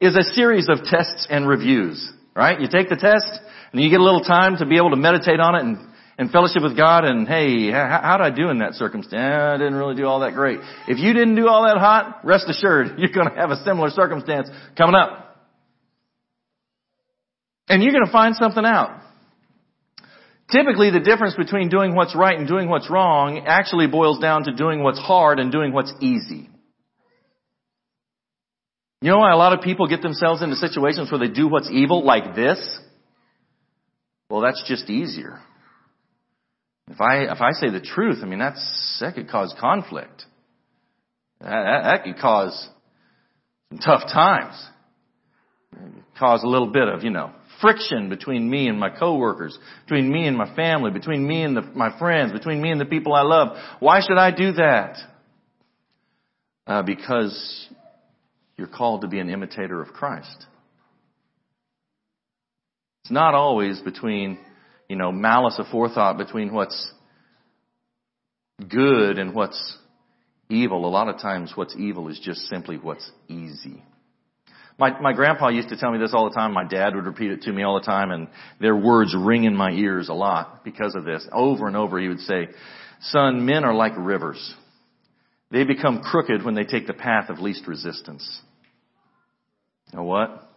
is 0.00 0.16
a 0.16 0.22
series 0.22 0.68
of 0.68 0.84
tests 0.84 1.26
and 1.28 1.48
reviews, 1.48 2.12
right? 2.36 2.60
You 2.60 2.68
take 2.70 2.88
the 2.88 2.96
test 2.96 3.40
and 3.72 3.82
you 3.82 3.90
get 3.90 3.98
a 3.98 4.04
little 4.04 4.20
time 4.20 4.58
to 4.58 4.66
be 4.66 4.76
able 4.76 4.90
to 4.90 4.96
meditate 4.96 5.40
on 5.40 5.56
it 5.56 5.62
and 5.62 5.88
and 6.18 6.32
fellowship 6.32 6.62
with 6.62 6.76
God 6.76 7.04
and 7.04 7.28
hey, 7.28 7.70
how, 7.70 8.00
how 8.02 8.16
did 8.18 8.24
I 8.24 8.30
do 8.30 8.50
in 8.50 8.58
that 8.58 8.74
circumstance? 8.74 9.14
Eh, 9.14 9.54
I 9.54 9.56
didn't 9.56 9.76
really 9.76 9.94
do 9.94 10.04
all 10.04 10.20
that 10.20 10.34
great. 10.34 10.58
If 10.88 10.98
you 10.98 11.12
didn't 11.12 11.36
do 11.36 11.46
all 11.46 11.62
that 11.62 11.78
hot, 11.78 12.20
rest 12.24 12.46
assured 12.48 12.94
you're 12.98 13.12
going 13.12 13.30
to 13.30 13.36
have 13.36 13.50
a 13.50 13.62
similar 13.64 13.90
circumstance 13.90 14.48
coming 14.76 14.96
up. 14.96 15.24
And 17.68 17.82
you're 17.82 17.92
going 17.92 18.04
to 18.04 18.12
find 18.12 18.34
something 18.34 18.64
out. 18.64 19.00
Typically 20.50 20.90
the 20.90 21.00
difference 21.00 21.34
between 21.34 21.68
doing 21.68 21.94
what's 21.94 22.16
right 22.16 22.36
and 22.36 22.48
doing 22.48 22.68
what's 22.68 22.90
wrong 22.90 23.44
actually 23.46 23.86
boils 23.86 24.18
down 24.18 24.44
to 24.44 24.52
doing 24.52 24.82
what's 24.82 24.98
hard 24.98 25.38
and 25.38 25.52
doing 25.52 25.72
what's 25.72 25.92
easy. 26.00 26.50
You 29.00 29.10
know 29.10 29.18
why 29.18 29.30
a 29.30 29.36
lot 29.36 29.52
of 29.52 29.62
people 29.62 29.86
get 29.86 30.02
themselves 30.02 30.42
into 30.42 30.56
situations 30.56 31.12
where 31.12 31.20
they 31.20 31.28
do 31.28 31.46
what's 31.46 31.70
evil 31.70 32.04
like 32.04 32.34
this? 32.34 32.58
Well, 34.28 34.40
that's 34.40 34.64
just 34.66 34.90
easier. 34.90 35.38
If 36.90 37.00
I, 37.00 37.24
if 37.24 37.40
I 37.40 37.52
say 37.52 37.70
the 37.70 37.80
truth, 37.80 38.18
I 38.22 38.26
mean, 38.26 38.38
that's, 38.38 38.98
that 39.00 39.14
could 39.14 39.28
cause 39.28 39.54
conflict. 39.60 40.24
That, 41.40 41.50
that, 41.50 41.82
that 41.84 42.04
could 42.04 42.18
cause 42.18 42.68
some 43.70 43.78
tough 43.78 44.02
times. 44.12 44.54
Cause 46.18 46.42
a 46.42 46.48
little 46.48 46.72
bit 46.72 46.88
of, 46.88 47.04
you 47.04 47.10
know, 47.10 47.30
friction 47.60 48.08
between 48.08 48.48
me 48.48 48.68
and 48.68 48.80
my 48.80 48.88
coworkers, 48.90 49.56
between 49.84 50.10
me 50.10 50.26
and 50.26 50.36
my 50.36 50.54
family, 50.56 50.90
between 50.90 51.26
me 51.26 51.42
and 51.42 51.56
the, 51.56 51.62
my 51.62 51.96
friends, 51.98 52.32
between 52.32 52.62
me 52.62 52.70
and 52.70 52.80
the 52.80 52.86
people 52.86 53.14
I 53.14 53.22
love. 53.22 53.56
Why 53.80 54.00
should 54.00 54.18
I 54.18 54.30
do 54.30 54.52
that? 54.52 54.96
Uh, 56.66 56.82
because 56.82 57.68
you're 58.56 58.66
called 58.66 59.02
to 59.02 59.08
be 59.08 59.18
an 59.20 59.30
imitator 59.30 59.80
of 59.80 59.88
Christ. 59.88 60.46
It's 63.04 63.12
not 63.12 63.34
always 63.34 63.80
between 63.80 64.38
you 64.88 64.96
know, 64.96 65.12
malice 65.12 65.58
aforethought 65.58 66.16
between 66.18 66.52
what's 66.52 66.90
good 68.66 69.18
and 69.18 69.34
what's 69.34 69.76
evil. 70.48 70.86
A 70.86 70.88
lot 70.88 71.08
of 71.08 71.20
times 71.20 71.52
what's 71.54 71.76
evil 71.76 72.08
is 72.08 72.18
just 72.18 72.40
simply 72.48 72.76
what's 72.76 73.10
easy. 73.28 73.82
My, 74.78 74.98
my 75.00 75.12
grandpa 75.12 75.48
used 75.48 75.70
to 75.70 75.76
tell 75.76 75.90
me 75.90 75.98
this 75.98 76.14
all 76.14 76.28
the 76.28 76.34
time. 76.34 76.52
My 76.52 76.66
dad 76.66 76.94
would 76.94 77.04
repeat 77.04 77.32
it 77.32 77.42
to 77.42 77.52
me 77.52 77.64
all 77.64 77.78
the 77.78 77.84
time 77.84 78.10
and 78.10 78.28
their 78.60 78.76
words 78.76 79.14
ring 79.18 79.44
in 79.44 79.56
my 79.56 79.72
ears 79.72 80.08
a 80.08 80.14
lot 80.14 80.64
because 80.64 80.94
of 80.94 81.04
this. 81.04 81.26
Over 81.32 81.66
and 81.66 81.76
over 81.76 81.98
he 81.98 82.08
would 82.08 82.20
say, 82.20 82.48
son, 83.00 83.44
men 83.44 83.64
are 83.64 83.74
like 83.74 83.92
rivers. 83.96 84.54
They 85.50 85.64
become 85.64 86.00
crooked 86.00 86.44
when 86.44 86.54
they 86.54 86.64
take 86.64 86.86
the 86.86 86.94
path 86.94 87.28
of 87.28 87.40
least 87.40 87.66
resistance. 87.66 88.40
You 89.92 89.98
know 89.98 90.04
what? 90.04 90.48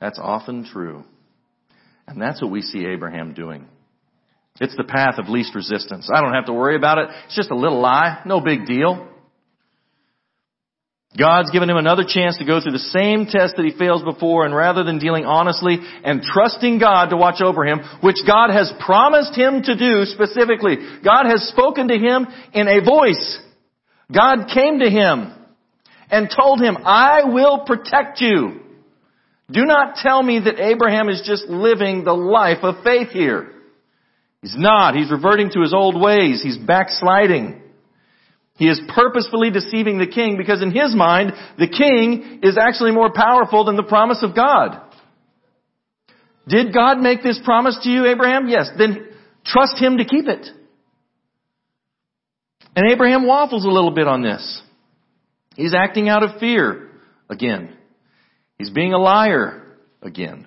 That's 0.00 0.18
often 0.18 0.64
true. 0.64 1.04
And 2.10 2.20
that's 2.20 2.42
what 2.42 2.50
we 2.50 2.60
see 2.60 2.84
Abraham 2.86 3.34
doing. 3.34 3.66
It's 4.60 4.76
the 4.76 4.84
path 4.84 5.14
of 5.18 5.28
least 5.28 5.54
resistance. 5.54 6.10
I 6.12 6.20
don't 6.20 6.34
have 6.34 6.46
to 6.46 6.52
worry 6.52 6.76
about 6.76 6.98
it. 6.98 7.08
It's 7.26 7.36
just 7.36 7.50
a 7.50 7.56
little 7.56 7.80
lie. 7.80 8.20
No 8.26 8.40
big 8.40 8.66
deal. 8.66 9.06
God's 11.16 11.50
given 11.50 11.68
him 11.68 11.76
another 11.76 12.04
chance 12.06 12.38
to 12.38 12.44
go 12.44 12.60
through 12.60 12.72
the 12.72 12.78
same 12.78 13.26
test 13.26 13.56
that 13.56 13.64
he 13.64 13.76
fails 13.76 14.02
before, 14.02 14.44
and 14.44 14.54
rather 14.54 14.84
than 14.84 14.98
dealing 14.98 15.24
honestly 15.24 15.78
and 16.04 16.22
trusting 16.22 16.78
God 16.78 17.06
to 17.06 17.16
watch 17.16 17.40
over 17.40 17.64
him, 17.64 17.80
which 18.00 18.18
God 18.26 18.50
has 18.50 18.72
promised 18.84 19.34
him 19.34 19.62
to 19.62 19.76
do 19.76 20.04
specifically, 20.04 20.76
God 21.04 21.26
has 21.26 21.48
spoken 21.48 21.88
to 21.88 21.98
him 21.98 22.26
in 22.52 22.68
a 22.68 22.84
voice. 22.84 23.40
God 24.12 24.50
came 24.52 24.80
to 24.80 24.90
him 24.90 25.32
and 26.10 26.30
told 26.30 26.60
him, 26.60 26.76
I 26.84 27.24
will 27.24 27.64
protect 27.66 28.20
you. 28.20 28.60
Do 29.50 29.64
not 29.64 29.96
tell 29.96 30.22
me 30.22 30.40
that 30.44 30.60
Abraham 30.60 31.08
is 31.08 31.22
just 31.24 31.46
living 31.46 32.04
the 32.04 32.12
life 32.12 32.62
of 32.62 32.84
faith 32.84 33.08
here. 33.08 33.52
He's 34.42 34.56
not. 34.56 34.94
He's 34.94 35.10
reverting 35.10 35.50
to 35.50 35.60
his 35.60 35.74
old 35.74 36.00
ways. 36.00 36.42
He's 36.42 36.56
backsliding. 36.56 37.60
He 38.56 38.68
is 38.68 38.80
purposefully 38.94 39.50
deceiving 39.50 39.98
the 39.98 40.06
king 40.06 40.36
because 40.36 40.62
in 40.62 40.70
his 40.70 40.94
mind, 40.94 41.32
the 41.58 41.66
king 41.66 42.40
is 42.42 42.58
actually 42.58 42.92
more 42.92 43.12
powerful 43.12 43.64
than 43.64 43.76
the 43.76 43.82
promise 43.82 44.22
of 44.22 44.34
God. 44.34 44.80
Did 46.46 46.72
God 46.72 46.98
make 46.98 47.22
this 47.22 47.40
promise 47.44 47.78
to 47.82 47.90
you, 47.90 48.06
Abraham? 48.06 48.48
Yes. 48.48 48.70
Then 48.76 49.08
trust 49.44 49.78
him 49.78 49.98
to 49.98 50.04
keep 50.04 50.26
it. 50.26 50.46
And 52.76 52.90
Abraham 52.90 53.26
waffles 53.26 53.64
a 53.64 53.68
little 53.68 53.90
bit 53.90 54.06
on 54.06 54.22
this. 54.22 54.62
He's 55.56 55.74
acting 55.74 56.08
out 56.08 56.22
of 56.22 56.38
fear 56.38 56.90
again. 57.28 57.76
He's 58.60 58.68
being 58.68 58.92
a 58.92 58.98
liar 58.98 59.62
again. 60.02 60.46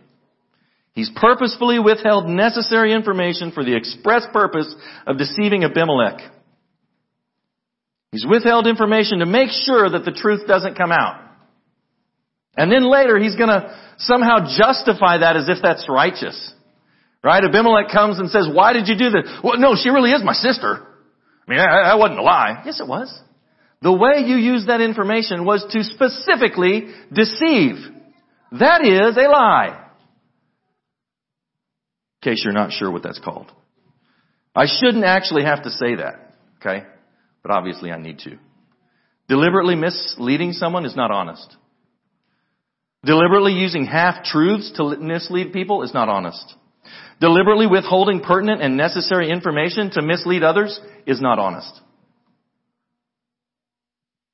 He's 0.92 1.10
purposefully 1.16 1.80
withheld 1.80 2.28
necessary 2.28 2.94
information 2.94 3.52
for 3.52 3.64
the 3.64 3.76
express 3.76 4.22
purpose 4.32 4.72
of 5.08 5.18
deceiving 5.18 5.64
Abimelech. 5.64 6.22
He's 8.12 8.24
withheld 8.24 8.68
information 8.68 9.18
to 9.18 9.26
make 9.26 9.50
sure 9.50 9.90
that 9.90 10.06
the 10.06 10.12
truth 10.12 10.46
doesn't 10.48 10.78
come 10.78 10.92
out. 10.92 11.22
And 12.56 12.72
then 12.72 12.84
later 12.84 13.18
he's 13.18 13.36
gonna 13.36 13.76
somehow 13.98 14.46
justify 14.60 15.18
that 15.18 15.36
as 15.36 15.50
if 15.50 15.58
that's 15.64 15.90
righteous. 15.90 16.54
Right? 17.24 17.44
Abimelech 17.44 17.92
comes 17.92 18.20
and 18.20 18.30
says, 18.30 18.48
why 18.54 18.74
did 18.74 18.88
you 18.88 18.96
do 18.96 19.10
this? 19.10 19.24
Well, 19.44 19.58
no, 19.58 19.74
she 19.76 19.90
really 19.90 20.12
is 20.12 20.22
my 20.24 20.34
sister. 20.34 20.86
I 21.48 21.50
mean, 21.50 21.58
that 21.58 21.98
wasn't 21.98 22.20
a 22.20 22.22
lie. 22.22 22.62
Yes, 22.64 22.80
it 22.80 22.88
was. 22.88 23.12
The 23.82 23.92
way 23.92 24.24
you 24.24 24.36
used 24.36 24.68
that 24.70 24.82
information 24.82 25.46
was 25.46 25.66
to 25.72 25.84
specifically 25.84 26.94
deceive. 27.12 28.02
That 28.60 28.86
is 28.86 29.18
a 29.18 29.28
lie. 29.30 29.80
In 32.22 32.32
case 32.32 32.42
you're 32.44 32.54
not 32.54 32.72
sure 32.72 32.92
what 32.92 33.04
that's 33.04 33.20
called. 33.20 33.52
I 34.56 34.66
shouldn't 34.68 35.04
actually 35.04 35.44
have 35.44 35.64
to 35.64 35.72
say 35.72 35.96
that, 35.96 36.36
okay? 36.58 36.86
But 37.42 37.52
obviously 37.52 37.92
I 37.92 37.98
need 37.98 38.20
to. 38.20 38.38
Deliberately 39.28 39.76
misleading 39.76 40.54
someone 40.54 40.86
is 40.86 40.96
not 40.96 41.10
honest. 41.10 41.56
Deliberately 43.04 43.54
using 43.54 43.86
half-truths 43.86 44.74
to 44.76 44.98
mislead 44.98 45.52
people 45.52 45.82
is 45.82 45.94
not 45.94 46.08
honest. 46.08 46.54
Deliberately 47.20 47.68
withholding 47.68 48.22
pertinent 48.22 48.62
and 48.62 48.78
necessary 48.78 49.32
information 49.32 49.90
to 49.92 50.02
mislead 50.02 50.44
others 50.44 50.80
is 51.08 51.20
not 51.20 51.40
honest. 51.40 51.82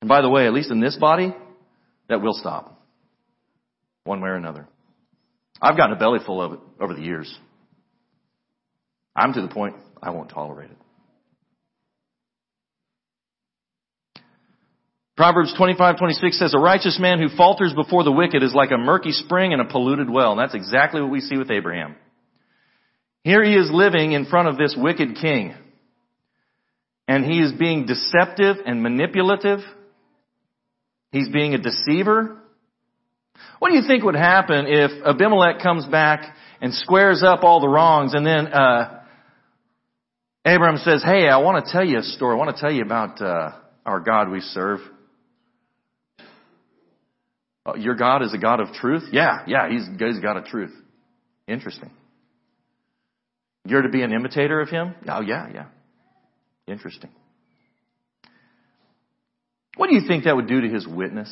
And 0.00 0.08
by 0.08 0.20
the 0.20 0.28
way, 0.28 0.46
at 0.46 0.52
least 0.52 0.70
in 0.70 0.80
this 0.80 0.96
body, 0.96 1.34
that 2.08 2.20
will 2.20 2.34
stop. 2.34 2.79
One 4.10 4.20
way 4.20 4.30
or 4.30 4.34
another. 4.34 4.66
I've 5.62 5.76
gotten 5.76 5.94
a 5.94 5.98
belly 5.98 6.18
full 6.26 6.42
of 6.42 6.54
it 6.54 6.58
over 6.80 6.94
the 6.94 7.00
years. 7.00 7.32
I'm 9.14 9.32
to 9.32 9.40
the 9.40 9.46
point 9.46 9.76
I 10.02 10.10
won't 10.10 10.30
tolerate 10.30 10.68
it. 10.68 10.76
Proverbs 15.16 15.54
25, 15.56 15.98
26 15.98 16.40
says, 16.40 16.54
A 16.54 16.58
righteous 16.58 16.98
man 16.98 17.20
who 17.20 17.28
falters 17.36 17.72
before 17.72 18.02
the 18.02 18.10
wicked 18.10 18.42
is 18.42 18.52
like 18.52 18.72
a 18.72 18.78
murky 18.78 19.12
spring 19.12 19.52
in 19.52 19.60
a 19.60 19.64
polluted 19.64 20.10
well. 20.10 20.32
And 20.32 20.40
that's 20.40 20.56
exactly 20.56 21.00
what 21.00 21.12
we 21.12 21.20
see 21.20 21.36
with 21.36 21.52
Abraham. 21.52 21.94
Here 23.22 23.44
he 23.44 23.54
is 23.54 23.70
living 23.72 24.10
in 24.10 24.24
front 24.26 24.48
of 24.48 24.58
this 24.58 24.74
wicked 24.76 25.18
king. 25.22 25.54
And 27.06 27.24
he 27.24 27.38
is 27.38 27.52
being 27.52 27.86
deceptive 27.86 28.56
and 28.66 28.82
manipulative. 28.82 29.60
He's 31.12 31.28
being 31.28 31.54
a 31.54 31.58
deceiver. 31.58 32.39
What 33.60 33.70
do 33.70 33.76
you 33.76 33.86
think 33.86 34.02
would 34.02 34.16
happen 34.16 34.66
if 34.66 34.90
Abimelech 35.04 35.62
comes 35.62 35.86
back 35.86 36.34
and 36.60 36.74
squares 36.74 37.22
up 37.22 37.44
all 37.44 37.60
the 37.60 37.68
wrongs 37.68 38.14
and 38.14 38.26
then, 38.26 38.48
uh, 38.48 39.02
Abraham 40.46 40.78
says, 40.78 41.02
hey, 41.04 41.28
I 41.28 41.36
want 41.36 41.64
to 41.64 41.70
tell 41.70 41.84
you 41.84 41.98
a 41.98 42.02
story. 42.02 42.34
I 42.34 42.38
want 42.38 42.56
to 42.56 42.60
tell 42.60 42.72
you 42.72 42.82
about, 42.82 43.20
uh, 43.20 43.52
our 43.84 44.00
God 44.00 44.30
we 44.30 44.40
serve. 44.40 44.80
Oh, 47.66 47.76
your 47.76 47.94
God 47.94 48.22
is 48.22 48.32
a 48.32 48.38
God 48.38 48.60
of 48.60 48.72
truth? 48.72 49.04
Yeah, 49.12 49.44
yeah, 49.46 49.68
he's, 49.68 49.86
he's 49.98 50.18
a 50.18 50.22
God 50.22 50.38
of 50.38 50.46
truth. 50.46 50.72
Interesting. 51.46 51.90
You're 53.66 53.82
to 53.82 53.90
be 53.90 54.00
an 54.00 54.12
imitator 54.12 54.60
of 54.60 54.70
him? 54.70 54.94
Oh, 55.06 55.20
yeah, 55.20 55.48
yeah. 55.52 55.66
Interesting. 56.66 57.10
What 59.76 59.88
do 59.88 59.94
you 59.94 60.08
think 60.08 60.24
that 60.24 60.34
would 60.34 60.48
do 60.48 60.62
to 60.62 60.68
his 60.68 60.86
witness? 60.86 61.30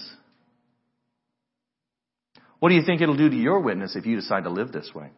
What 2.61 2.71
do 2.71 2.75
you 2.75 2.83
think 2.85 3.01
it'll 3.01 3.17
do 3.17 3.29
to 3.29 3.37
your 3.37 3.61
witness 3.61 3.95
if 3.95 4.07
you 4.07 4.17
decide 4.17 4.45
to 4.45 4.51
live 4.51 4.73
this 4.73 4.91
way? 4.95 5.11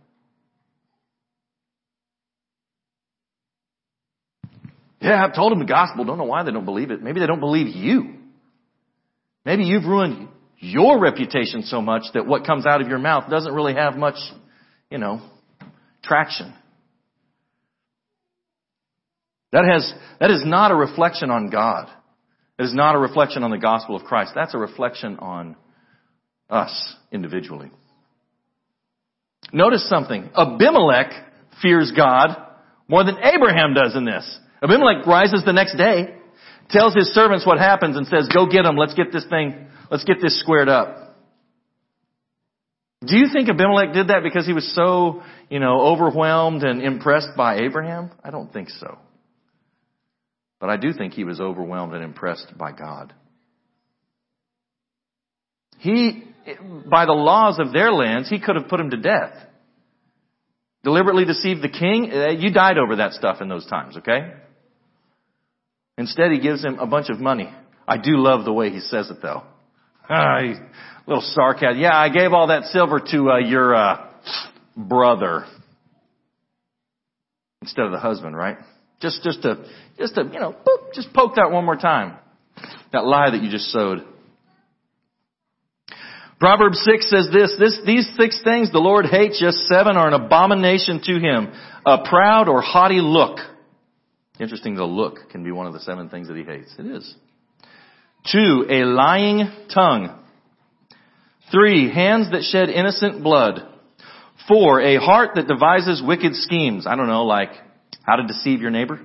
Yeah, 5.00 5.24
I've 5.24 5.34
told 5.34 5.52
them 5.52 5.60
the 5.60 5.64
gospel. 5.64 6.04
Don't 6.04 6.18
know 6.18 6.24
why 6.24 6.42
they 6.42 6.52
don't 6.52 6.66
believe 6.66 6.90
it. 6.90 7.02
Maybe 7.02 7.20
they 7.20 7.26
don't 7.26 7.40
believe 7.40 7.74
you. 7.74 8.16
Maybe 9.46 9.64
you've 9.64 9.84
ruined 9.84 10.28
your 10.58 11.00
reputation 11.00 11.62
so 11.62 11.80
much 11.80 12.02
that 12.12 12.26
what 12.26 12.44
comes 12.44 12.66
out 12.66 12.82
of 12.82 12.88
your 12.88 12.98
mouth 12.98 13.30
doesn't 13.30 13.54
really 13.54 13.74
have 13.74 13.96
much, 13.96 14.16
you 14.90 14.98
know, 14.98 15.22
traction. 16.02 16.52
That 19.52 19.64
has, 19.64 19.92
that 20.20 20.30
is 20.30 20.42
not 20.44 20.70
a 20.70 20.74
reflection 20.74 21.30
on 21.30 21.48
God. 21.48 21.88
It 22.58 22.64
is 22.64 22.74
not 22.74 22.94
a 22.94 22.98
reflection 22.98 23.42
on 23.42 23.50
the 23.50 23.58
gospel 23.58 23.96
of 23.96 24.04
Christ. 24.04 24.32
That's 24.34 24.54
a 24.54 24.58
reflection 24.58 25.18
on 25.18 25.56
us 26.50 26.96
individually. 27.12 27.70
Notice 29.52 29.88
something. 29.88 30.30
Abimelech 30.36 31.12
fears 31.62 31.92
God 31.96 32.36
more 32.88 33.04
than 33.04 33.18
Abraham 33.18 33.74
does 33.74 33.94
in 33.96 34.04
this. 34.04 34.38
Abimelech 34.62 35.06
rises 35.06 35.42
the 35.44 35.52
next 35.52 35.76
day, 35.76 36.14
tells 36.70 36.94
his 36.94 37.08
servants 37.08 37.46
what 37.46 37.58
happens 37.58 37.96
and 37.96 38.06
says, 38.06 38.28
go 38.32 38.46
get 38.46 38.64
them. 38.64 38.76
Let's 38.76 38.94
get 38.94 39.12
this 39.12 39.24
thing, 39.30 39.68
let's 39.90 40.04
get 40.04 40.20
this 40.20 40.38
squared 40.40 40.68
up. 40.68 41.16
Do 43.06 43.16
you 43.16 43.28
think 43.32 43.48
Abimelech 43.48 43.94
did 43.94 44.08
that 44.08 44.22
because 44.22 44.46
he 44.46 44.52
was 44.52 44.74
so, 44.74 45.22
you 45.48 45.58
know, 45.58 45.80
overwhelmed 45.80 46.62
and 46.62 46.82
impressed 46.82 47.30
by 47.34 47.60
Abraham? 47.60 48.10
I 48.22 48.30
don't 48.30 48.52
think 48.52 48.68
so. 48.68 48.98
But 50.60 50.68
I 50.68 50.76
do 50.76 50.92
think 50.92 51.14
he 51.14 51.24
was 51.24 51.40
overwhelmed 51.40 51.94
and 51.94 52.04
impressed 52.04 52.58
by 52.58 52.72
God. 52.72 53.14
He, 55.78 56.24
by 56.90 57.06
the 57.06 57.12
laws 57.12 57.58
of 57.58 57.72
their 57.72 57.92
lands, 57.92 58.28
he 58.28 58.40
could 58.40 58.56
have 58.56 58.68
put 58.68 58.80
him 58.80 58.90
to 58.90 58.96
death. 58.96 59.34
Deliberately 60.82 61.24
deceived 61.24 61.62
the 61.62 61.68
king. 61.68 62.10
Uh, 62.12 62.28
you 62.28 62.52
died 62.52 62.78
over 62.78 62.96
that 62.96 63.12
stuff 63.12 63.40
in 63.40 63.48
those 63.48 63.66
times, 63.66 63.96
okay? 63.98 64.32
Instead, 65.98 66.32
he 66.32 66.40
gives 66.40 66.64
him 66.64 66.78
a 66.78 66.86
bunch 66.86 67.10
of 67.10 67.20
money. 67.20 67.52
I 67.86 67.98
do 67.98 68.16
love 68.16 68.44
the 68.44 68.52
way 68.52 68.70
he 68.70 68.80
says 68.80 69.10
it 69.10 69.18
though. 69.22 69.42
Ah, 70.12 70.40
little 71.06 71.22
sarcasm. 71.22 71.78
Yeah, 71.78 71.96
I 71.96 72.08
gave 72.08 72.32
all 72.32 72.48
that 72.48 72.64
silver 72.64 72.98
to 72.98 73.30
uh, 73.30 73.38
your 73.38 73.76
uh, 73.76 74.08
brother 74.76 75.46
instead 77.62 77.84
of 77.84 77.92
the 77.92 77.98
husband, 77.98 78.36
right? 78.36 78.56
Just, 79.00 79.22
just 79.22 79.42
to, 79.42 79.64
just 79.98 80.16
to, 80.16 80.24
you 80.24 80.40
know, 80.40 80.52
boop, 80.52 80.92
just 80.94 81.12
poke 81.12 81.36
that 81.36 81.52
one 81.52 81.64
more 81.64 81.76
time. 81.76 82.16
That 82.92 83.04
lie 83.04 83.30
that 83.30 83.40
you 83.40 83.50
just 83.50 83.66
sowed. 83.66 84.04
Proverbs 86.40 86.82
6 86.82 87.10
says 87.10 87.28
this, 87.30 87.54
this, 87.58 87.78
these 87.84 88.10
six 88.18 88.42
things 88.42 88.72
the 88.72 88.78
Lord 88.78 89.04
hates, 89.04 89.38
just 89.38 89.58
seven 89.68 89.98
are 89.98 90.08
an 90.08 90.14
abomination 90.14 91.02
to 91.04 91.20
him. 91.20 91.52
A 91.84 91.98
proud 92.08 92.48
or 92.48 92.62
haughty 92.62 93.00
look. 93.00 93.38
Interesting, 94.40 94.74
the 94.74 94.84
look 94.84 95.28
can 95.30 95.44
be 95.44 95.52
one 95.52 95.66
of 95.66 95.74
the 95.74 95.80
seven 95.80 96.08
things 96.08 96.28
that 96.28 96.36
he 96.38 96.44
hates. 96.44 96.74
It 96.78 96.86
is. 96.86 97.14
Two, 98.32 98.64
a 98.70 98.84
lying 98.84 99.50
tongue. 99.72 100.18
Three, 101.52 101.92
hands 101.92 102.30
that 102.30 102.42
shed 102.42 102.70
innocent 102.70 103.22
blood. 103.22 103.60
Four, 104.48 104.80
a 104.80 104.96
heart 104.96 105.32
that 105.34 105.46
devises 105.46 106.02
wicked 106.02 106.34
schemes. 106.34 106.86
I 106.86 106.96
don't 106.96 107.06
know, 107.06 107.24
like 107.24 107.50
how 108.02 108.16
to 108.16 108.26
deceive 108.26 108.62
your 108.62 108.70
neighbor. 108.70 109.00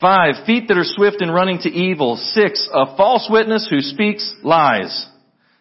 Five, 0.00 0.46
feet 0.46 0.68
that 0.68 0.78
are 0.78 0.84
swift 0.84 1.20
in 1.20 1.30
running 1.30 1.58
to 1.60 1.68
evil. 1.68 2.16
Six, 2.16 2.68
a 2.72 2.96
false 2.96 3.28
witness 3.28 3.66
who 3.68 3.80
speaks 3.80 4.32
lies. 4.44 5.06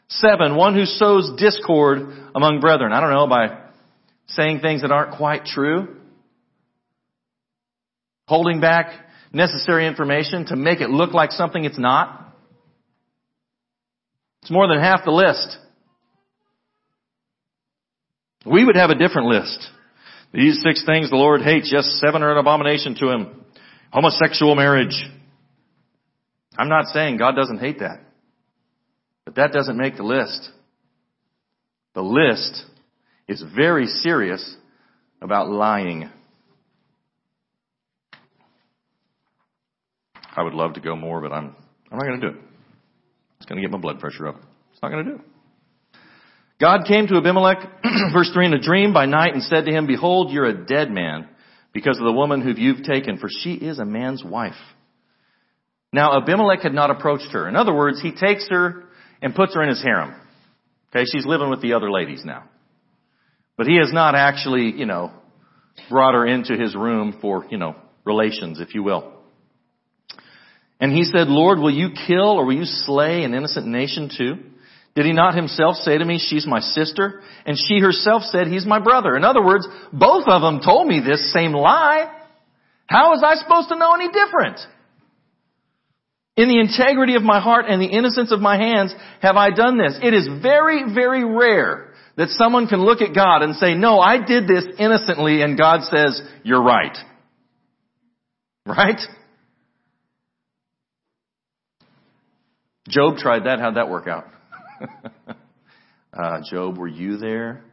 Seven, 0.10 0.56
one 0.56 0.76
who 0.76 0.86
sows 0.86 1.32
discord 1.38 2.00
among 2.36 2.60
brethren. 2.60 2.94
I 2.94 3.02
don't 3.02 3.12
know, 3.12 3.28
by 3.28 3.60
saying 4.28 4.60
things 4.60 4.82
that 4.82 4.92
aren't 4.92 5.18
quite 5.18 5.46
true. 5.46 5.98
Holding 8.28 8.60
back 8.60 8.94
necessary 9.34 9.88
information 9.88 10.46
to 10.48 10.56
make 10.56 10.82
it 10.82 10.90
look 10.90 11.14
like 11.14 11.32
something 11.32 11.66
it's 11.66 11.80
not. 11.80 12.36
It's 14.44 14.52
more 14.52 14.68
than 14.68 14.80
half 14.80 15.04
the 15.04 15.12
list. 15.12 15.58
We 18.46 18.64
would 18.64 18.76
have 18.76 18.92
a 18.92 18.96
different 18.96 19.28
list. 19.28 19.68
These 20.32 20.62
six 20.64 20.86
things 20.86 21.10
the 21.10 21.16
Lord 21.16 21.42
hates, 21.42 21.72
yes, 21.74 22.00
seven 22.06 22.22
are 22.22 22.32
an 22.32 22.38
abomination 22.38 22.96
to 23.00 23.10
him. 23.10 23.46
Homosexual 23.92 24.56
marriage. 24.56 24.96
I'm 26.58 26.70
not 26.70 26.88
saying 26.88 27.18
God 27.18 27.36
doesn't 27.36 27.60
hate 27.60 27.80
that. 27.80 28.00
But 29.26 29.36
that 29.36 29.52
doesn't 29.52 29.78
make 29.78 29.98
the 29.98 30.04
list. 30.04 30.50
The 31.94 32.02
list 32.02 32.64
is 33.28 33.44
very 33.56 33.88
serious 33.88 34.56
about 35.22 35.50
lying. 35.50 36.10
I 40.36 40.44
would 40.44 40.54
love 40.54 40.74
to 40.76 40.80
go 40.80 40.96
more, 40.96 41.22
but 41.22 41.32
I'm, 41.32 41.56
I'm 41.92 41.98
not 41.98 42.06
going 42.06 42.22
to 42.22 42.30
do 42.30 42.38
it. 42.38 42.44
It's 43.38 43.46
going 43.46 43.62
to 43.62 43.68
get 43.68 43.72
my 43.72 43.80
blood 43.80 44.00
pressure 44.00 44.28
up. 44.28 44.36
It's 44.72 44.82
not 44.82 44.90
going 44.92 45.06
to 45.06 45.12
do 45.12 45.18
it. 45.18 45.22
God 46.60 46.86
came 46.88 47.08
to 47.08 47.18
Abimelech, 47.18 47.58
verse 48.14 48.32
3, 48.34 48.48
in 48.48 48.54
a 48.54 48.62
dream 48.62 48.94
by 48.94 49.06
night 49.06 49.34
and 49.34 49.44
said 49.44 49.66
to 49.66 49.72
him, 49.72 49.86
Behold, 49.86 50.32
you're 50.32 50.46
a 50.46 50.66
dead 50.66 50.90
man 50.90 51.28
because 51.74 51.98
of 51.98 52.06
the 52.06 52.12
woman 52.12 52.42
who 52.42 52.54
you've 52.56 52.84
taken, 52.84 53.18
for 53.18 53.30
she 53.30 53.54
is 53.54 53.80
a 53.80 53.86
man's 53.86 54.24
wife. 54.24 54.56
Now 55.94 56.18
Abimelech 56.18 56.62
had 56.62 56.74
not 56.74 56.92
approached 56.92 57.32
her. 57.32 57.48
In 57.48 57.56
other 57.56 57.74
words, 57.74 58.02
he 58.02 58.12
takes 58.12 58.48
her 58.50 58.86
and 59.22 59.36
puts 59.36 59.54
her 59.56 59.64
in 59.64 59.70
his 59.70 59.82
harem. 59.82 60.14
Okay, 60.90 61.06
she's 61.12 61.26
living 61.26 61.50
with 61.50 61.62
the 61.62 61.74
other 61.74 61.92
ladies 61.92 62.24
now. 62.26 62.44
But 63.58 63.68
he 63.68 63.78
has 63.78 63.92
not 63.92 64.16
actually, 64.16 64.72
you 64.76 64.86
know, 64.86 65.12
brought 65.90 66.14
her 66.14 66.26
into 66.26 66.56
his 66.56 66.76
room 66.76 67.18
for, 67.22 67.46
you 67.50 67.58
know, 67.58 67.76
relations, 68.06 68.60
if 68.60 68.74
you 68.74 68.84
will. 68.84 69.14
And 70.80 70.92
he 70.92 71.04
said, 71.04 71.28
Lord, 71.28 71.60
will 71.60 71.72
you 71.72 71.90
kill 72.08 72.38
or 72.38 72.46
will 72.46 72.56
you 72.56 72.66
slay 72.66 73.24
an 73.24 73.34
innocent 73.34 73.66
nation 73.66 74.12
too? 74.16 74.36
Did 74.98 75.06
he 75.06 75.14
not 75.14 75.36
himself 75.36 75.76
say 75.76 75.96
to 75.96 76.04
me, 76.04 76.18
she's 76.18 76.48
my 76.48 76.60
sister? 76.60 77.22
And 77.46 77.56
she 77.56 77.78
herself 77.78 78.24
said, 78.24 78.48
he's 78.48 78.66
my 78.66 78.80
brother. 78.80 79.16
In 79.16 79.24
other 79.24 79.46
words, 79.46 79.68
both 79.94 80.24
of 80.28 80.42
them 80.42 80.60
told 80.66 80.88
me 80.88 81.02
this 81.02 81.32
same 81.32 81.52
lie. 81.54 82.12
How 82.88 83.12
was 83.12 83.22
I 83.24 83.36
supposed 83.36 83.70
to 83.70 83.78
know 83.78 83.94
any 83.94 84.08
different? 84.08 84.60
In 86.36 86.50
the 86.50 86.60
integrity 86.60 87.14
of 87.14 87.22
my 87.22 87.40
heart 87.40 87.66
and 87.70 87.80
the 87.80 87.86
innocence 87.86 88.32
of 88.32 88.40
my 88.40 88.58
hands 88.58 88.92
have 89.22 89.36
I 89.36 89.52
done 89.52 89.78
this. 89.78 90.00
It 90.02 90.16
is 90.16 90.28
very, 90.42 90.92
very 90.92 91.24
rare 91.24 91.94
that 92.16 92.30
someone 92.30 92.66
can 92.66 92.84
look 92.84 93.02
at 93.02 93.14
God 93.14 93.44
and 93.44 93.54
say, 93.54 93.76
no, 93.76 94.00
I 94.00 94.18
did 94.26 94.48
this 94.48 94.66
innocently 94.80 95.44
and 95.44 95.60
God 95.60 95.82
says, 95.84 96.20
you're 96.42 96.64
right. 96.64 96.98
Right? 98.66 99.00
Job 102.90 103.18
tried 103.18 103.44
that. 103.44 103.60
How'd 103.60 103.76
that 103.76 103.92
work 103.92 104.08
out? 104.08 104.26
uh, 106.14 106.42
Job, 106.50 106.78
were 106.78 106.88
you 106.88 107.18
there? 107.18 107.64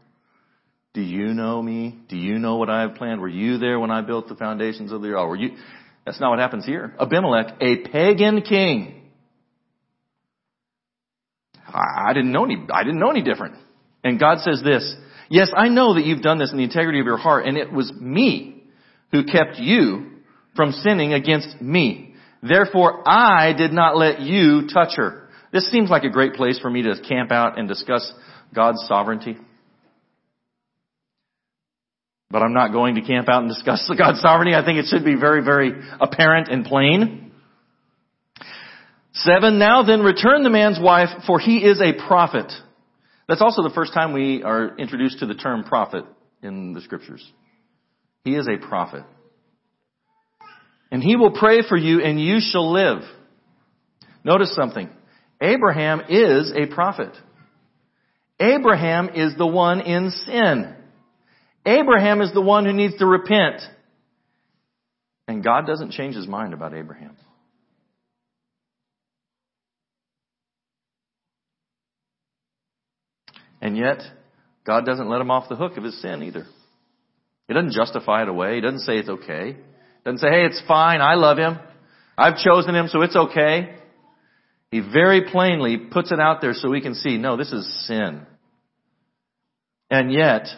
Do 0.95 1.01
you 1.01 1.35
know 1.35 1.61
me? 1.61 1.99
Do 2.09 2.17
you 2.17 2.39
know 2.39 2.57
what 2.57 2.71
I 2.71 2.83
have 2.83 2.95
planned? 2.95 3.21
Were 3.21 3.29
you 3.29 3.59
there 3.59 3.81
when 3.81 3.91
I 3.91 4.01
built 4.01 4.29
the 4.29 4.37
foundations 4.37 4.93
of 4.93 5.03
the 5.03 5.09
earth? 5.09 5.29
Were 5.29 5.37
you? 5.37 5.57
That's 6.07 6.21
not 6.21 6.31
what 6.31 6.39
happens 6.39 6.65
here. 6.65 6.95
Abimelech, 7.01 7.57
a 7.61 7.79
pagan 7.89 8.43
king. 8.43 9.03
I 11.67 12.13
didn't 12.13 12.31
know 12.31 12.45
any, 12.45 12.65
I 12.73 12.85
didn't 12.85 13.01
know 13.01 13.11
any 13.11 13.23
different. 13.23 13.57
And 14.05 14.21
God 14.21 14.39
says 14.41 14.63
this, 14.63 14.95
yes, 15.29 15.51
I 15.57 15.69
know 15.69 15.95
that 15.95 16.05
you've 16.05 16.23
done 16.23 16.39
this 16.39 16.53
in 16.53 16.59
the 16.59 16.65
integrity 16.65 17.01
of 17.01 17.07
your 17.07 17.17
heart, 17.17 17.47
and 17.47 17.57
it 17.57 17.73
was 17.73 17.93
me 17.93 18.63
who 19.11 19.25
kept 19.25 19.59
you 19.59 20.11
from 20.55 20.73
sinning 20.73 21.13
against 21.13 21.61
me. 21.61 22.15
Therefore, 22.43 23.03
I 23.09 23.55
did 23.55 23.73
not 23.73 23.97
let 23.97 24.21
you 24.21 24.69
touch 24.73 24.97
her. 24.97 25.24
This 25.55 25.71
seems 25.71 25.89
like 25.89 26.03
a 26.03 26.11
great 26.11 26.35
place 26.35 26.59
for 26.59 26.69
me 26.69 26.83
to 26.83 26.97
camp 27.09 27.31
out 27.31 27.61
and 27.61 27.69
discuss 27.69 28.13
God's 28.53 28.85
sovereignty. 28.89 29.37
But 32.29 32.43
I'm 32.43 32.53
not 32.53 32.73
going 32.73 32.97
to 32.97 33.03
camp 33.03 33.29
out 33.29 33.45
and 33.45 33.49
discuss 33.49 33.89
God's 33.99 34.21
sovereignty. 34.21 34.57
I 34.57 34.65
think 34.65 34.81
it 34.81 34.87
should 34.89 35.05
be 35.05 35.15
very, 35.15 35.45
very 35.45 35.73
apparent 36.01 36.49
and 36.49 36.65
plain. 36.65 37.31
Seven, 39.13 39.61
now 39.61 39.85
then 39.85 40.01
return 40.01 40.43
the 40.43 40.51
man's 40.51 40.81
wife, 40.83 41.11
for 41.25 41.39
he 41.39 41.59
is 41.59 41.81
a 41.81 41.93
prophet. 42.09 42.53
That's 43.29 43.41
also 43.41 43.63
the 43.63 43.73
first 43.73 43.95
time 43.95 44.13
we 44.13 44.43
are 44.43 44.77
introduced 44.77 45.21
to 45.21 45.27
the 45.27 45.37
term 45.37 45.63
prophet 45.63 46.05
in 46.43 46.73
the 46.73 46.81
scriptures. 46.81 47.25
He 48.25 48.35
is 48.35 48.49
a 48.49 48.57
prophet. 48.57 49.05
And 50.91 51.01
he 51.01 51.15
will 51.15 51.31
pray 51.31 51.63
for 51.63 51.77
you 51.77 52.01
and 52.01 52.21
you 52.21 52.41
shall 52.41 52.73
live. 52.73 53.03
Notice 54.25 54.53
something. 54.57 54.91
Abraham 55.41 56.03
is 56.09 56.53
a 56.55 56.67
prophet. 56.67 57.13
Abraham 58.41 59.11
is 59.11 59.37
the 59.37 59.47
one 59.47 59.81
in 59.81 60.11
sin. 60.11 60.75
Abraham 61.67 62.21
is 62.21 62.33
the 62.33 62.41
one 62.41 62.65
who 62.65 62.73
needs 62.73 62.97
to 62.99 63.07
repent. 63.07 63.63
And 65.27 65.43
God 65.43 65.67
doesn't 65.67 65.93
change 65.93 66.15
his 66.15 66.27
mind 66.27 66.53
about 66.53 66.75
Abraham. 66.75 67.17
And 73.61 73.79
yet, 73.79 74.03
God 74.67 74.85
doesn't 74.85 75.09
let 75.09 75.23
him 75.23 75.31
off 75.31 75.49
the 75.49 75.57
hook 75.57 75.79
of 75.79 75.85
his 75.85 76.01
sin 76.03 76.23
either. 76.23 76.45
He 77.49 77.55
doesn't 77.55 77.73
justify 77.73 78.23
it 78.23 78.29
away. 78.29 78.57
He 78.57 78.61
doesn't 78.61 78.81
say 78.81 78.99
it's 78.99 79.09
okay. 79.09 79.53
He 79.53 80.05
doesn't 80.05 80.19
say, 80.19 80.29
hey, 80.29 80.45
it's 80.45 80.63
fine. 80.69 81.01
I 81.01 81.15
love 81.15 81.39
him. 81.39 81.59
I've 82.17 82.37
chosen 82.37 82.75
him, 82.75 82.89
so 82.89 83.01
it's 83.01 83.17
okay. 83.17 83.77
He 84.75 84.81
very 84.81 85.31
plainly 85.31 85.77
puts 85.77 86.11
it 86.11 86.19
out 86.19 86.41
there 86.41 86.53
so 86.53 86.69
we 86.69 86.81
can 86.81 86.97
see, 86.97 87.17
no, 87.17 87.37
this 87.37 87.53
is 87.53 87.87
sin. 87.87 88.27
And 89.89 90.13
yet, 90.13 90.49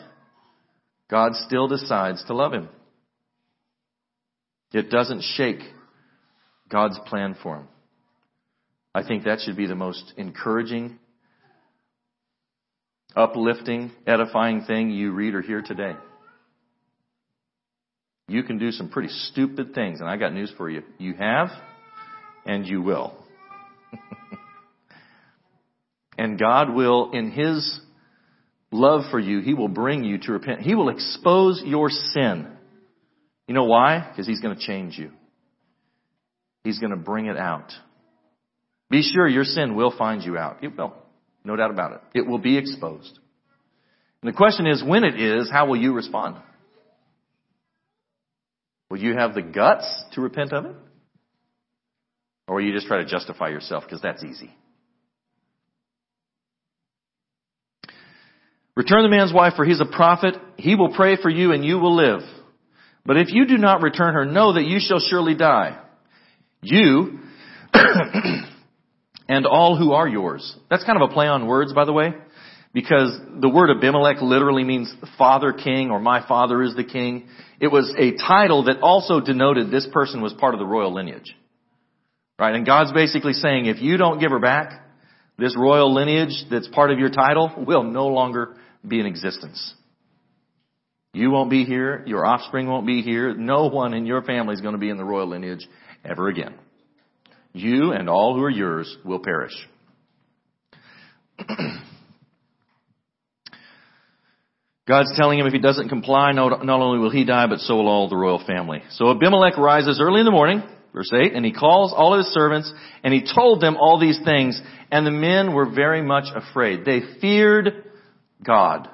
God 1.10 1.32
still 1.34 1.68
decides 1.68 2.24
to 2.24 2.34
love 2.34 2.54
him. 2.54 2.70
It 4.72 4.88
doesn't 4.88 5.22
shake 5.22 5.60
God's 6.70 6.98
plan 7.04 7.36
for 7.42 7.56
him. 7.58 7.68
I 8.94 9.06
think 9.06 9.24
that 9.24 9.40
should 9.40 9.54
be 9.58 9.66
the 9.66 9.74
most 9.74 10.14
encouraging, 10.16 10.98
uplifting, 13.14 13.92
edifying 14.06 14.62
thing 14.62 14.92
you 14.92 15.12
read 15.12 15.34
or 15.34 15.42
hear 15.42 15.60
today. 15.60 15.92
You 18.28 18.44
can 18.44 18.56
do 18.56 18.70
some 18.70 18.88
pretty 18.88 19.10
stupid 19.10 19.74
things, 19.74 20.00
and 20.00 20.08
I 20.08 20.16
got 20.16 20.32
news 20.32 20.50
for 20.56 20.70
you. 20.70 20.84
You 20.96 21.12
have, 21.12 21.48
and 22.46 22.66
you 22.66 22.80
will. 22.80 23.25
and 26.18 26.38
God 26.38 26.74
will, 26.74 27.12
in 27.12 27.30
His 27.30 27.80
love 28.70 29.10
for 29.10 29.18
you, 29.18 29.40
He 29.40 29.54
will 29.54 29.68
bring 29.68 30.04
you 30.04 30.18
to 30.18 30.32
repent. 30.32 30.60
He 30.60 30.74
will 30.74 30.88
expose 30.88 31.62
your 31.64 31.90
sin. 31.90 32.48
You 33.48 33.54
know 33.54 33.64
why? 33.64 34.06
Because 34.10 34.26
He's 34.26 34.40
going 34.40 34.56
to 34.56 34.62
change 34.62 34.98
you. 34.98 35.10
He's 36.64 36.78
going 36.78 36.90
to 36.90 36.96
bring 36.96 37.26
it 37.26 37.36
out. 37.36 37.72
Be 38.90 39.02
sure 39.02 39.28
your 39.28 39.44
sin 39.44 39.74
will 39.76 39.96
find 39.96 40.22
you 40.22 40.36
out. 40.36 40.62
It 40.62 40.76
will. 40.76 40.94
No 41.44 41.54
doubt 41.56 41.70
about 41.70 41.92
it. 41.92 42.00
It 42.18 42.26
will 42.26 42.38
be 42.38 42.58
exposed. 42.58 43.18
And 44.22 44.32
the 44.32 44.36
question 44.36 44.66
is, 44.66 44.82
when 44.84 45.04
it 45.04 45.20
is, 45.20 45.50
how 45.50 45.66
will 45.66 45.76
you 45.76 45.92
respond? 45.92 46.36
Will 48.90 48.98
you 48.98 49.14
have 49.14 49.34
the 49.34 49.42
guts 49.42 49.86
to 50.12 50.20
repent 50.20 50.52
of 50.52 50.64
it? 50.64 50.76
Or 52.48 52.60
you 52.60 52.72
just 52.72 52.86
try 52.86 52.98
to 52.98 53.06
justify 53.06 53.48
yourself 53.48 53.84
because 53.84 54.00
that's 54.00 54.22
easy? 54.22 54.54
Return 58.76 59.02
the 59.02 59.08
man's 59.08 59.32
wife, 59.32 59.54
for 59.56 59.64
he's 59.64 59.80
a 59.80 59.86
prophet. 59.86 60.34
He 60.56 60.74
will 60.74 60.94
pray 60.94 61.16
for 61.20 61.30
you 61.30 61.52
and 61.52 61.64
you 61.64 61.78
will 61.78 61.96
live. 61.96 62.20
But 63.06 63.16
if 63.16 63.32
you 63.32 63.46
do 63.46 63.56
not 63.56 63.82
return 63.82 64.14
her, 64.14 64.24
know 64.24 64.52
that 64.52 64.64
you 64.64 64.78
shall 64.80 65.00
surely 65.00 65.34
die. 65.34 65.80
You 66.60 67.20
and 69.28 69.46
all 69.46 69.76
who 69.76 69.92
are 69.92 70.06
yours. 70.06 70.56
That's 70.68 70.84
kind 70.84 71.00
of 71.00 71.10
a 71.10 71.12
play 71.12 71.26
on 71.26 71.46
words, 71.46 71.72
by 71.72 71.84
the 71.84 71.92
way, 71.92 72.14
because 72.74 73.18
the 73.40 73.48
word 73.48 73.70
Abimelech 73.70 74.20
literally 74.20 74.64
means 74.64 74.92
father 75.16 75.52
king 75.52 75.90
or 75.90 75.98
my 75.98 76.26
father 76.26 76.62
is 76.62 76.74
the 76.74 76.84
king. 76.84 77.28
It 77.60 77.68
was 77.68 77.92
a 77.96 78.12
title 78.26 78.64
that 78.64 78.80
also 78.80 79.20
denoted 79.20 79.70
this 79.70 79.88
person 79.92 80.20
was 80.20 80.34
part 80.34 80.54
of 80.54 80.60
the 80.60 80.66
royal 80.66 80.92
lineage. 80.92 81.34
Right? 82.38 82.54
And 82.54 82.66
God's 82.66 82.92
basically 82.92 83.32
saying, 83.32 83.66
if 83.66 83.80
you 83.80 83.96
don't 83.96 84.18
give 84.18 84.30
her 84.30 84.38
back, 84.38 84.82
this 85.38 85.56
royal 85.56 85.92
lineage 85.92 86.44
that's 86.50 86.68
part 86.68 86.90
of 86.90 86.98
your 86.98 87.10
title 87.10 87.52
will 87.56 87.82
no 87.82 88.08
longer 88.08 88.56
be 88.86 89.00
in 89.00 89.06
existence. 89.06 89.74
You 91.12 91.30
won't 91.30 91.48
be 91.48 91.64
here. 91.64 92.02
Your 92.06 92.26
offspring 92.26 92.66
won't 92.66 92.86
be 92.86 93.00
here. 93.00 93.34
No 93.34 93.68
one 93.68 93.94
in 93.94 94.04
your 94.04 94.22
family 94.22 94.54
is 94.54 94.60
going 94.60 94.74
to 94.74 94.78
be 94.78 94.90
in 94.90 94.98
the 94.98 95.04
royal 95.04 95.28
lineage 95.28 95.66
ever 96.04 96.28
again. 96.28 96.54
You 97.54 97.92
and 97.92 98.10
all 98.10 98.34
who 98.34 98.42
are 98.42 98.50
yours 98.50 98.94
will 99.02 99.20
perish. 99.20 99.54
God's 104.86 105.16
telling 105.16 105.38
him 105.38 105.46
if 105.46 105.54
he 105.54 105.58
doesn't 105.58 105.88
comply, 105.88 106.32
not 106.32 106.62
only 106.68 106.98
will 106.98 107.10
he 107.10 107.24
die, 107.24 107.46
but 107.46 107.60
so 107.60 107.76
will 107.76 107.88
all 107.88 108.08
the 108.08 108.16
royal 108.16 108.44
family. 108.46 108.82
So 108.90 109.10
Abimelech 109.10 109.56
rises 109.56 109.98
early 110.00 110.20
in 110.20 110.26
the 110.26 110.30
morning, 110.30 110.62
Verse 110.96 111.12
8, 111.12 111.34
and 111.34 111.44
he 111.44 111.52
calls 111.52 111.92
all 111.94 112.14
of 112.14 112.24
his 112.24 112.32
servants, 112.32 112.72
and 113.04 113.12
he 113.12 113.22
told 113.34 113.60
them 113.60 113.76
all 113.76 114.00
these 114.00 114.18
things, 114.24 114.58
and 114.90 115.06
the 115.06 115.10
men 115.10 115.52
were 115.52 115.68
very 115.68 116.00
much 116.00 116.24
afraid. 116.34 116.86
They 116.86 117.00
feared 117.20 117.84
God. 118.42 118.88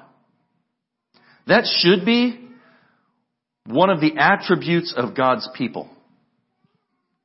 That 1.47 1.63
should 1.65 2.05
be 2.05 2.45
one 3.65 3.89
of 3.89 4.01
the 4.01 4.17
attributes 4.17 4.93
of 4.97 5.15
God's 5.15 5.47
people. 5.55 5.89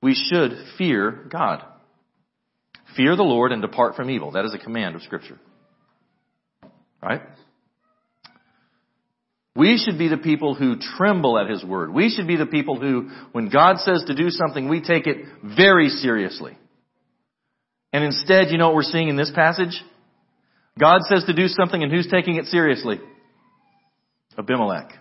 We 0.01 0.15
should 0.15 0.53
fear 0.79 1.27
God. 1.29 1.65
Fear 2.97 3.17
the 3.17 3.25
Lord 3.25 3.51
and 3.51 3.61
depart 3.61 3.97
from 3.97 4.11
evil. 4.11 4.31
That 4.31 4.45
is 4.45 4.55
a 4.55 4.59
command 4.59 4.95
of 4.95 5.03
Scripture. 5.03 5.41
Right? 7.03 7.23
We 9.59 9.77
should 9.77 9.99
be 9.99 10.07
the 10.07 10.19
people 10.19 10.55
who 10.55 10.77
tremble 10.97 11.37
at 11.37 11.51
His 11.51 11.65
word. 11.65 11.93
We 11.93 12.11
should 12.11 12.29
be 12.29 12.37
the 12.37 12.47
people 12.47 12.79
who, 12.79 13.11
when 13.33 13.49
God 13.49 13.79
says 13.79 14.05
to 14.07 14.15
do 14.15 14.31
something, 14.31 14.69
we 14.69 14.81
take 14.81 15.09
it 15.09 15.17
very 15.43 15.89
seriously. 15.89 16.57
And 17.93 18.05
instead, 18.05 18.51
you 18.51 18.59
know 18.59 18.69
what 18.69 18.77
we're 18.77 18.83
seeing 18.85 19.09
in 19.09 19.17
this 19.17 19.33
passage? 19.35 19.83
God 20.79 21.01
says 21.09 21.25
to 21.25 21.33
do 21.35 21.49
something 21.49 21.83
and 21.83 21.91
who's 21.91 22.07
taking 22.09 22.37
it 22.37 22.45
seriously? 22.45 23.01
Abimelech. 24.39 24.93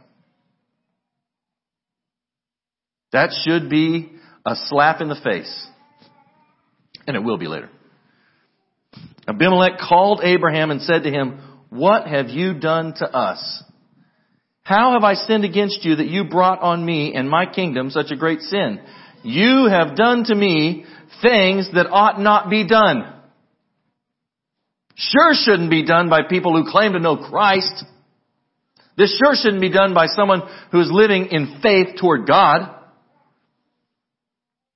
That 3.11 3.29
should 3.45 3.69
be 3.69 4.11
a 4.43 4.55
slap 4.55 5.01
in 5.01 5.07
the 5.07 5.19
face. 5.23 5.67
And 7.05 7.15
it 7.15 7.23
will 7.23 7.37
be 7.37 7.47
later. 7.47 7.69
Abimelech 9.27 9.77
called 9.87 10.21
Abraham 10.23 10.71
and 10.71 10.81
said 10.81 11.03
to 11.03 11.11
him, 11.11 11.41
What 11.69 12.07
have 12.07 12.29
you 12.29 12.55
done 12.59 12.95
to 12.95 13.05
us? 13.05 13.63
How 14.67 14.91
have 14.91 15.05
I 15.05 15.13
sinned 15.13 15.45
against 15.45 15.85
you 15.85 15.95
that 15.95 16.09
you 16.09 16.25
brought 16.25 16.59
on 16.59 16.85
me 16.85 17.13
and 17.15 17.29
my 17.29 17.45
kingdom 17.45 17.89
such 17.89 18.11
a 18.11 18.17
great 18.17 18.41
sin? 18.41 18.81
You 19.23 19.67
have 19.69 19.95
done 19.95 20.25
to 20.25 20.35
me 20.35 20.83
things 21.21 21.69
that 21.73 21.87
ought 21.89 22.19
not 22.19 22.49
be 22.49 22.67
done. 22.67 23.13
Sure 24.95 25.31
shouldn't 25.31 25.69
be 25.69 25.85
done 25.85 26.09
by 26.09 26.23
people 26.29 26.53
who 26.53 26.69
claim 26.69 26.91
to 26.91 26.99
know 26.99 27.15
Christ. 27.15 27.85
This 28.97 29.17
sure 29.17 29.35
shouldn't 29.35 29.61
be 29.61 29.71
done 29.71 29.93
by 29.93 30.07
someone 30.07 30.41
who 30.73 30.81
is 30.81 30.89
living 30.91 31.27
in 31.27 31.59
faith 31.63 31.95
toward 31.97 32.27
God. 32.27 32.69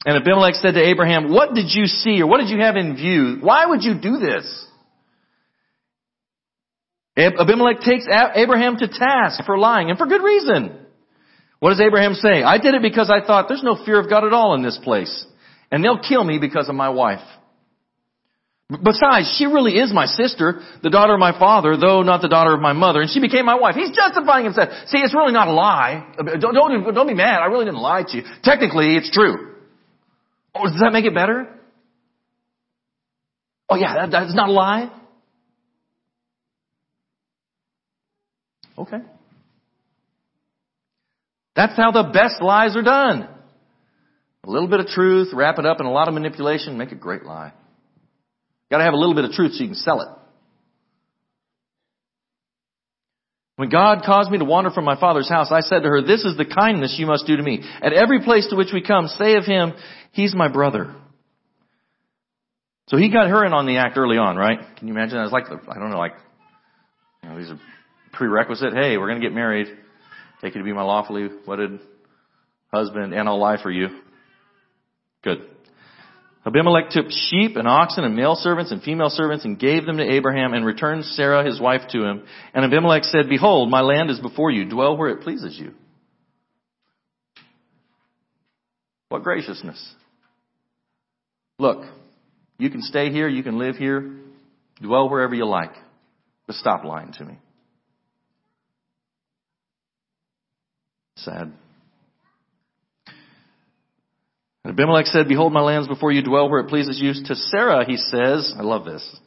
And 0.06 0.16
Abimelech 0.16 0.56
said 0.56 0.76
to 0.76 0.88
Abraham, 0.88 1.34
what 1.34 1.54
did 1.54 1.66
you 1.68 1.88
see 1.88 2.22
or 2.22 2.28
what 2.28 2.40
did 2.40 2.48
you 2.48 2.60
have 2.60 2.78
in 2.78 2.96
view? 2.96 3.40
Why 3.42 3.66
would 3.66 3.84
you 3.84 4.00
do 4.00 4.20
this? 4.20 4.68
Abimelech 7.18 7.82
takes 7.82 8.06
Abraham 8.10 8.78
to 8.78 8.88
task 8.88 9.44
for 9.46 9.58
lying, 9.58 9.90
and 9.90 9.98
for 9.98 10.08
good 10.08 10.24
reason. 10.24 10.78
What 11.60 11.70
does 11.70 11.82
Abraham 11.82 12.14
say? 12.14 12.42
I 12.42 12.58
did 12.58 12.74
it 12.74 12.82
because 12.82 13.12
I 13.12 13.26
thought 13.26 13.48
there's 13.48 13.64
no 13.64 13.84
fear 13.86 14.00
of 14.00 14.10
God 14.10 14.26
at 14.26 14.34
all 14.34 14.56
in 14.56 14.64
this 14.64 14.80
place. 14.84 15.26
And 15.72 15.84
they'll 15.84 16.02
kill 16.02 16.24
me 16.24 16.40
because 16.40 16.68
of 16.70 16.76
my 16.76 16.90
wife. 16.90 17.22
Besides, 18.70 19.36
she 19.38 19.46
really 19.46 19.74
is 19.74 19.94
my 19.94 20.06
sister, 20.06 20.62
the 20.82 20.90
daughter 20.90 21.14
of 21.14 21.20
my 21.20 21.38
father, 21.38 21.76
though 21.76 22.04
not 22.04 22.22
the 22.22 22.30
daughter 22.30 22.54
of 22.54 22.62
my 22.62 22.72
mother, 22.72 23.02
and 23.02 23.10
she 23.10 23.20
became 23.20 23.46
my 23.46 23.56
wife. 23.56 23.76
He's 23.76 23.92
justifying 23.96 24.46
himself. 24.46 24.70
See, 24.88 25.00
it's 25.00 25.14
really 25.14 25.34
not 25.34 25.50
a 25.50 25.52
lie. 25.52 26.14
Don't, 26.18 26.54
don't, 26.54 26.94
don't 26.96 27.08
be 27.08 27.14
mad. 27.14 27.42
I 27.42 27.48
really 27.48 27.66
didn't 27.66 27.82
lie 27.82 28.04
to 28.08 28.18
you. 28.18 28.24
Technically, 28.44 28.96
it's 28.96 29.12
true. 29.12 29.56
Oh, 30.56 30.64
does 30.64 30.80
that 30.80 30.92
make 30.94 31.06
it 31.06 31.14
better? 31.14 31.48
Oh 33.70 33.76
yeah, 33.76 33.96
that, 33.96 34.12
that's 34.12 34.36
not 34.36 34.50
a 34.50 34.52
lie? 34.52 34.90
Okay. 38.78 38.98
That's 41.56 41.76
how 41.76 41.92
the 41.92 42.12
best 42.14 42.42
lies 42.42 42.76
are 42.76 42.82
done. 42.82 43.28
A 44.44 44.50
little 44.50 44.68
bit 44.68 44.80
of 44.80 44.88
truth, 44.88 45.30
wrap 45.34 45.60
it 45.60 45.66
up 45.66 45.80
in 45.80 45.86
a 45.86 45.92
lot 45.92 46.08
of 46.08 46.14
manipulation, 46.14 46.78
make 46.78 46.92
a 46.92 46.96
great 46.96 47.24
lie. 47.24 47.54
Gotta 48.70 48.84
have 48.84 48.94
a 48.94 48.98
little 48.98 49.14
bit 49.14 49.26
of 49.26 49.32
truth 49.32 49.54
so 49.54 49.62
you 49.62 49.70
can 49.70 49.76
sell 49.76 50.02
it. 50.02 50.08
When 53.58 53.70
God 53.70 54.02
caused 54.04 54.32
me 54.32 54.40
to 54.40 54.46
wander 54.46 54.72
from 54.72 54.86
my 54.86 55.00
father's 55.00 55.30
house, 55.30 55.52
I 55.52 55.60
said 55.60 55.84
to 55.84 55.90
her, 55.90 56.02
this 56.02 56.24
is 56.24 56.36
the 56.36 56.46
kindness 56.46 56.96
you 56.98 57.06
must 57.06 57.28
do 57.28 57.38
to 57.38 57.44
me. 57.44 57.64
At 57.84 57.94
every 57.94 58.22
place 58.24 58.48
to 58.50 58.56
which 58.56 58.70
we 58.74 58.82
come, 58.82 59.08
say 59.08 59.36
of 59.36 59.46
him, 59.46 59.74
he's 60.14 60.34
my 60.34 60.48
brother. 60.48 60.96
So 62.88 62.98
he 62.98 63.12
got 63.12 63.30
her 63.30 63.46
in 63.46 63.54
on 63.54 63.68
the 63.68 63.78
act 63.78 63.98
early 63.98 64.18
on, 64.18 64.36
right? 64.36 64.58
Can 64.78 64.88
you 64.88 64.94
imagine? 64.94 65.20
I 65.20 65.24
was 65.24 65.32
like, 65.32 65.46
I 65.46 65.78
don't 65.78 65.92
know, 65.92 66.00
like, 66.00 66.16
you 67.22 67.30
know, 67.30 67.38
these 67.38 67.52
are 67.52 67.60
prerequisite. 68.14 68.74
Hey, 68.74 68.98
we're 68.98 69.08
going 69.08 69.22
to 69.22 69.26
get 69.26 69.34
married. 69.34 69.68
Take 70.42 70.56
you 70.56 70.62
to 70.62 70.66
be 70.66 70.74
my 70.74 70.84
lawfully 70.84 71.30
wedded 71.48 71.80
husband, 72.74 73.14
and 73.14 73.28
I'll 73.28 73.40
lie 73.40 73.62
for 73.62 73.72
you. 73.72 73.88
Good. 75.24 75.40
Abimelech 76.46 76.90
took 76.90 77.06
sheep 77.10 77.56
and 77.56 77.68
oxen 77.68 78.04
and 78.04 78.16
male 78.16 78.36
servants 78.36 78.72
and 78.72 78.82
female 78.82 79.10
servants 79.10 79.46
and 79.46 79.60
gave 79.60 79.86
them 79.86 79.98
to 79.98 80.12
Abraham 80.12 80.54
and 80.54 80.66
returned 80.66 81.06
Sarah 81.06 81.46
his 81.46 81.62
wife 81.62 81.82
to 81.92 82.04
him. 82.04 82.24
And 82.54 82.66
Abimelech 82.66 83.04
said, 83.04 83.30
Behold, 83.30 83.70
my 83.70 83.82
land 83.82 84.10
is 84.10 84.20
before 84.20 84.50
you. 84.50 84.68
Dwell 84.68 84.98
where 84.98 85.10
it 85.10 85.22
pleases 85.22 85.56
you. 85.60 85.74
What 89.10 89.24
graciousness. 89.24 89.94
Look, 91.60 91.86
you 92.58 92.72
can 92.72 92.82
stay 92.82 93.12
here, 93.12 93.28
you 93.28 93.44
can 93.44 93.60
live 93.60 93.76
here, 93.76 94.18
dwell 94.82 95.10
wherever 95.10 95.36
you 95.36 95.46
like, 95.46 95.74
but 96.48 96.56
stop 96.56 96.84
lying 96.84 97.12
to 97.14 97.26
me. 97.26 97.38
Sad. 101.16 101.54
And 104.64 104.74
Abimelech 104.74 105.08
said, 105.08 105.28
Behold, 105.28 105.54
my 105.54 105.62
lands 105.62 105.88
before 105.88 106.12
you 106.12 106.22
dwell 106.22 106.50
where 106.50 106.60
it 106.60 106.70
pleases 106.70 107.00
you. 107.02 107.14
To 107.26 107.36
Sarah, 107.36 107.86
he 107.86 107.98
says, 107.98 108.54
I 108.58 108.62
love 108.62 108.86
this. 108.86 109.20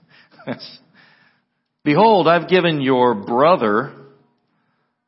Behold, 1.85 2.29
I've 2.29 2.49
given 2.49 2.81
your 2.81 3.14
brother 3.14 3.92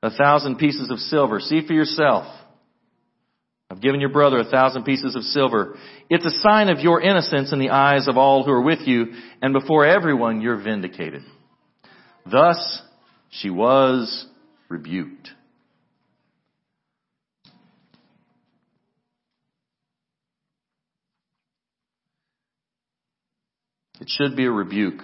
a 0.03 0.11
thousand 0.11 0.57
pieces 0.57 0.91
of 0.91 0.99
silver. 0.99 1.41
See 1.41 1.67
for 1.67 1.73
yourself. 1.73 2.27
I've 3.71 3.81
given 3.81 4.01
your 4.01 4.11
brother 4.11 4.39
a 4.39 4.45
thousand 4.45 4.85
pieces 4.85 5.17
of 5.17 5.23
silver. 5.23 5.77
It's 6.09 6.25
a 6.25 6.41
sign 6.41 6.69
of 6.69 6.79
your 6.79 7.01
innocence 7.01 7.53
in 7.53 7.59
the 7.59 7.71
eyes 7.71 8.07
of 8.07 8.17
all 8.17 8.45
who 8.45 8.53
are 8.53 8.63
with 8.63 8.81
you, 8.87 9.07
and 9.43 9.53
before 9.53 9.85
everyone 9.85 10.41
you're 10.41 10.63
vindicated. 10.63 11.23
Thus 12.31 12.83
she 13.31 13.51
was 13.51 14.27
rebuked. 14.69 15.31
It 24.07 24.11
should 24.11 24.37
be 24.37 24.45
a 24.45 24.51
rebuke. 24.53 25.03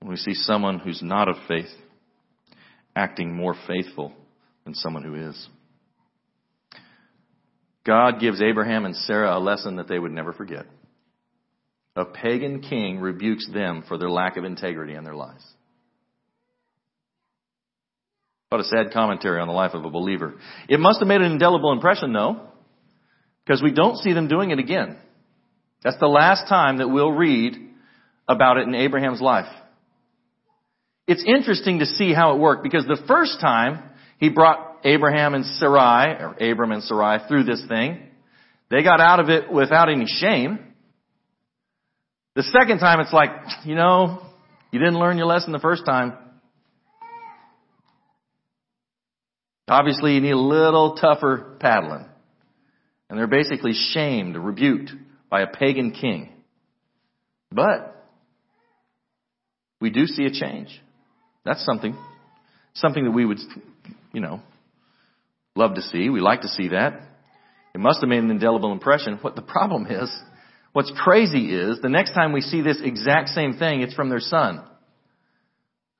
When 0.00 0.10
we 0.10 0.16
see 0.16 0.34
someone 0.34 0.80
who's 0.80 1.00
not 1.00 1.28
of 1.28 1.36
faith 1.46 1.70
acting 2.96 3.32
more 3.32 3.54
faithful 3.68 4.12
than 4.64 4.74
someone 4.74 5.04
who 5.04 5.14
is. 5.14 5.48
God 7.86 8.18
gives 8.18 8.42
Abraham 8.42 8.84
and 8.84 8.96
Sarah 8.96 9.36
a 9.36 9.38
lesson 9.38 9.76
that 9.76 9.86
they 9.86 9.96
would 9.96 10.10
never 10.10 10.32
forget. 10.32 10.66
A 11.94 12.04
pagan 12.04 12.60
king 12.60 12.98
rebukes 12.98 13.48
them 13.54 13.84
for 13.86 13.98
their 13.98 14.10
lack 14.10 14.36
of 14.36 14.42
integrity 14.42 14.94
in 14.94 15.04
their 15.04 15.14
lives. 15.14 15.46
What 18.48 18.60
a 18.60 18.64
sad 18.64 18.92
commentary 18.92 19.40
on 19.40 19.46
the 19.46 19.54
life 19.54 19.74
of 19.74 19.84
a 19.84 19.90
believer. 19.90 20.34
It 20.68 20.80
must 20.80 20.98
have 20.98 21.06
made 21.06 21.20
an 21.20 21.30
indelible 21.30 21.70
impression 21.70 22.12
though. 22.12 22.40
Because 23.46 23.62
we 23.62 23.72
don't 23.72 23.96
see 23.96 24.12
them 24.12 24.26
doing 24.26 24.50
it 24.50 24.58
again. 24.58 24.96
That's 25.84 25.98
the 26.00 26.08
last 26.08 26.48
time 26.48 26.78
that 26.78 26.88
we'll 26.88 27.12
read 27.12 27.56
about 28.28 28.56
it 28.56 28.66
in 28.66 28.74
Abraham's 28.74 29.20
life. 29.20 29.46
It's 31.06 31.24
interesting 31.24 31.78
to 31.78 31.86
see 31.86 32.12
how 32.12 32.34
it 32.34 32.40
worked 32.40 32.64
because 32.64 32.84
the 32.86 33.02
first 33.06 33.40
time 33.40 33.84
he 34.18 34.30
brought 34.30 34.78
Abraham 34.82 35.34
and 35.34 35.44
Sarai, 35.44 36.16
or 36.20 36.34
Abram 36.40 36.72
and 36.72 36.82
Sarai 36.82 37.20
through 37.28 37.44
this 37.44 37.64
thing, 37.68 38.02
they 38.70 38.82
got 38.82 39.00
out 39.00 39.20
of 39.20 39.28
it 39.28 39.50
without 39.50 39.88
any 39.88 40.06
shame. 40.06 40.58
The 42.34 42.42
second 42.42 42.80
time 42.80 42.98
it's 42.98 43.12
like, 43.12 43.30
you 43.64 43.76
know, 43.76 44.26
you 44.72 44.80
didn't 44.80 44.98
learn 44.98 45.16
your 45.16 45.26
lesson 45.26 45.52
the 45.52 45.60
first 45.60 45.86
time. 45.86 46.14
Obviously 49.68 50.14
you 50.14 50.20
need 50.20 50.32
a 50.32 50.38
little 50.38 50.96
tougher 50.96 51.56
paddling. 51.60 52.06
And 53.08 53.18
they're 53.18 53.26
basically 53.26 53.72
shamed, 53.72 54.36
rebuked 54.36 54.90
by 55.30 55.42
a 55.42 55.46
pagan 55.46 55.92
king. 55.92 56.32
But 57.52 58.04
we 59.80 59.90
do 59.90 60.06
see 60.06 60.24
a 60.24 60.30
change. 60.30 60.68
That's 61.44 61.64
something, 61.64 61.96
something 62.74 63.04
that 63.04 63.12
we 63.12 63.24
would, 63.24 63.38
you 64.12 64.20
know, 64.20 64.40
love 65.54 65.74
to 65.74 65.82
see. 65.82 66.10
We 66.10 66.20
like 66.20 66.40
to 66.42 66.48
see 66.48 66.68
that. 66.68 67.00
It 67.74 67.78
must 67.78 68.00
have 68.00 68.08
made 68.08 68.22
an 68.22 68.30
indelible 68.30 68.72
impression. 68.72 69.18
What 69.20 69.36
the 69.36 69.42
problem 69.42 69.86
is, 69.86 70.10
what's 70.72 70.92
crazy 70.96 71.54
is 71.54 71.80
the 71.80 71.88
next 71.88 72.12
time 72.14 72.32
we 72.32 72.40
see 72.40 72.62
this 72.62 72.80
exact 72.82 73.28
same 73.28 73.52
thing, 73.54 73.82
it's 73.82 73.94
from 73.94 74.08
their 74.08 74.20
son, 74.20 74.64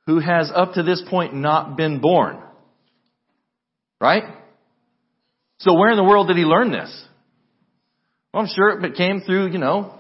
who 0.07 0.19
has 0.19 0.51
up 0.55 0.75
to 0.75 0.83
this 0.83 1.03
point 1.09 1.35
not 1.35 1.77
been 1.77 2.01
born. 2.01 2.39
Right? 4.01 4.25
So 5.59 5.75
where 5.75 5.91
in 5.91 5.97
the 5.97 6.05
world 6.05 6.29
did 6.29 6.37
he 6.37 6.45
learn 6.45 6.71
this? 6.71 7.07
Well, 8.33 8.43
I'm 8.43 8.49
sure 8.55 8.85
it 8.85 8.95
came 8.95 9.21
through, 9.21 9.53
you 9.53 9.59
know, 9.59 9.99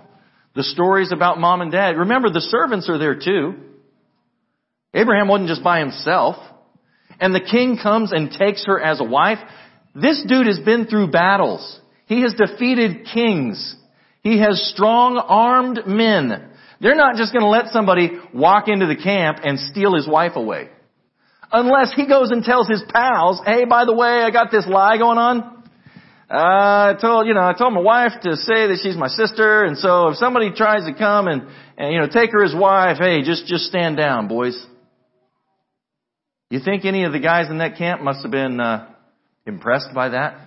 the 0.54 0.62
stories 0.62 1.12
about 1.12 1.38
mom 1.38 1.60
and 1.60 1.72
dad. 1.72 1.96
Remember, 1.96 2.30
the 2.30 2.40
servants 2.40 2.88
are 2.88 2.98
there 2.98 3.18
too. 3.18 3.54
Abraham 4.94 5.28
wasn't 5.28 5.48
just 5.48 5.62
by 5.64 5.80
himself. 5.80 6.36
And 7.18 7.34
the 7.34 7.40
king 7.40 7.78
comes 7.82 8.12
and 8.12 8.30
takes 8.30 8.64
her 8.66 8.80
as 8.80 9.00
a 9.00 9.04
wife. 9.04 9.38
This 9.94 10.22
dude 10.26 10.46
has 10.46 10.58
been 10.58 10.86
through 10.86 11.10
battles. 11.10 11.80
He 12.06 12.22
has 12.22 12.34
defeated 12.34 13.06
kings. 13.12 13.74
He 14.22 14.38
has 14.40 14.70
strong 14.74 15.16
armed 15.16 15.86
men. 15.86 16.50
They're 16.80 16.94
not 16.94 17.16
just 17.16 17.32
going 17.32 17.42
to 17.42 17.48
let 17.48 17.72
somebody 17.72 18.10
walk 18.34 18.68
into 18.68 18.86
the 18.86 18.96
camp 18.96 19.38
and 19.42 19.58
steal 19.58 19.94
his 19.94 20.06
wife 20.06 20.32
away. 20.36 20.68
Unless 21.52 21.94
he 21.94 22.06
goes 22.06 22.30
and 22.30 22.42
tells 22.42 22.68
his 22.68 22.82
pals, 22.88 23.40
hey, 23.44 23.64
by 23.64 23.84
the 23.84 23.94
way, 23.94 24.22
I 24.22 24.30
got 24.30 24.50
this 24.50 24.66
lie 24.66 24.98
going 24.98 25.18
on. 25.18 25.64
Uh, 26.28 26.94
I 26.94 26.94
told, 27.00 27.28
you 27.28 27.34
know, 27.34 27.42
I 27.42 27.52
told 27.52 27.72
my 27.72 27.80
wife 27.80 28.12
to 28.22 28.36
say 28.36 28.66
that 28.66 28.80
she's 28.82 28.96
my 28.96 29.06
sister, 29.06 29.64
and 29.64 29.78
so 29.78 30.08
if 30.08 30.16
somebody 30.16 30.50
tries 30.50 30.84
to 30.84 30.92
come 30.92 31.28
and, 31.28 31.42
and, 31.78 31.92
you 31.92 32.00
know, 32.00 32.08
take 32.08 32.32
her 32.32 32.44
as 32.44 32.52
wife, 32.52 32.96
hey, 32.98 33.22
just, 33.22 33.46
just 33.46 33.66
stand 33.66 33.96
down, 33.96 34.26
boys. 34.26 34.60
You 36.50 36.58
think 36.58 36.84
any 36.84 37.04
of 37.04 37.12
the 37.12 37.20
guys 37.20 37.48
in 37.48 37.58
that 37.58 37.78
camp 37.78 38.02
must 38.02 38.22
have 38.22 38.32
been, 38.32 38.58
uh, 38.58 38.88
impressed 39.46 39.94
by 39.94 40.08
that? 40.10 40.40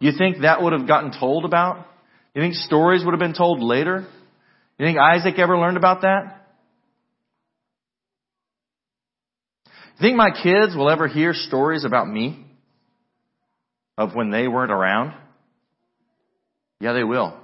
You 0.00 0.10
think 0.16 0.42
that 0.42 0.62
would 0.62 0.72
have 0.72 0.88
gotten 0.88 1.12
told 1.18 1.44
about? 1.44 1.86
You 2.34 2.42
think 2.42 2.54
stories 2.54 3.04
would 3.04 3.12
have 3.12 3.20
been 3.20 3.34
told 3.34 3.62
later? 3.62 4.06
You 4.78 4.86
think 4.86 4.98
Isaac 4.98 5.38
ever 5.38 5.56
learned 5.56 5.76
about 5.76 6.02
that? 6.02 6.37
You 9.98 10.06
think 10.06 10.16
my 10.16 10.30
kids 10.30 10.76
will 10.76 10.88
ever 10.88 11.08
hear 11.08 11.32
stories 11.34 11.84
about 11.84 12.08
me? 12.08 12.44
Of 13.96 14.14
when 14.14 14.30
they 14.30 14.46
weren't 14.46 14.70
around? 14.70 15.12
Yeah, 16.80 16.92
they 16.92 17.02
will. 17.02 17.36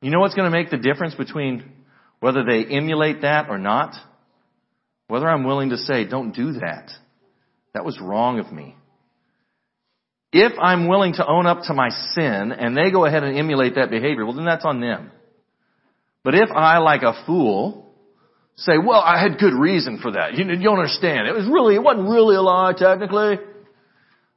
You 0.00 0.10
know 0.10 0.20
what's 0.20 0.34
going 0.34 0.50
to 0.50 0.56
make 0.56 0.70
the 0.70 0.78
difference 0.78 1.14
between 1.14 1.70
whether 2.20 2.42
they 2.42 2.64
emulate 2.64 3.20
that 3.20 3.50
or 3.50 3.58
not? 3.58 3.94
Whether 5.08 5.28
I'm 5.28 5.44
willing 5.44 5.70
to 5.70 5.76
say, 5.76 6.06
don't 6.08 6.32
do 6.32 6.52
that. 6.52 6.90
That 7.74 7.84
was 7.84 8.00
wrong 8.00 8.38
of 8.38 8.50
me. 8.50 8.74
If 10.32 10.58
I'm 10.58 10.88
willing 10.88 11.12
to 11.14 11.26
own 11.26 11.44
up 11.44 11.64
to 11.64 11.74
my 11.74 11.90
sin 11.90 12.52
and 12.52 12.74
they 12.74 12.90
go 12.90 13.04
ahead 13.04 13.24
and 13.24 13.36
emulate 13.36 13.74
that 13.74 13.90
behavior, 13.90 14.24
well 14.24 14.34
then 14.34 14.46
that's 14.46 14.64
on 14.64 14.80
them. 14.80 15.10
But 16.24 16.34
if 16.34 16.50
I, 16.50 16.78
like 16.78 17.02
a 17.02 17.24
fool, 17.26 17.81
say, 18.56 18.74
well, 18.78 19.00
I 19.00 19.20
had 19.20 19.38
good 19.38 19.54
reason 19.54 19.98
for 20.00 20.12
that. 20.12 20.34
You, 20.34 20.44
you 20.44 20.62
don't 20.62 20.78
understand. 20.78 21.26
It 21.26 21.34
was 21.34 21.46
really, 21.46 21.74
it 21.74 21.82
wasn't 21.82 22.08
really 22.08 22.36
a 22.36 22.42
lie 22.42 22.72
technically. 22.76 23.38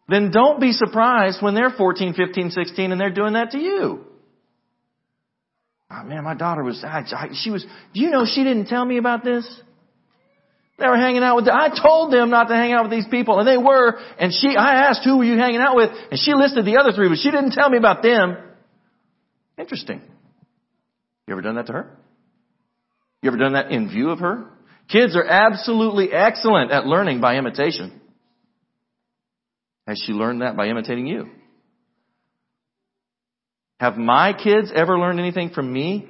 Then 0.07 0.31
don't 0.31 0.61
be 0.61 0.71
surprised 0.71 1.41
when 1.41 1.55
they're 1.55 1.71
14, 1.71 2.13
15, 2.13 2.51
16 2.51 2.91
and 2.91 3.01
they're 3.01 3.13
doing 3.13 3.33
that 3.33 3.51
to 3.51 3.59
you. 3.59 4.05
Oh 5.91 6.03
man, 6.03 6.23
my 6.23 6.35
daughter 6.35 6.63
was, 6.63 6.83
I, 6.83 7.03
she 7.33 7.51
was, 7.51 7.63
do 7.93 7.99
you 7.99 8.09
know 8.09 8.25
she 8.25 8.43
didn't 8.43 8.67
tell 8.67 8.83
me 8.83 8.97
about 8.97 9.23
this? 9.23 9.45
They 10.77 10.87
were 10.87 10.97
hanging 10.97 11.23
out 11.23 11.37
with, 11.37 11.47
I 11.47 11.69
told 11.69 12.11
them 12.11 12.29
not 12.29 12.49
to 12.49 12.55
hang 12.55 12.73
out 12.73 12.83
with 12.83 12.91
these 12.91 13.07
people 13.09 13.39
and 13.39 13.47
they 13.47 13.57
were, 13.57 13.97
and 14.19 14.33
she, 14.33 14.55
I 14.57 14.87
asked 14.89 15.01
who 15.03 15.17
were 15.17 15.23
you 15.23 15.37
hanging 15.37 15.61
out 15.61 15.75
with 15.75 15.89
and 16.11 16.19
she 16.19 16.33
listed 16.33 16.65
the 16.65 16.77
other 16.77 16.91
three, 16.91 17.09
but 17.09 17.17
she 17.17 17.31
didn't 17.31 17.51
tell 17.51 17.69
me 17.69 17.77
about 17.77 18.03
them. 18.03 18.37
Interesting. 19.57 20.01
You 21.27 21.33
ever 21.33 21.41
done 21.41 21.55
that 21.55 21.67
to 21.67 21.73
her? 21.73 21.97
You 23.25 23.31
ever 23.31 23.37
done 23.37 23.53
that 23.53 23.71
in 23.71 23.89
view 23.89 24.11
of 24.11 24.19
her? 24.19 24.45
Kids 24.87 25.15
are 25.15 25.25
absolutely 25.25 26.11
excellent 26.11 26.71
at 26.71 26.85
learning 26.85 27.21
by 27.21 27.37
imitation. 27.37 27.99
Has 29.87 29.99
she 30.05 30.11
learned 30.11 30.43
that 30.43 30.55
by 30.55 30.67
imitating 30.67 31.07
you? 31.07 31.31
Have 33.79 33.97
my 33.97 34.33
kids 34.33 34.71
ever 34.75 34.99
learned 34.99 35.19
anything 35.19 35.49
from 35.49 35.73
me 35.73 36.07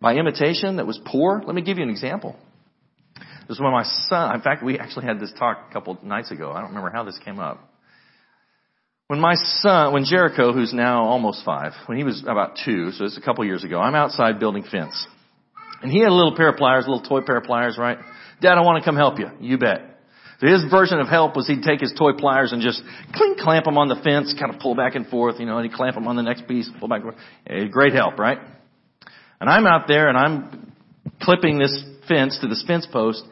by 0.00 0.16
imitation 0.16 0.78
that 0.78 0.88
was 0.88 0.98
poor? 1.06 1.40
Let 1.46 1.54
me 1.54 1.62
give 1.62 1.78
you 1.78 1.84
an 1.84 1.90
example. 1.90 2.34
This 3.46 3.58
is 3.58 3.60
when 3.60 3.70
my 3.70 3.84
son, 4.08 4.34
in 4.34 4.40
fact, 4.40 4.64
we 4.64 4.76
actually 4.76 5.06
had 5.06 5.20
this 5.20 5.32
talk 5.38 5.68
a 5.70 5.72
couple 5.72 5.98
nights 6.02 6.32
ago. 6.32 6.50
I 6.50 6.62
don't 6.62 6.70
remember 6.70 6.90
how 6.90 7.04
this 7.04 7.18
came 7.24 7.38
up. 7.38 7.60
When 9.06 9.20
my 9.20 9.36
son, 9.36 9.92
when 9.92 10.04
Jericho, 10.04 10.52
who's 10.52 10.74
now 10.74 11.04
almost 11.04 11.44
five, 11.44 11.74
when 11.86 11.96
he 11.96 12.02
was 12.02 12.24
about 12.26 12.58
two, 12.64 12.90
so 12.90 13.04
it's 13.04 13.16
a 13.16 13.20
couple 13.20 13.44
years 13.44 13.62
ago, 13.62 13.78
I'm 13.78 13.94
outside 13.94 14.40
building 14.40 14.64
fence. 14.68 15.06
And 15.82 15.90
he 15.90 16.00
had 16.00 16.08
a 16.08 16.14
little 16.14 16.36
pair 16.36 16.48
of 16.48 16.56
pliers, 16.56 16.86
a 16.86 16.90
little 16.90 17.06
toy 17.06 17.24
pair 17.24 17.38
of 17.38 17.44
pliers, 17.44 17.76
right? 17.78 17.98
Dad, 18.40 18.58
I 18.58 18.62
want 18.62 18.82
to 18.82 18.84
come 18.84 18.96
help 18.96 19.18
you. 19.18 19.28
You 19.40 19.58
bet. 19.58 19.90
So 20.40 20.46
his 20.46 20.64
version 20.70 20.98
of 20.98 21.08
help 21.08 21.36
was 21.36 21.46
he'd 21.46 21.62
take 21.62 21.80
his 21.80 21.92
toy 21.96 22.12
pliers 22.14 22.52
and 22.52 22.62
just 22.62 22.82
clink, 23.14 23.38
clamp 23.38 23.66
them 23.66 23.76
on 23.76 23.88
the 23.88 23.96
fence, 23.96 24.34
kind 24.38 24.54
of 24.54 24.60
pull 24.60 24.74
back 24.74 24.94
and 24.94 25.06
forth, 25.06 25.38
you 25.38 25.44
know, 25.44 25.58
and 25.58 25.68
he'd 25.68 25.76
clamp 25.76 25.94
them 25.94 26.08
on 26.08 26.16
the 26.16 26.22
next 26.22 26.48
piece, 26.48 26.68
pull 26.78 26.88
back 26.88 27.02
and 27.02 27.12
forth. 27.12 27.24
Hey, 27.46 27.68
great 27.68 27.92
help, 27.92 28.18
right? 28.18 28.38
And 29.40 29.50
I'm 29.50 29.66
out 29.66 29.86
there 29.86 30.08
and 30.08 30.16
I'm 30.16 30.72
clipping 31.20 31.58
this 31.58 31.84
fence 32.08 32.38
to 32.40 32.48
this 32.48 32.64
fence 32.66 32.86
post 32.90 33.22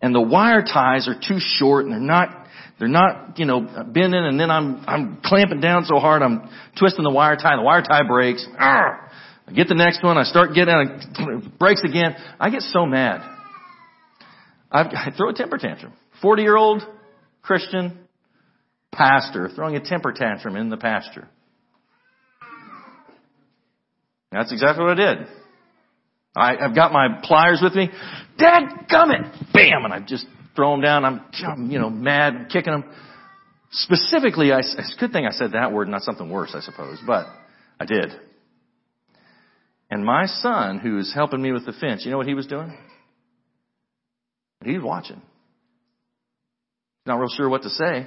and 0.00 0.14
the 0.14 0.20
wire 0.20 0.62
ties 0.62 1.08
are 1.08 1.14
too 1.14 1.38
short 1.38 1.84
and 1.84 1.92
they're 1.92 2.00
not 2.00 2.38
they're 2.78 2.88
not, 2.88 3.38
you 3.38 3.44
know, 3.44 3.60
bending 3.60 4.24
and 4.24 4.40
then 4.40 4.50
I'm, 4.50 4.84
I'm 4.86 5.20
clamping 5.24 5.60
down 5.60 5.84
so 5.84 5.98
hard 5.98 6.22
I'm 6.22 6.48
twisting 6.78 7.04
the 7.04 7.10
wire 7.10 7.36
tie. 7.36 7.54
The 7.56 7.62
wire 7.62 7.82
tie 7.82 8.06
breaks. 8.06 8.44
Arrgh! 8.60 9.01
I 9.52 9.54
get 9.54 9.68
the 9.68 9.74
next 9.74 10.02
one. 10.02 10.16
I 10.16 10.22
start 10.22 10.54
getting, 10.54 10.74
it 10.74 11.58
breaks 11.58 11.82
again. 11.84 12.16
I 12.40 12.48
get 12.48 12.62
so 12.62 12.86
mad. 12.86 13.20
I've, 14.70 14.86
I 14.86 15.12
throw 15.14 15.28
a 15.28 15.34
temper 15.34 15.58
tantrum. 15.58 15.92
40 16.22 16.42
year 16.42 16.56
old 16.56 16.82
Christian 17.42 17.98
pastor 18.90 19.50
throwing 19.54 19.76
a 19.76 19.80
temper 19.80 20.12
tantrum 20.12 20.56
in 20.56 20.70
the 20.70 20.78
pasture. 20.78 21.28
That's 24.30 24.52
exactly 24.52 24.84
what 24.84 24.98
I 24.98 25.14
did. 25.14 25.26
I, 26.34 26.56
have 26.60 26.74
got 26.74 26.92
my 26.92 27.20
pliers 27.22 27.60
with 27.62 27.74
me. 27.74 27.90
Dad, 28.38 28.86
gummit! 28.90 29.52
Bam! 29.52 29.84
And 29.84 29.92
I 29.92 30.00
just 30.00 30.24
throw 30.56 30.70
them 30.70 30.80
down. 30.80 31.04
I'm, 31.04 31.70
you 31.70 31.78
know, 31.78 31.90
mad, 31.90 32.48
kicking 32.50 32.72
them. 32.72 32.84
Specifically, 33.70 34.50
I, 34.50 34.60
it's 34.60 34.94
a 34.96 35.00
good 35.00 35.12
thing 35.12 35.26
I 35.26 35.32
said 35.32 35.52
that 35.52 35.72
word, 35.72 35.88
not 35.88 36.00
something 36.00 36.30
worse, 36.30 36.52
I 36.54 36.60
suppose, 36.60 36.98
but 37.06 37.26
I 37.78 37.84
did. 37.84 38.12
And 39.92 40.06
my 40.06 40.24
son, 40.24 40.78
who's 40.78 41.12
helping 41.14 41.42
me 41.42 41.52
with 41.52 41.66
the 41.66 41.74
fence, 41.74 42.02
you 42.02 42.10
know 42.10 42.16
what 42.16 42.26
he 42.26 42.32
was 42.32 42.46
doing? 42.46 42.74
He 44.64 44.72
was 44.72 44.82
watching. 44.82 45.20
Not 47.04 47.16
real 47.16 47.28
sure 47.28 47.46
what 47.46 47.64
to 47.64 47.68
say, 47.68 48.06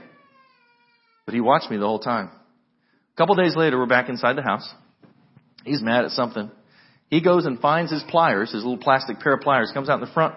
but 1.28 1.36
he 1.36 1.42
watched 1.42 1.70
me 1.70 1.78
the 1.78 1.86
whole 1.86 2.00
time. 2.00 2.32
A 3.14 3.16
couple 3.16 3.36
days 3.36 3.56
later, 3.56 3.78
we're 3.78 3.86
back 3.86 4.10
inside 4.10 4.36
the 4.36 4.42
house. 4.42 4.68
He's 5.64 5.84
mad 5.84 6.06
at 6.06 6.12
something. 6.12 6.50
He 7.12 7.22
goes 7.22 7.46
and 7.46 7.60
finds 7.60 7.92
his 7.92 8.04
pliers, 8.10 8.52
his 8.52 8.64
little 8.64 8.80
plastic 8.80 9.20
pair 9.20 9.36
of 9.36 9.42
pliers, 9.42 9.70
comes 9.72 9.88
out 9.88 10.02
in 10.02 10.08
the 10.08 10.12
front, 10.12 10.34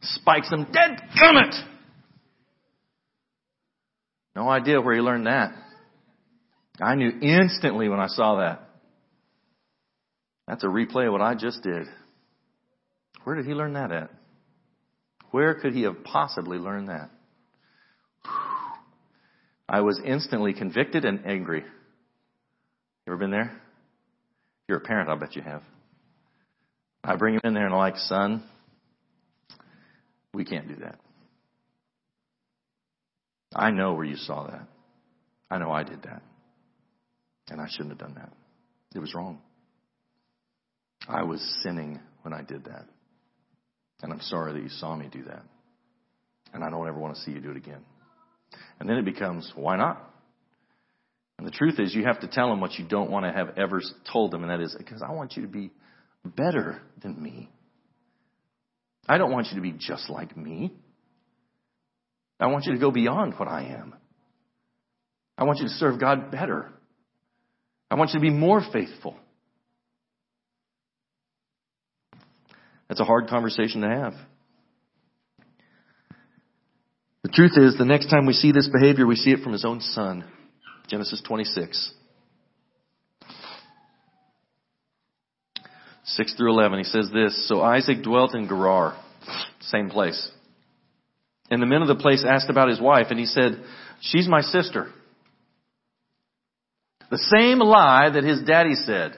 spikes 0.00 0.48
them, 0.48 0.68
dead 0.72 1.02
gummit! 1.20 1.54
No 4.34 4.48
idea 4.48 4.80
where 4.80 4.94
he 4.94 5.02
learned 5.02 5.26
that. 5.26 5.52
I 6.80 6.94
knew 6.94 7.10
instantly 7.20 7.90
when 7.90 8.00
I 8.00 8.06
saw 8.06 8.36
that. 8.36 8.71
That's 10.52 10.64
a 10.64 10.66
replay 10.66 11.06
of 11.06 11.12
what 11.12 11.22
I 11.22 11.34
just 11.34 11.62
did. 11.62 11.86
Where 13.24 13.34
did 13.36 13.46
he 13.46 13.54
learn 13.54 13.72
that 13.72 13.90
at? 13.90 14.10
Where 15.30 15.54
could 15.54 15.72
he 15.72 15.84
have 15.84 16.04
possibly 16.04 16.58
learned 16.58 16.90
that? 16.90 17.08
I 19.66 19.80
was 19.80 19.98
instantly 20.04 20.52
convicted 20.52 21.06
and 21.06 21.24
angry. 21.24 21.60
You 21.62 23.12
ever 23.12 23.16
been 23.16 23.30
there? 23.30 23.50
If 23.50 24.68
you're 24.68 24.76
a 24.76 24.82
parent, 24.82 25.08
I'll 25.08 25.16
bet 25.16 25.36
you 25.36 25.40
have. 25.40 25.62
I 27.02 27.16
bring 27.16 27.32
him 27.32 27.40
in 27.44 27.54
there 27.54 27.64
and 27.64 27.72
I'm 27.72 27.80
like, 27.80 27.96
son, 27.96 28.44
we 30.34 30.44
can't 30.44 30.68
do 30.68 30.76
that. 30.82 30.98
I 33.54 33.70
know 33.70 33.94
where 33.94 34.04
you 34.04 34.16
saw 34.16 34.48
that. 34.48 34.68
I 35.50 35.56
know 35.56 35.72
I 35.72 35.82
did 35.82 36.02
that. 36.02 36.20
And 37.48 37.58
I 37.58 37.68
shouldn't 37.70 37.92
have 37.92 37.98
done 37.98 38.16
that. 38.16 38.34
It 38.94 38.98
was 38.98 39.14
wrong. 39.14 39.40
I 41.08 41.22
was 41.22 41.40
sinning 41.62 42.00
when 42.22 42.32
I 42.32 42.42
did 42.42 42.64
that. 42.64 42.86
And 44.02 44.12
I'm 44.12 44.20
sorry 44.20 44.52
that 44.52 44.62
you 44.62 44.68
saw 44.68 44.96
me 44.96 45.08
do 45.10 45.24
that. 45.24 45.42
And 46.52 46.62
I 46.62 46.70
don't 46.70 46.86
ever 46.86 46.98
want 46.98 47.14
to 47.14 47.20
see 47.22 47.30
you 47.30 47.40
do 47.40 47.50
it 47.50 47.56
again. 47.56 47.84
And 48.78 48.88
then 48.88 48.96
it 48.96 49.04
becomes, 49.04 49.50
why 49.54 49.76
not? 49.76 50.08
And 51.38 51.46
the 51.46 51.52
truth 51.52 51.78
is, 51.78 51.94
you 51.94 52.04
have 52.04 52.20
to 52.20 52.28
tell 52.28 52.50
them 52.50 52.60
what 52.60 52.74
you 52.74 52.86
don't 52.86 53.10
want 53.10 53.24
to 53.24 53.32
have 53.32 53.56
ever 53.56 53.80
told 54.12 54.30
them, 54.30 54.42
and 54.42 54.50
that 54.50 54.60
is, 54.60 54.74
because 54.76 55.02
I 55.02 55.12
want 55.12 55.36
you 55.36 55.42
to 55.42 55.48
be 55.48 55.70
better 56.24 56.80
than 57.02 57.20
me. 57.20 57.48
I 59.08 59.18
don't 59.18 59.32
want 59.32 59.48
you 59.48 59.56
to 59.56 59.62
be 59.62 59.72
just 59.72 60.08
like 60.08 60.36
me. 60.36 60.72
I 62.38 62.46
want 62.46 62.66
you 62.66 62.72
to 62.72 62.78
go 62.78 62.90
beyond 62.90 63.34
what 63.38 63.48
I 63.48 63.76
am. 63.80 63.94
I 65.38 65.44
want 65.44 65.58
you 65.58 65.64
to 65.64 65.70
serve 65.70 65.98
God 65.98 66.30
better. 66.30 66.70
I 67.90 67.94
want 67.94 68.10
you 68.10 68.20
to 68.20 68.22
be 68.22 68.30
more 68.30 68.62
faithful. 68.72 69.16
That's 72.92 73.00
a 73.00 73.04
hard 73.06 73.28
conversation 73.28 73.80
to 73.80 73.88
have. 73.88 74.12
The 77.22 77.30
truth 77.30 77.52
is, 77.56 77.78
the 77.78 77.86
next 77.86 78.10
time 78.10 78.26
we 78.26 78.34
see 78.34 78.52
this 78.52 78.68
behavior, 78.68 79.06
we 79.06 79.16
see 79.16 79.30
it 79.30 79.42
from 79.42 79.52
his 79.52 79.64
own 79.64 79.80
son. 79.80 80.30
Genesis 80.88 81.22
26. 81.26 81.90
6 86.04 86.34
through 86.34 86.50
11, 86.50 86.80
he 86.80 86.84
says 86.84 87.10
this, 87.14 87.48
So 87.48 87.62
Isaac 87.62 88.02
dwelt 88.02 88.34
in 88.34 88.46
Gerar, 88.46 89.02
same 89.60 89.88
place. 89.88 90.30
And 91.50 91.62
the 91.62 91.66
men 91.66 91.80
of 91.80 91.88
the 91.88 91.94
place 91.94 92.26
asked 92.28 92.50
about 92.50 92.68
his 92.68 92.78
wife, 92.78 93.06
and 93.08 93.18
he 93.18 93.24
said, 93.24 93.64
She's 94.02 94.28
my 94.28 94.42
sister. 94.42 94.90
The 97.10 97.16
same 97.16 97.58
lie 97.58 98.10
that 98.10 98.22
his 98.22 98.42
daddy 98.42 98.74
said. 98.74 99.16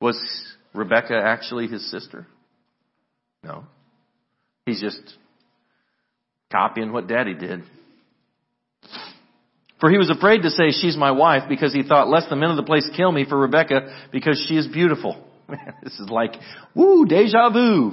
Was 0.00 0.16
Rebekah 0.76 1.20
actually 1.24 1.66
his 1.66 1.90
sister? 1.90 2.26
No. 3.42 3.64
He's 4.66 4.80
just 4.80 5.00
copying 6.52 6.92
what 6.92 7.06
daddy 7.06 7.34
did. 7.34 7.62
For 9.80 9.90
he 9.90 9.98
was 9.98 10.10
afraid 10.10 10.42
to 10.42 10.50
say, 10.50 10.70
she's 10.70 10.96
my 10.96 11.10
wife, 11.10 11.42
because 11.48 11.72
he 11.72 11.82
thought, 11.82 12.08
lest 12.08 12.30
the 12.30 12.36
men 12.36 12.50
of 12.50 12.56
the 12.56 12.62
place 12.62 12.88
kill 12.96 13.12
me 13.12 13.26
for 13.28 13.38
Rebekah, 13.38 14.08
because 14.10 14.42
she 14.48 14.56
is 14.56 14.66
beautiful. 14.66 15.22
this 15.82 15.98
is 16.00 16.08
like, 16.08 16.32
woo, 16.74 17.04
deja 17.04 17.50
vu. 17.50 17.92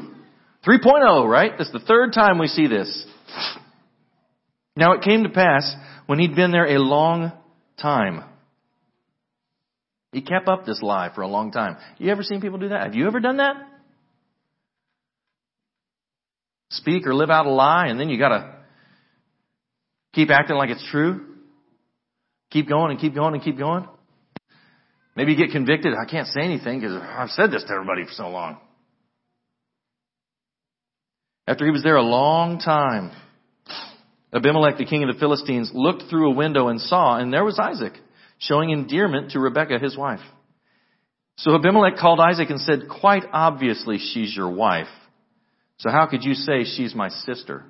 3.0, 0.65 1.27
right? 1.29 1.57
This 1.57 1.67
is 1.67 1.73
the 1.73 1.79
third 1.79 2.13
time 2.13 2.39
we 2.39 2.47
see 2.47 2.67
this. 2.67 3.05
Now 4.77 4.93
it 4.93 5.01
came 5.01 5.23
to 5.23 5.29
pass, 5.29 5.75
when 6.05 6.19
he'd 6.19 6.35
been 6.35 6.51
there 6.51 6.73
a 6.73 6.79
long 6.79 7.33
time, 7.79 8.23
he 10.13 10.21
kept 10.21 10.47
up 10.47 10.65
this 10.65 10.81
lie 10.81 11.11
for 11.13 11.21
a 11.21 11.27
long 11.27 11.51
time. 11.51 11.77
You 11.97 12.11
ever 12.11 12.23
seen 12.23 12.39
people 12.39 12.59
do 12.59 12.69
that? 12.69 12.83
Have 12.83 12.95
you 12.95 13.07
ever 13.07 13.19
done 13.19 13.37
that? 13.37 13.55
Speak 16.69 17.05
or 17.05 17.13
live 17.13 17.29
out 17.29 17.45
a 17.45 17.51
lie 17.51 17.87
and 17.87 17.99
then 17.99 18.09
you 18.09 18.17
gotta 18.17 18.55
keep 20.13 20.29
acting 20.29 20.55
like 20.55 20.69
it's 20.69 20.87
true? 20.89 21.25
Keep 22.51 22.69
going 22.69 22.91
and 22.91 22.99
keep 22.99 23.15
going 23.15 23.33
and 23.33 23.43
keep 23.43 23.57
going. 23.57 23.87
Maybe 25.15 25.33
you 25.33 25.37
get 25.37 25.51
convicted. 25.51 25.93
I 25.93 26.09
can't 26.09 26.27
say 26.27 26.41
anything 26.41 26.79
because 26.79 26.95
I've 27.01 27.29
said 27.29 27.51
this 27.51 27.63
to 27.63 27.73
everybody 27.73 28.05
for 28.05 28.11
so 28.11 28.29
long. 28.29 28.57
After 31.47 31.65
he 31.65 31.71
was 31.71 31.83
there 31.83 31.97
a 31.97 32.03
long 32.03 32.59
time, 32.59 33.11
Abimelech, 34.33 34.77
the 34.77 34.85
king 34.85 35.03
of 35.03 35.13
the 35.13 35.19
Philistines, 35.19 35.71
looked 35.73 36.03
through 36.09 36.31
a 36.31 36.35
window 36.35 36.69
and 36.69 36.79
saw, 36.79 37.17
and 37.17 37.31
there 37.31 37.43
was 37.43 37.59
Isaac, 37.59 37.93
showing 38.47 38.69
endearment 38.69 39.31
to 39.31 39.39
Rebekah, 39.39 39.79
his 39.79 39.97
wife. 39.97 40.21
So 41.37 41.55
Abimelech 41.55 41.97
called 41.97 42.19
Isaac 42.19 42.49
and 42.49 42.59
said, 42.59 42.83
quite 43.01 43.23
obviously 43.31 43.97
she's 43.97 44.35
your 44.35 44.49
wife. 44.49 44.87
So 45.77 45.89
how 45.89 46.07
could 46.07 46.23
you 46.23 46.33
say 46.33 46.63
she's 46.63 46.93
my 46.93 47.09
sister? 47.09 47.65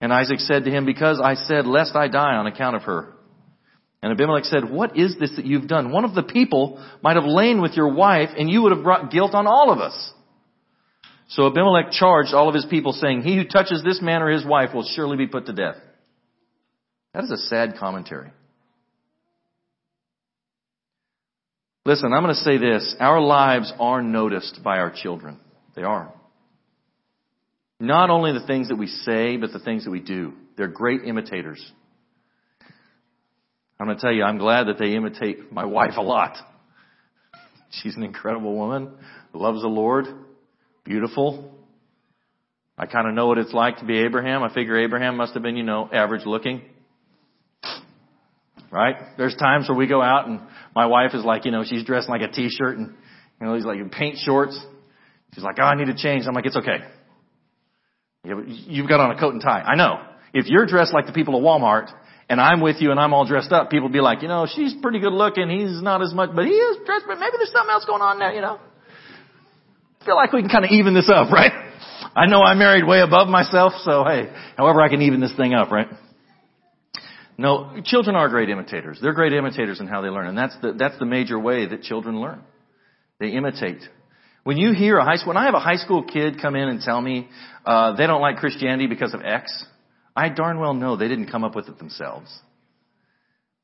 And 0.00 0.12
Isaac 0.12 0.38
said 0.40 0.64
to 0.64 0.70
him, 0.70 0.84
Because 0.84 1.20
I 1.22 1.34
said, 1.34 1.66
Lest 1.66 1.96
I 1.96 2.08
die 2.08 2.34
on 2.34 2.46
account 2.46 2.76
of 2.76 2.82
her. 2.82 3.14
And 4.02 4.12
Abimelech 4.12 4.44
said, 4.44 4.70
What 4.70 4.98
is 4.98 5.16
this 5.18 5.34
that 5.36 5.46
you've 5.46 5.66
done? 5.66 5.92
One 5.92 6.04
of 6.04 6.14
the 6.14 6.22
people 6.22 6.84
might 7.02 7.16
have 7.16 7.24
lain 7.24 7.62
with 7.62 7.72
your 7.72 7.92
wife, 7.94 8.28
and 8.36 8.50
you 8.50 8.62
would 8.62 8.72
have 8.72 8.84
brought 8.84 9.10
guilt 9.10 9.34
on 9.34 9.46
all 9.46 9.72
of 9.72 9.78
us. 9.78 10.12
So 11.28 11.46
Abimelech 11.46 11.90
charged 11.90 12.34
all 12.34 12.50
of 12.50 12.54
his 12.54 12.66
people, 12.66 12.92
saying, 12.92 13.22
He 13.22 13.34
who 13.34 13.44
touches 13.44 13.82
this 13.82 14.02
man 14.02 14.20
or 14.20 14.28
his 14.28 14.44
wife 14.44 14.74
will 14.74 14.86
surely 14.94 15.16
be 15.16 15.26
put 15.26 15.46
to 15.46 15.54
death. 15.54 15.76
That 17.14 17.24
is 17.24 17.30
a 17.30 17.38
sad 17.38 17.76
commentary. 17.78 18.30
Listen, 21.86 22.12
I'm 22.12 22.22
going 22.22 22.34
to 22.34 22.40
say 22.40 22.56
this. 22.56 22.96
Our 22.98 23.20
lives 23.20 23.72
are 23.78 24.02
noticed 24.02 24.60
by 24.64 24.78
our 24.78 24.90
children. 24.90 25.38
They 25.76 25.82
are. 25.82 26.12
Not 27.78 28.08
only 28.08 28.32
the 28.32 28.46
things 28.46 28.68
that 28.68 28.76
we 28.76 28.86
say, 28.86 29.36
but 29.36 29.52
the 29.52 29.58
things 29.58 29.84
that 29.84 29.90
we 29.90 30.00
do. 30.00 30.32
They're 30.56 30.68
great 30.68 31.02
imitators. 31.04 31.62
I'm 33.78 33.86
going 33.86 33.98
to 33.98 34.00
tell 34.00 34.12
you, 34.12 34.22
I'm 34.22 34.38
glad 34.38 34.68
that 34.68 34.78
they 34.78 34.94
imitate 34.94 35.52
my 35.52 35.66
wife 35.66 35.94
a 35.96 36.00
lot. 36.00 36.36
She's 37.82 37.96
an 37.96 38.02
incredible 38.02 38.54
woman, 38.54 38.92
loves 39.34 39.60
the 39.60 39.68
Lord, 39.68 40.06
beautiful. 40.84 41.52
I 42.78 42.86
kind 42.86 43.08
of 43.08 43.14
know 43.14 43.26
what 43.26 43.38
it's 43.38 43.52
like 43.52 43.78
to 43.78 43.84
be 43.84 43.98
Abraham. 43.98 44.42
I 44.42 44.54
figure 44.54 44.78
Abraham 44.78 45.16
must 45.16 45.34
have 45.34 45.42
been, 45.42 45.56
you 45.56 45.64
know, 45.64 45.88
average 45.92 46.24
looking. 46.24 46.62
Right? 48.70 48.96
There's 49.18 49.36
times 49.36 49.68
where 49.68 49.76
we 49.76 49.86
go 49.86 50.00
out 50.00 50.28
and 50.28 50.40
my 50.74 50.86
wife 50.86 51.14
is 51.14 51.24
like, 51.24 51.44
you 51.44 51.50
know, 51.50 51.64
she's 51.64 51.84
dressed 51.84 52.08
like 52.08 52.22
a 52.22 52.28
t-shirt 52.28 52.78
and, 52.78 52.94
you 53.40 53.46
know, 53.46 53.54
he's 53.54 53.64
like 53.64 53.78
in 53.78 53.90
paint 53.90 54.18
shorts. 54.18 54.58
She's 55.34 55.44
like, 55.44 55.56
oh, 55.58 55.64
I 55.64 55.74
need 55.74 55.86
to 55.86 55.96
change. 55.96 56.26
I'm 56.26 56.34
like, 56.34 56.46
it's 56.46 56.56
okay. 56.56 56.78
You've 58.24 58.88
got 58.88 59.00
on 59.00 59.10
a 59.10 59.18
coat 59.18 59.34
and 59.34 59.42
tie. 59.42 59.60
I 59.60 59.74
know. 59.74 60.00
If 60.32 60.46
you're 60.46 60.66
dressed 60.66 60.94
like 60.94 61.06
the 61.06 61.12
people 61.12 61.36
at 61.36 61.42
Walmart 61.42 61.92
and 62.28 62.40
I'm 62.40 62.60
with 62.60 62.76
you 62.80 62.90
and 62.90 62.98
I'm 62.98 63.12
all 63.12 63.26
dressed 63.26 63.52
up, 63.52 63.70
people 63.70 63.88
be 63.88 64.00
like, 64.00 64.22
you 64.22 64.28
know, 64.28 64.46
she's 64.52 64.74
pretty 64.80 64.98
good 64.98 65.12
looking. 65.12 65.48
He's 65.50 65.82
not 65.82 66.02
as 66.02 66.14
much, 66.14 66.30
but 66.34 66.44
he 66.44 66.52
is 66.52 66.78
dressed, 66.86 67.04
but 67.06 67.18
maybe 67.18 67.36
there's 67.36 67.52
something 67.52 67.70
else 67.70 67.84
going 67.84 68.02
on 68.02 68.18
there, 68.18 68.32
you 68.32 68.40
know. 68.40 68.58
I 70.00 70.04
feel 70.04 70.16
like 70.16 70.32
we 70.32 70.40
can 70.40 70.50
kind 70.50 70.64
of 70.64 70.70
even 70.70 70.94
this 70.94 71.10
up, 71.12 71.30
right? 71.30 71.52
I 72.16 72.26
know 72.26 72.40
I 72.40 72.54
married 72.54 72.86
way 72.86 73.00
above 73.00 73.28
myself, 73.28 73.72
so 73.82 74.04
hey, 74.04 74.32
however 74.56 74.80
I 74.80 74.88
can 74.88 75.02
even 75.02 75.20
this 75.20 75.34
thing 75.36 75.54
up, 75.54 75.70
right? 75.70 75.88
No, 77.36 77.80
children 77.84 78.14
are 78.14 78.28
great 78.28 78.48
imitators. 78.48 78.98
They're 79.02 79.12
great 79.12 79.32
imitators 79.32 79.80
in 79.80 79.86
how 79.86 80.02
they 80.02 80.08
learn, 80.08 80.28
and 80.28 80.38
that's 80.38 80.56
the, 80.62 80.72
that's 80.72 80.98
the 80.98 81.04
major 81.04 81.38
way 81.38 81.66
that 81.66 81.82
children 81.82 82.20
learn. 82.20 82.42
They 83.18 83.28
imitate. 83.28 83.82
When 84.44 84.56
you 84.56 84.72
hear 84.72 84.98
a 84.98 85.04
high 85.04 85.16
school, 85.16 85.28
when 85.28 85.36
I 85.36 85.46
have 85.46 85.54
a 85.54 85.60
high 85.60 85.76
school 85.76 86.04
kid 86.04 86.40
come 86.40 86.54
in 86.54 86.68
and 86.68 86.80
tell 86.80 87.00
me 87.00 87.28
uh, 87.64 87.96
they 87.96 88.06
don't 88.06 88.20
like 88.20 88.36
Christianity 88.36 88.86
because 88.86 89.14
of 89.14 89.22
X, 89.22 89.64
I 90.14 90.28
darn 90.28 90.60
well 90.60 90.74
know 90.74 90.96
they 90.96 91.08
didn't 91.08 91.30
come 91.30 91.44
up 91.44 91.56
with 91.56 91.68
it 91.68 91.78
themselves. 91.78 92.28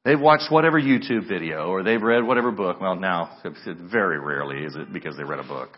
They've 0.04 0.18
watched 0.18 0.50
whatever 0.50 0.80
YouTube 0.80 1.28
video 1.28 1.68
or 1.68 1.82
they've 1.82 2.00
read 2.00 2.24
whatever 2.24 2.50
book. 2.50 2.80
Well, 2.80 2.96
now, 2.96 3.38
very 3.44 4.18
rarely 4.18 4.64
is 4.64 4.74
it 4.74 4.92
because 4.92 5.16
they 5.16 5.24
read 5.24 5.38
a 5.38 5.44
book. 5.44 5.70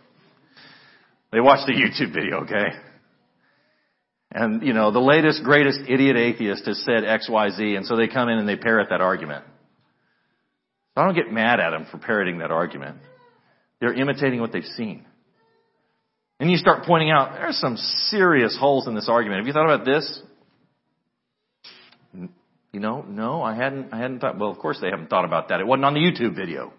They 1.33 1.41
watched 1.41 1.69
a 1.69 1.73
YouTube 1.73 2.15
video, 2.15 2.45
okay? 2.45 2.69
And, 4.35 4.63
you 4.63 4.73
know, 4.73 4.91
the 4.91 4.99
latest, 4.99 5.45
greatest 5.45 5.81
idiot 5.89 6.17
atheist 6.17 6.67
has 6.67 6.83
said 6.85 7.05
X, 7.05 7.29
Y, 7.29 7.51
Z, 7.51 7.75
and 7.75 7.85
so 7.85 7.97
they 7.97 8.09
come 8.09 8.31
in 8.31 8.39
and 8.39 8.49
they 8.49 8.57
parrot 8.57 8.89
that 8.89 9.03
argument. 9.03 9.45
So 10.95 11.03
I 11.03 11.05
don't 11.05 11.15
get 11.15 11.31
mad 11.31 11.61
at 11.61 11.71
them 11.71 11.87
for 11.91 11.99
parroting 11.99 12.39
that 12.39 12.51
argument. 12.51 12.97
They're 13.81 13.93
imitating 13.93 14.41
what 14.41 14.53
they've 14.53 14.65
seen. 14.65 15.05
And 16.41 16.51
you 16.51 16.57
start 16.57 16.85
pointing 16.85 17.11
out, 17.11 17.35
there's 17.35 17.59
some 17.59 17.77
serious 17.77 18.57
holes 18.59 18.89
in 18.89 18.95
this 18.95 19.09
argument. 19.09 19.41
Have 19.41 19.47
you 19.47 19.53
thought 19.53 19.73
about 19.73 19.85
this? 19.85 20.23
You 22.73 22.81
know, 22.81 23.03
no, 23.03 23.43
I 23.43 23.55
hadn't, 23.55 23.93
I 23.93 23.99
hadn't 23.99 24.21
thought, 24.21 24.39
well, 24.39 24.51
of 24.51 24.59
course 24.59 24.79
they 24.81 24.89
haven't 24.89 25.11
thought 25.11 25.27
about 25.27 25.51
that. 25.51 25.61
It 25.61 25.67
wasn't 25.67 25.85
on 25.85 25.95
the 25.95 26.01
YouTube 26.01 26.35
video. 26.35 26.69
Do 26.69 26.73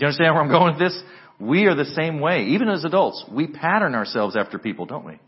you 0.00 0.06
understand 0.08 0.34
where 0.34 0.42
I'm 0.42 0.50
going 0.50 0.72
with 0.72 0.80
this? 0.80 1.02
We 1.38 1.66
are 1.66 1.76
the 1.76 1.84
same 1.84 2.18
way. 2.18 2.46
Even 2.46 2.68
as 2.68 2.84
adults, 2.84 3.24
we 3.30 3.46
pattern 3.46 3.94
ourselves 3.94 4.36
after 4.36 4.58
people, 4.58 4.86
don't 4.86 5.04
we? 5.04 5.20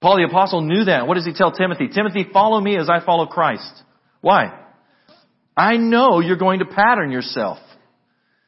Paul 0.00 0.16
the 0.16 0.24
apostle 0.24 0.62
knew 0.62 0.84
that. 0.84 1.06
What 1.06 1.14
does 1.14 1.26
he 1.26 1.32
tell 1.32 1.52
Timothy? 1.52 1.88
Timothy, 1.88 2.26
follow 2.32 2.60
me 2.60 2.76
as 2.76 2.88
I 2.88 3.04
follow 3.04 3.26
Christ. 3.26 3.82
Why? 4.20 4.58
I 5.56 5.76
know 5.76 6.20
you're 6.20 6.36
going 6.36 6.60
to 6.60 6.64
pattern 6.64 7.10
yourself. 7.10 7.58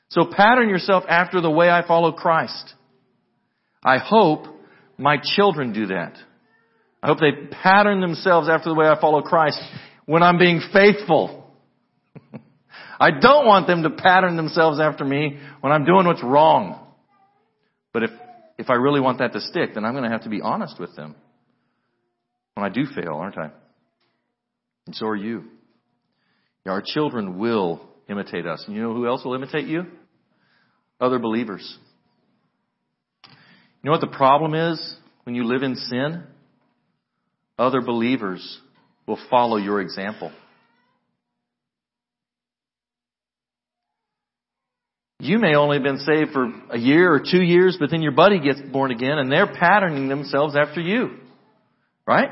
So 0.08 0.24
pattern 0.30 0.68
yourself 0.68 1.04
after 1.08 1.40
the 1.40 1.50
way 1.50 1.68
I 1.68 1.86
follow 1.86 2.12
Christ. 2.12 2.74
I 3.84 3.98
hope 3.98 4.46
my 4.96 5.16
children 5.22 5.72
do 5.72 5.86
that. 5.86 6.16
I 7.02 7.08
hope 7.08 7.18
they 7.18 7.48
pattern 7.50 8.00
themselves 8.00 8.48
after 8.48 8.68
the 8.68 8.74
way 8.74 8.86
I 8.86 9.00
follow 9.00 9.22
Christ 9.22 9.60
when 10.06 10.22
I'm 10.22 10.38
being 10.38 10.60
faithful. 10.72 11.50
I 13.00 13.10
don't 13.10 13.46
want 13.46 13.66
them 13.66 13.82
to 13.82 13.90
pattern 13.90 14.36
themselves 14.36 14.78
after 14.80 15.04
me 15.04 15.38
when 15.60 15.72
I'm 15.72 15.84
doing 15.84 16.06
what's 16.06 16.22
wrong. 16.22 16.86
But 17.92 18.04
if, 18.04 18.10
if 18.58 18.70
I 18.70 18.74
really 18.74 19.00
want 19.00 19.18
that 19.18 19.32
to 19.32 19.40
stick, 19.40 19.74
then 19.74 19.84
I'm 19.84 19.92
going 19.92 20.04
to 20.04 20.10
have 20.10 20.22
to 20.22 20.30
be 20.30 20.40
honest 20.40 20.78
with 20.78 20.94
them. 20.94 21.16
When 22.54 22.64
I 22.64 22.68
do 22.68 22.84
fail, 22.86 23.14
aren't 23.14 23.38
I? 23.38 23.50
And 24.86 24.94
so 24.94 25.06
are 25.06 25.16
you. 25.16 25.44
Our 26.66 26.82
children 26.84 27.38
will 27.38 27.80
imitate 28.08 28.46
us. 28.46 28.64
And 28.66 28.76
you 28.76 28.82
know 28.82 28.94
who 28.94 29.06
else 29.06 29.24
will 29.24 29.34
imitate 29.34 29.66
you? 29.66 29.86
other 31.02 31.18
believers. 31.18 31.78
You 33.26 33.30
know 33.82 33.90
what 33.90 34.00
the 34.00 34.06
problem 34.06 34.54
is 34.54 34.96
when 35.24 35.34
you 35.34 35.44
live 35.44 35.64
in 35.64 35.74
sin? 35.74 36.22
Other 37.58 37.80
believers 37.80 38.60
will 39.06 39.18
follow 39.28 39.56
your 39.56 39.80
example. 39.80 40.30
You 45.18 45.38
may 45.38 45.54
only 45.54 45.76
have 45.76 45.84
been 45.84 45.98
saved 45.98 46.32
for 46.32 46.52
a 46.70 46.78
year 46.78 47.12
or 47.12 47.20
two 47.20 47.42
years, 47.42 47.76
but 47.78 47.90
then 47.90 48.02
your 48.02 48.12
buddy 48.12 48.40
gets 48.40 48.60
born 48.60 48.90
again 48.90 49.18
and 49.18 49.30
they're 49.30 49.52
patterning 49.52 50.08
themselves 50.08 50.56
after 50.56 50.80
you. 50.80 51.18
Right? 52.06 52.30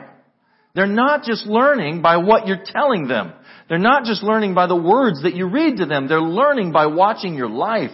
They're 0.75 0.87
not 0.87 1.25
just 1.25 1.47
learning 1.47 2.03
by 2.03 2.19
what 2.19 2.47
you're 2.47 2.65
telling 2.65 3.09
them. 3.09 3.33
They're 3.69 3.79
not 3.79 4.05
just 4.05 4.23
learning 4.23 4.55
by 4.55 4.67
the 4.67 4.77
words 4.77 5.23
that 5.23 5.35
you 5.35 5.49
read 5.49 5.79
to 5.79 5.87
them. 5.87 6.09
They're 6.09 6.21
learning 6.21 6.73
by 6.73 6.87
watching 6.87 7.35
your 7.35 7.49
life. 7.49 7.91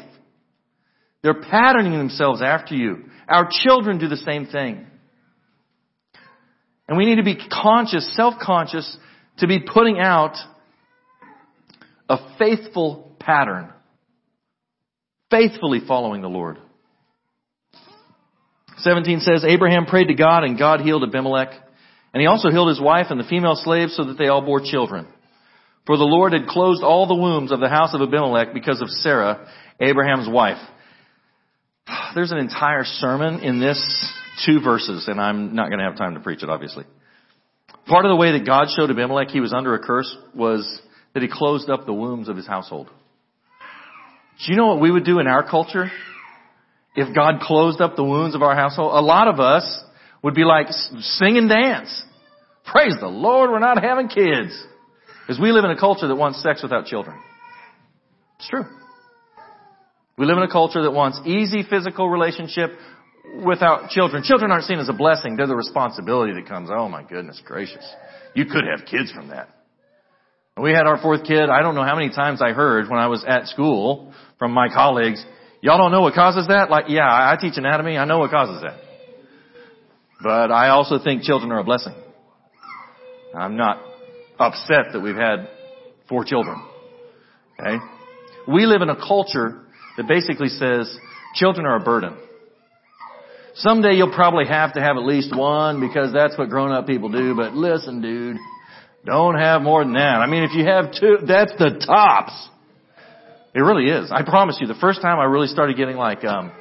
They're 1.22 1.42
patterning 1.42 1.92
themselves 1.92 2.42
after 2.42 2.74
you. 2.74 3.04
Our 3.28 3.48
children 3.50 3.98
do 3.98 4.08
the 4.08 4.16
same 4.16 4.46
thing. 4.46 4.86
And 6.88 6.96
we 6.96 7.04
need 7.04 7.16
to 7.16 7.24
be 7.24 7.36
conscious, 7.36 8.14
self-conscious, 8.14 8.96
to 9.38 9.46
be 9.46 9.60
putting 9.60 9.98
out 9.98 10.36
a 12.08 12.18
faithful 12.38 13.16
pattern. 13.18 13.70
Faithfully 15.30 15.80
following 15.86 16.22
the 16.22 16.28
Lord. 16.28 16.58
17 18.78 19.20
says, 19.20 19.44
Abraham 19.46 19.86
prayed 19.86 20.08
to 20.08 20.14
God 20.14 20.44
and 20.44 20.56
God 20.58 20.80
healed 20.80 21.02
Abimelech. 21.02 21.48
And 22.16 22.22
he 22.22 22.28
also 22.28 22.48
healed 22.48 22.70
his 22.70 22.80
wife 22.80 23.08
and 23.10 23.20
the 23.20 23.28
female 23.28 23.56
slaves 23.56 23.94
so 23.94 24.04
that 24.04 24.16
they 24.16 24.28
all 24.28 24.40
bore 24.40 24.62
children. 24.64 25.06
For 25.84 25.98
the 25.98 26.04
Lord 26.04 26.32
had 26.32 26.46
closed 26.46 26.82
all 26.82 27.06
the 27.06 27.14
wombs 27.14 27.52
of 27.52 27.60
the 27.60 27.68
house 27.68 27.92
of 27.92 28.00
Abimelech 28.00 28.54
because 28.54 28.80
of 28.80 28.88
Sarah, 28.88 29.46
Abraham's 29.78 30.26
wife. 30.26 30.56
There's 32.14 32.32
an 32.32 32.38
entire 32.38 32.84
sermon 32.84 33.40
in 33.40 33.60
this 33.60 33.78
two 34.46 34.62
verses, 34.62 35.08
and 35.08 35.20
I'm 35.20 35.54
not 35.54 35.68
going 35.68 35.78
to 35.78 35.84
have 35.84 35.98
time 35.98 36.14
to 36.14 36.20
preach 36.20 36.42
it, 36.42 36.48
obviously. 36.48 36.84
Part 37.86 38.06
of 38.06 38.08
the 38.08 38.16
way 38.16 38.32
that 38.32 38.46
God 38.46 38.68
showed 38.74 38.90
Abimelech 38.90 39.28
he 39.28 39.40
was 39.40 39.52
under 39.52 39.74
a 39.74 39.78
curse 39.78 40.16
was 40.34 40.80
that 41.12 41.22
he 41.22 41.28
closed 41.30 41.68
up 41.68 41.84
the 41.84 41.92
wombs 41.92 42.30
of 42.30 42.36
his 42.38 42.46
household. 42.46 42.88
Do 44.38 44.52
you 44.52 44.56
know 44.56 44.68
what 44.68 44.80
we 44.80 44.90
would 44.90 45.04
do 45.04 45.18
in 45.18 45.26
our 45.26 45.46
culture? 45.46 45.90
If 46.94 47.14
God 47.14 47.40
closed 47.42 47.82
up 47.82 47.94
the 47.94 48.04
wounds 48.04 48.34
of 48.34 48.40
our 48.40 48.54
household, 48.54 48.92
a 48.94 49.04
lot 49.04 49.28
of 49.28 49.38
us 49.38 49.82
would 50.22 50.34
be 50.34 50.44
like, 50.44 50.68
sing 50.70 51.36
and 51.36 51.50
dance. 51.50 52.04
Praise 52.66 52.96
the 53.00 53.08
Lord, 53.08 53.50
we're 53.50 53.58
not 53.58 53.82
having 53.82 54.08
kids. 54.08 54.64
Because 55.22 55.40
we 55.40 55.52
live 55.52 55.64
in 55.64 55.70
a 55.70 55.78
culture 55.78 56.08
that 56.08 56.16
wants 56.16 56.42
sex 56.42 56.62
without 56.62 56.86
children. 56.86 57.16
It's 58.38 58.48
true. 58.48 58.64
We 60.18 60.26
live 60.26 60.36
in 60.38 60.44
a 60.44 60.50
culture 60.50 60.82
that 60.82 60.92
wants 60.92 61.20
easy 61.24 61.62
physical 61.68 62.08
relationship 62.08 62.70
without 63.44 63.90
children. 63.90 64.22
Children 64.22 64.50
aren't 64.50 64.64
seen 64.64 64.78
as 64.78 64.88
a 64.88 64.92
blessing. 64.92 65.36
They're 65.36 65.46
the 65.46 65.56
responsibility 65.56 66.32
that 66.34 66.48
comes. 66.48 66.70
Oh 66.72 66.88
my 66.88 67.02
goodness 67.02 67.40
gracious. 67.44 67.84
You 68.34 68.46
could 68.46 68.64
have 68.64 68.86
kids 68.86 69.12
from 69.12 69.28
that. 69.28 69.48
We 70.60 70.70
had 70.70 70.86
our 70.86 71.00
fourth 71.02 71.24
kid. 71.24 71.50
I 71.50 71.60
don't 71.60 71.74
know 71.74 71.82
how 71.82 71.96
many 71.96 72.10
times 72.10 72.40
I 72.40 72.52
heard 72.52 72.88
when 72.88 72.98
I 72.98 73.08
was 73.08 73.24
at 73.26 73.46
school 73.46 74.14
from 74.38 74.52
my 74.52 74.68
colleagues, 74.68 75.24
y'all 75.60 75.76
don't 75.76 75.92
know 75.92 76.00
what 76.00 76.14
causes 76.14 76.48
that? 76.48 76.70
Like, 76.70 76.86
yeah, 76.88 77.04
I 77.04 77.36
teach 77.38 77.58
anatomy. 77.58 77.98
I 77.98 78.06
know 78.06 78.18
what 78.18 78.30
causes 78.30 78.62
that. 78.62 78.80
But 80.22 80.50
I 80.50 80.70
also 80.70 80.98
think 81.02 81.22
children 81.22 81.52
are 81.52 81.58
a 81.58 81.64
blessing. 81.64 81.94
I'm 83.36 83.56
not 83.56 83.82
upset 84.38 84.92
that 84.92 85.00
we've 85.00 85.16
had 85.16 85.48
four 86.08 86.24
children. 86.24 86.62
Okay? 87.58 87.76
We 88.48 88.66
live 88.66 88.82
in 88.82 88.88
a 88.88 88.96
culture 88.96 89.62
that 89.96 90.08
basically 90.08 90.48
says 90.48 90.96
children 91.34 91.66
are 91.66 91.76
a 91.76 91.80
burden. 91.80 92.16
Someday 93.54 93.94
you'll 93.94 94.14
probably 94.14 94.46
have 94.46 94.74
to 94.74 94.80
have 94.80 94.96
at 94.96 95.04
least 95.04 95.34
one 95.34 95.80
because 95.80 96.12
that's 96.12 96.36
what 96.36 96.50
grown 96.50 96.72
up 96.72 96.86
people 96.86 97.10
do, 97.10 97.34
but 97.34 97.54
listen 97.54 98.02
dude, 98.02 98.36
don't 99.04 99.38
have 99.38 99.62
more 99.62 99.82
than 99.82 99.94
that. 99.94 100.16
I 100.16 100.26
mean 100.26 100.42
if 100.42 100.52
you 100.54 100.64
have 100.66 100.92
two, 100.92 101.18
that's 101.26 101.52
the 101.58 101.82
tops. 101.86 102.48
It 103.54 103.60
really 103.60 103.86
is. 103.86 104.12
I 104.12 104.22
promise 104.22 104.58
you, 104.60 104.66
the 104.66 104.74
first 104.74 105.00
time 105.00 105.18
I 105.18 105.24
really 105.24 105.46
started 105.46 105.78
getting 105.78 105.96
like, 105.96 106.24
um, 106.24 106.52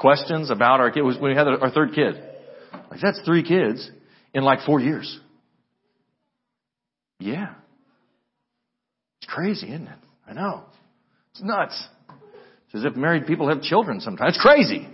questions 0.00 0.50
about 0.50 0.80
our 0.80 0.90
kid 0.90 1.02
was 1.02 1.18
when 1.18 1.32
we 1.32 1.36
had 1.36 1.46
our 1.46 1.70
third 1.70 1.92
kid. 1.94 2.14
Like 2.90 3.00
that's 3.00 3.20
three 3.24 3.42
kids 3.42 3.88
in 4.32 4.42
like 4.42 4.60
four 4.64 4.80
years. 4.80 5.20
Yeah. 7.20 7.50
It's 9.20 9.30
crazy, 9.30 9.68
isn't 9.68 9.86
it? 9.86 9.98
I 10.26 10.32
know. 10.32 10.64
It's 11.32 11.42
nuts. 11.42 11.86
It's 12.66 12.76
as 12.76 12.84
if 12.84 12.96
married 12.96 13.26
people 13.26 13.48
have 13.48 13.62
children 13.62 14.00
sometimes. 14.00 14.34
It's 14.34 14.42
crazy. 14.42 14.88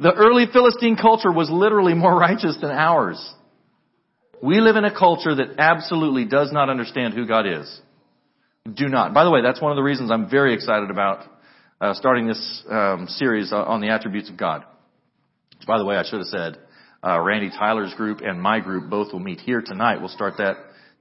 The 0.00 0.12
early 0.12 0.46
Philistine 0.52 0.96
culture 0.96 1.32
was 1.32 1.48
literally 1.50 1.94
more 1.94 2.14
righteous 2.18 2.58
than 2.60 2.70
ours. 2.70 3.32
We 4.42 4.60
live 4.60 4.76
in 4.76 4.84
a 4.84 4.94
culture 4.94 5.34
that 5.36 5.58
absolutely 5.58 6.26
does 6.26 6.52
not 6.52 6.68
understand 6.68 7.14
who 7.14 7.26
God 7.26 7.46
is. 7.46 7.80
Do 8.72 8.88
not. 8.88 9.14
By 9.14 9.24
the 9.24 9.30
way, 9.30 9.40
that's 9.42 9.60
one 9.60 9.72
of 9.72 9.76
the 9.76 9.82
reasons 9.82 10.10
I'm 10.10 10.28
very 10.28 10.54
excited 10.54 10.90
about 10.90 11.24
uh, 11.80 11.94
starting 11.94 12.26
this 12.26 12.62
um, 12.68 13.06
series 13.08 13.52
on 13.52 13.80
the 13.80 13.88
attributes 13.88 14.28
of 14.30 14.36
God. 14.36 14.64
By 15.66 15.78
the 15.78 15.84
way, 15.84 15.96
I 15.96 16.02
should 16.02 16.18
have 16.18 16.28
said 16.28 16.58
uh, 17.04 17.20
Randy 17.20 17.50
Tyler's 17.50 17.92
group 17.94 18.20
and 18.22 18.40
my 18.40 18.60
group 18.60 18.88
both 18.88 19.12
will 19.12 19.20
meet 19.20 19.40
here 19.40 19.60
tonight. 19.60 20.00
We'll 20.00 20.08
start 20.08 20.34
that 20.38 20.56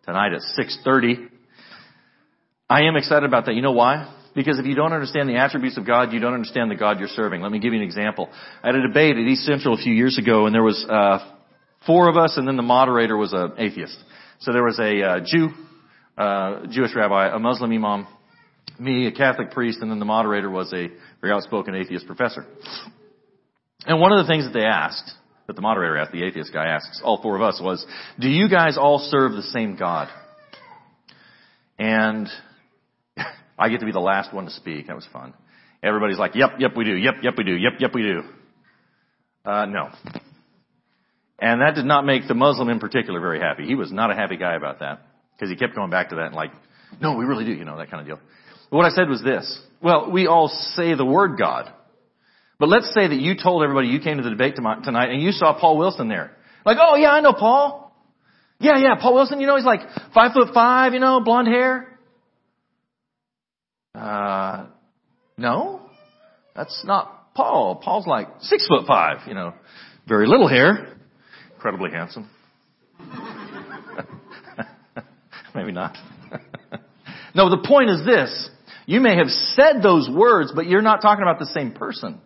tonight 0.06 0.34
at 0.34 0.42
6:30. 0.58 1.30
I 2.70 2.84
am 2.84 2.96
excited 2.96 3.26
about 3.26 3.46
that. 3.46 3.56
You 3.56 3.62
know 3.62 3.72
why? 3.72 4.14
Because 4.36 4.58
if 4.58 4.66
you 4.66 4.76
don't 4.76 4.94
understand 4.94 5.30
the 5.30 5.36
attributes 5.36 5.78
of 5.78 5.86
God, 5.86 6.12
you 6.12 6.20
don't 6.20 6.34
understand 6.34 6.72
the 6.72 6.76
God 6.76 7.00
you're 7.00 7.08
serving. 7.08 7.42
Let 7.42 7.52
me 7.52 7.60
give 7.60 7.74
you 7.74 7.80
an 7.80 7.86
example. 7.86 8.30
I 8.64 8.68
had 8.68 8.76
a 8.76 8.88
debate 8.88 9.16
at 9.16 9.22
East 9.22 9.44
Central 9.44 9.76
a 9.76 9.78
few 9.78 9.94
years 9.94 10.18
ago, 10.18 10.48
and 10.48 10.56
there 10.56 10.64
was 10.64 10.84
uh, 10.90 11.20
four 11.86 12.10
of 12.10 12.18
us, 12.18 12.36
and 12.38 12.48
then 12.48 12.58
the 12.58 12.64
moderator 12.64 13.16
was 13.16 13.32
an 13.34 13.54
atheist. 13.58 13.98
So 14.40 14.52
there 14.52 14.64
was 14.64 14.80
a 14.80 15.02
uh, 15.02 15.20
Jew, 15.24 15.50
uh, 16.18 16.66
Jewish 16.72 16.96
rabbi, 16.96 17.34
a 17.34 17.38
Muslim 17.38 17.72
imam, 17.72 18.08
me, 18.80 19.06
a 19.06 19.12
Catholic 19.12 19.52
priest, 19.52 19.80
and 19.82 19.92
then 19.92 20.00
the 20.00 20.06
moderator 20.06 20.50
was 20.50 20.74
a 20.74 20.88
very 21.22 21.34
outspoken 21.34 21.76
atheist 21.76 22.08
professor. 22.08 22.46
And 23.86 24.00
one 24.00 24.12
of 24.12 24.26
the 24.26 24.32
things 24.32 24.46
that 24.46 24.54
they 24.54 24.66
asked, 24.66 25.12
that 25.48 25.56
the 25.56 25.62
moderator 25.62 25.98
asked, 25.98 26.12
the 26.12 26.24
atheist 26.24 26.54
guy 26.54 26.68
asks 26.68 27.02
all 27.04 27.22
four 27.22 27.36
of 27.36 27.42
us 27.42 27.60
was, 27.62 27.86
do 28.20 28.30
you 28.30 28.50
guys 28.50 28.78
all 28.78 29.00
serve 29.00 29.34
the 29.34 29.42
same 29.44 29.76
God? 29.76 30.10
And 31.78 32.28
I 33.60 33.70
get 33.70 33.80
to 33.82 33.86
be 33.86 33.92
the 33.92 34.00
last 34.00 34.34
one 34.34 34.46
to 34.46 34.52
speak. 34.52 34.88
That 34.88 34.96
was 34.96 35.08
fun. 35.12 35.34
Everybody's 35.82 36.18
like, 36.18 36.36
yep, 36.36 36.52
yep, 36.60 36.72
we 36.78 36.86
do. 36.86 36.96
Yep, 36.96 37.16
yep, 37.24 37.34
we 37.38 37.44
do. 37.44 37.56
Yep, 37.56 37.74
yep, 37.80 37.94
we 37.94 38.04
do. 38.04 38.22
Uh, 39.44 39.66
no. 39.66 39.90
And 41.40 41.60
that 41.62 41.76
did 41.76 41.86
not 41.86 42.06
make 42.06 42.28
the 42.28 42.34
Muslim 42.34 42.70
in 42.70 42.80
particular 42.80 43.20
very 43.20 43.40
happy. 43.40 43.66
He 43.66 43.76
was 43.76 43.92
not 43.92 44.10
a 44.10 44.16
happy 44.16 44.38
guy 44.38 44.56
about 44.56 44.80
that. 44.80 45.02
Because 45.36 45.50
he 45.50 45.58
kept 45.58 45.76
going 45.76 45.90
back 45.90 46.10
to 46.10 46.16
that 46.16 46.28
and 46.28 46.36
like, 46.36 46.52
no, 47.02 47.16
we 47.18 47.26
really 47.26 47.44
do, 47.44 47.52
you 47.52 47.66
know, 47.66 47.78
that 47.78 47.92
kind 47.92 48.00
of 48.00 48.08
deal. 48.08 48.20
But 48.70 48.78
what 48.78 48.86
I 48.86 48.96
said 48.96 49.10
was 49.10 49.22
this. 49.22 49.60
Well, 49.82 50.10
we 50.12 50.28
all 50.28 50.48
say 50.76 50.96
the 50.96 51.06
word 51.06 51.38
God. 51.38 51.72
But 52.60 52.70
let's 52.70 52.94
say 52.94 53.08
that 53.08 53.20
you 53.20 53.36
told 53.42 53.64
everybody 53.64 53.88
you 53.88 54.00
came 54.00 54.18
to 54.18 54.24
the 54.24 54.30
debate 54.30 54.56
tonight 54.56 55.10
and 55.10 55.22
you 55.22 55.32
saw 55.32 55.60
Paul 55.60 55.78
Wilson 55.78 56.08
there. 56.08 56.32
Like, 56.66 56.78
oh 56.80 56.96
yeah, 56.96 57.10
I 57.12 57.22
know 57.22 57.34
Paul. 57.34 57.84
Yeah, 58.60 58.78
yeah, 58.78 58.96
Paul 58.96 59.16
Wilson, 59.16 59.42
you 59.42 59.48
know, 59.48 59.56
he's 59.58 59.66
like 59.66 59.82
five 60.14 60.32
foot 60.34 60.54
five, 60.54 60.94
you 60.94 61.00
know, 61.00 61.20
blonde 61.20 61.48
hair. 61.48 62.00
Uh, 63.94 64.68
no, 65.38 65.82
that's 66.56 66.84
not 66.86 67.34
Paul. 67.34 67.82
Paul's 67.84 68.08
like 68.08 68.28
six 68.42 68.68
foot 68.68 68.88
five, 68.88 69.28
you 69.28 69.34
know, 69.34 69.54
very 70.08 70.28
little 70.28 70.48
hair, 70.48 70.98
incredibly 71.56 71.92
handsome. 71.92 72.30
Maybe 75.56 75.72
not. 75.72 75.98
no, 77.36 77.50
the 77.50 77.66
point 77.68 77.90
is 77.90 78.06
this. 78.06 78.50
You 78.86 79.00
may 79.00 79.16
have 79.18 79.30
said 79.30 79.82
those 79.82 80.10
words, 80.10 80.52
but 80.54 80.68
you're 80.68 80.82
not 80.82 81.02
talking 81.02 81.24
about 81.24 81.40
the 81.40 81.46
same 81.48 81.72
person. 81.72 82.22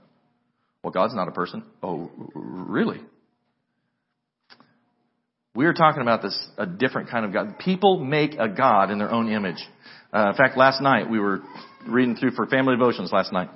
Well, 0.84 0.92
God's 0.92 1.16
not 1.16 1.28
a 1.28 1.32
person. 1.32 1.64
Oh, 1.82 2.12
really? 2.34 3.00
We 5.56 5.66
are 5.66 5.74
talking 5.74 6.02
about 6.02 6.22
this, 6.22 6.38
a 6.58 6.68
different 6.68 7.10
kind 7.10 7.26
of 7.26 7.34
God. 7.34 7.58
People 7.60 8.00
make 8.00 8.36
a 8.38 8.48
God 8.48 8.92
in 8.92 9.00
their 9.00 9.12
own 9.12 9.32
image. 9.32 9.58
Uh, 10.14 10.30
in 10.30 10.36
fact, 10.36 10.56
last 10.56 10.82
night 10.82 11.10
we 11.10 11.20
were 11.20 11.42
reading 11.88 12.16
through 12.16 12.32
for 12.32 12.46
family 12.46 12.76
devotions 12.76 13.12
last 13.12 13.34
night. 13.34 13.50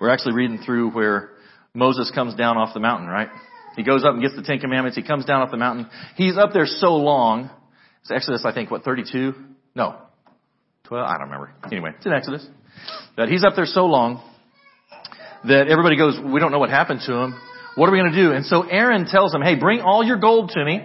We're 0.00 0.10
actually 0.10 0.34
reading 0.34 0.58
through 0.58 0.90
where 0.90 1.30
Moses 1.74 2.10
comes 2.14 2.34
down 2.34 2.58
off 2.58 2.74
the 2.74 2.80
mountain, 2.80 3.08
right? 3.08 3.28
He 3.76 3.82
goes 3.82 4.04
up 4.04 4.12
and 4.12 4.22
gets 4.22 4.36
the 4.36 4.42
Ten 4.42 4.58
Commandments. 4.58 4.96
He 4.96 5.02
comes 5.02 5.24
down 5.24 5.42
off 5.42 5.50
the 5.50 5.56
mountain. 5.56 5.88
He's 6.16 6.36
up 6.36 6.52
there 6.52 6.66
so 6.66 6.96
long. 6.96 7.50
It's 8.02 8.10
Exodus, 8.10 8.44
I 8.44 8.52
think, 8.52 8.70
what, 8.70 8.82
32? 8.82 9.32
No. 9.74 9.96
12? 10.84 11.06
I 11.06 11.12
don't 11.12 11.30
remember. 11.30 11.52
Anyway, 11.70 11.92
it's 11.96 12.04
in 12.04 12.12
Exodus. 12.12 12.46
That 13.16 13.28
he's 13.28 13.44
up 13.44 13.54
there 13.56 13.66
so 13.66 13.86
long 13.86 14.22
that 15.44 15.68
everybody 15.68 15.96
goes, 15.96 16.18
we 16.20 16.40
don't 16.40 16.52
know 16.52 16.58
what 16.58 16.70
happened 16.70 17.00
to 17.06 17.14
him. 17.14 17.40
What 17.74 17.88
are 17.88 17.92
we 17.92 17.98
going 17.98 18.12
to 18.12 18.22
do? 18.22 18.32
And 18.32 18.44
so 18.44 18.62
Aaron 18.62 19.06
tells 19.06 19.34
him, 19.34 19.42
hey, 19.42 19.54
bring 19.54 19.80
all 19.80 20.04
your 20.04 20.18
gold 20.18 20.50
to 20.50 20.64
me 20.64 20.80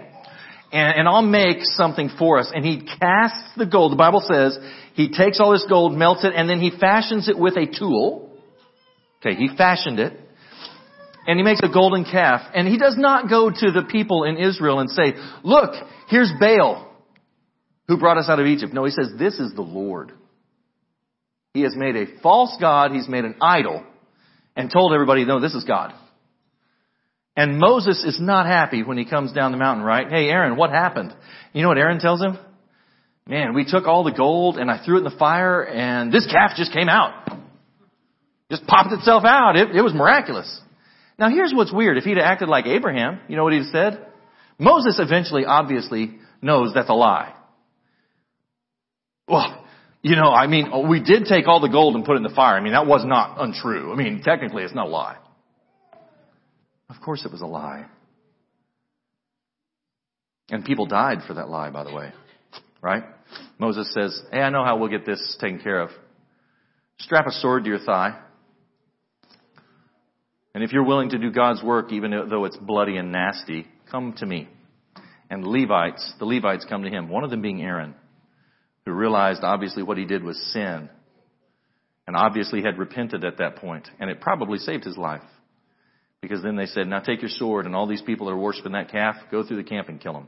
and, 0.71 0.99
and 0.99 1.07
I'll 1.07 1.21
make 1.21 1.57
something 1.61 2.09
for 2.17 2.39
us. 2.39 2.51
And 2.53 2.65
he 2.65 2.81
casts 2.99 3.51
the 3.57 3.65
gold. 3.65 3.91
The 3.91 3.97
Bible 3.97 4.21
says 4.21 4.57
he 4.93 5.09
takes 5.09 5.39
all 5.39 5.51
this 5.51 5.65
gold, 5.67 5.93
melts 5.93 6.23
it, 6.23 6.33
and 6.35 6.49
then 6.49 6.59
he 6.59 6.71
fashions 6.71 7.27
it 7.27 7.37
with 7.37 7.55
a 7.57 7.65
tool. 7.65 8.29
Okay, 9.19 9.35
he 9.35 9.49
fashioned 9.55 9.99
it. 9.99 10.13
And 11.27 11.39
he 11.39 11.43
makes 11.43 11.61
a 11.63 11.69
golden 11.73 12.05
calf. 12.05 12.41
And 12.53 12.67
he 12.67 12.77
does 12.77 12.95
not 12.97 13.29
go 13.29 13.49
to 13.49 13.71
the 13.71 13.83
people 13.89 14.25
in 14.25 14.37
Israel 14.37 14.79
and 14.79 14.89
say, 14.89 15.15
look, 15.43 15.71
here's 16.07 16.31
Baal 16.39 16.91
who 17.87 17.97
brought 17.97 18.17
us 18.17 18.29
out 18.29 18.39
of 18.39 18.45
Egypt. 18.45 18.73
No, 18.73 18.85
he 18.85 18.91
says, 18.91 19.11
this 19.17 19.39
is 19.39 19.53
the 19.53 19.61
Lord. 19.61 20.11
He 21.53 21.61
has 21.61 21.75
made 21.75 21.95
a 21.95 22.19
false 22.21 22.55
God. 22.59 22.91
He's 22.91 23.07
made 23.07 23.25
an 23.25 23.35
idol 23.41 23.83
and 24.55 24.71
told 24.71 24.93
everybody, 24.93 25.25
no, 25.25 25.39
this 25.39 25.53
is 25.53 25.63
God. 25.63 25.93
And 27.35 27.59
Moses 27.59 28.03
is 28.05 28.19
not 28.19 28.45
happy 28.45 28.83
when 28.83 28.97
he 28.97 29.05
comes 29.05 29.33
down 29.33 29.51
the 29.51 29.57
mountain, 29.57 29.83
right? 29.83 30.07
Hey, 30.09 30.29
Aaron, 30.29 30.55
what 30.55 30.69
happened? 30.69 31.13
You 31.53 31.61
know 31.61 31.67
what 31.67 31.77
Aaron 31.77 31.99
tells 31.99 32.21
him? 32.21 32.37
Man, 33.27 33.53
we 33.53 33.65
took 33.65 33.87
all 33.87 34.03
the 34.03 34.11
gold 34.11 34.57
and 34.57 34.71
I 34.71 34.83
threw 34.83 34.95
it 34.95 34.99
in 34.99 35.03
the 35.03 35.17
fire 35.17 35.63
and 35.63 36.11
this 36.13 36.27
calf 36.31 36.51
just 36.55 36.71
came 36.71 36.87
out. 36.87 37.29
Just 38.49 38.65
popped 38.67 38.93
itself 38.93 39.23
out. 39.25 39.57
It, 39.57 39.75
it 39.75 39.81
was 39.81 39.93
miraculous. 39.93 40.61
Now 41.17 41.29
here's 41.29 41.51
what's 41.53 41.73
weird. 41.73 41.97
If 41.97 42.03
he'd 42.03 42.19
acted 42.19 42.47
like 42.47 42.67
Abraham, 42.67 43.19
you 43.27 43.35
know 43.35 43.43
what 43.43 43.53
he'd 43.53 43.71
said? 43.71 44.05
Moses 44.57 44.99
eventually, 44.99 45.43
obviously, 45.45 46.19
knows 46.41 46.73
that's 46.73 46.89
a 46.89 46.93
lie. 46.93 47.33
Well, 49.27 49.64
you 50.05 50.15
know, 50.15 50.29
I 50.29 50.45
mean, 50.45 50.69
oh, 50.71 50.87
we 50.87 50.99
did 50.99 51.25
take 51.25 51.47
all 51.47 51.59
the 51.59 51.67
gold 51.67 51.95
and 51.95 52.05
put 52.05 52.13
it 52.13 52.17
in 52.17 52.23
the 52.23 52.29
fire. 52.29 52.55
I 52.55 52.61
mean, 52.61 52.73
that 52.73 52.85
was 52.85 53.03
not 53.03 53.41
untrue. 53.41 53.91
I 53.91 53.95
mean, 53.95 54.21
technically 54.23 54.61
it's 54.61 54.75
not 54.75 54.85
a 54.85 54.89
lie. 54.89 55.17
Of 56.91 56.97
course 57.03 57.25
it 57.25 57.31
was 57.31 57.41
a 57.41 57.47
lie. 57.47 57.87
And 60.51 60.63
people 60.63 60.85
died 60.85 61.21
for 61.25 61.33
that 61.33 61.49
lie, 61.49 61.71
by 61.71 61.83
the 61.85 61.91
way. 61.91 62.11
Right? 62.83 63.01
Moses 63.57 63.91
says, 63.95 64.21
Hey, 64.31 64.41
I 64.41 64.51
know 64.51 64.63
how 64.63 64.77
we'll 64.77 64.89
get 64.89 65.07
this 65.07 65.37
taken 65.41 65.59
care 65.59 65.81
of. 65.81 65.89
Strap 66.99 67.25
a 67.25 67.31
sword 67.31 67.63
to 67.63 67.69
your 67.71 67.79
thigh. 67.79 68.15
And 70.53 70.63
if 70.63 70.71
you're 70.71 70.85
willing 70.85 71.09
to 71.09 71.17
do 71.17 71.31
God's 71.31 71.63
work, 71.63 71.91
even 71.91 72.11
though 72.29 72.45
it's 72.45 72.57
bloody 72.57 72.97
and 72.97 73.11
nasty, 73.11 73.65
come 73.89 74.13
to 74.19 74.25
me. 74.27 74.49
And 75.31 75.47
Levites, 75.47 76.13
the 76.19 76.25
Levites 76.25 76.67
come 76.69 76.83
to 76.83 76.91
him, 76.91 77.09
one 77.09 77.23
of 77.23 77.31
them 77.31 77.41
being 77.41 77.63
Aaron, 77.63 77.95
who 78.85 78.93
realized 78.93 79.43
obviously 79.43 79.83
what 79.83 79.97
he 79.97 80.05
did 80.05 80.23
was 80.23 80.39
sin. 80.53 80.89
And 82.07 82.15
obviously 82.15 82.61
had 82.61 82.77
repented 82.77 83.25
at 83.25 83.39
that 83.39 83.55
point, 83.55 83.89
and 83.99 84.11
it 84.11 84.21
probably 84.21 84.59
saved 84.59 84.83
his 84.83 84.95
life. 84.95 85.23
Because 86.21 86.43
then 86.43 86.55
they 86.55 86.67
said, 86.67 86.87
now 86.87 86.99
take 86.99 87.21
your 87.21 87.29
sword 87.29 87.65
and 87.65 87.75
all 87.75 87.87
these 87.87 88.01
people 88.01 88.27
that 88.27 88.33
are 88.33 88.37
worshiping 88.37 88.73
that 88.73 88.91
calf, 88.91 89.15
go 89.31 89.43
through 89.43 89.57
the 89.57 89.63
camp 89.63 89.89
and 89.89 89.99
kill 89.99 90.13
them. 90.13 90.27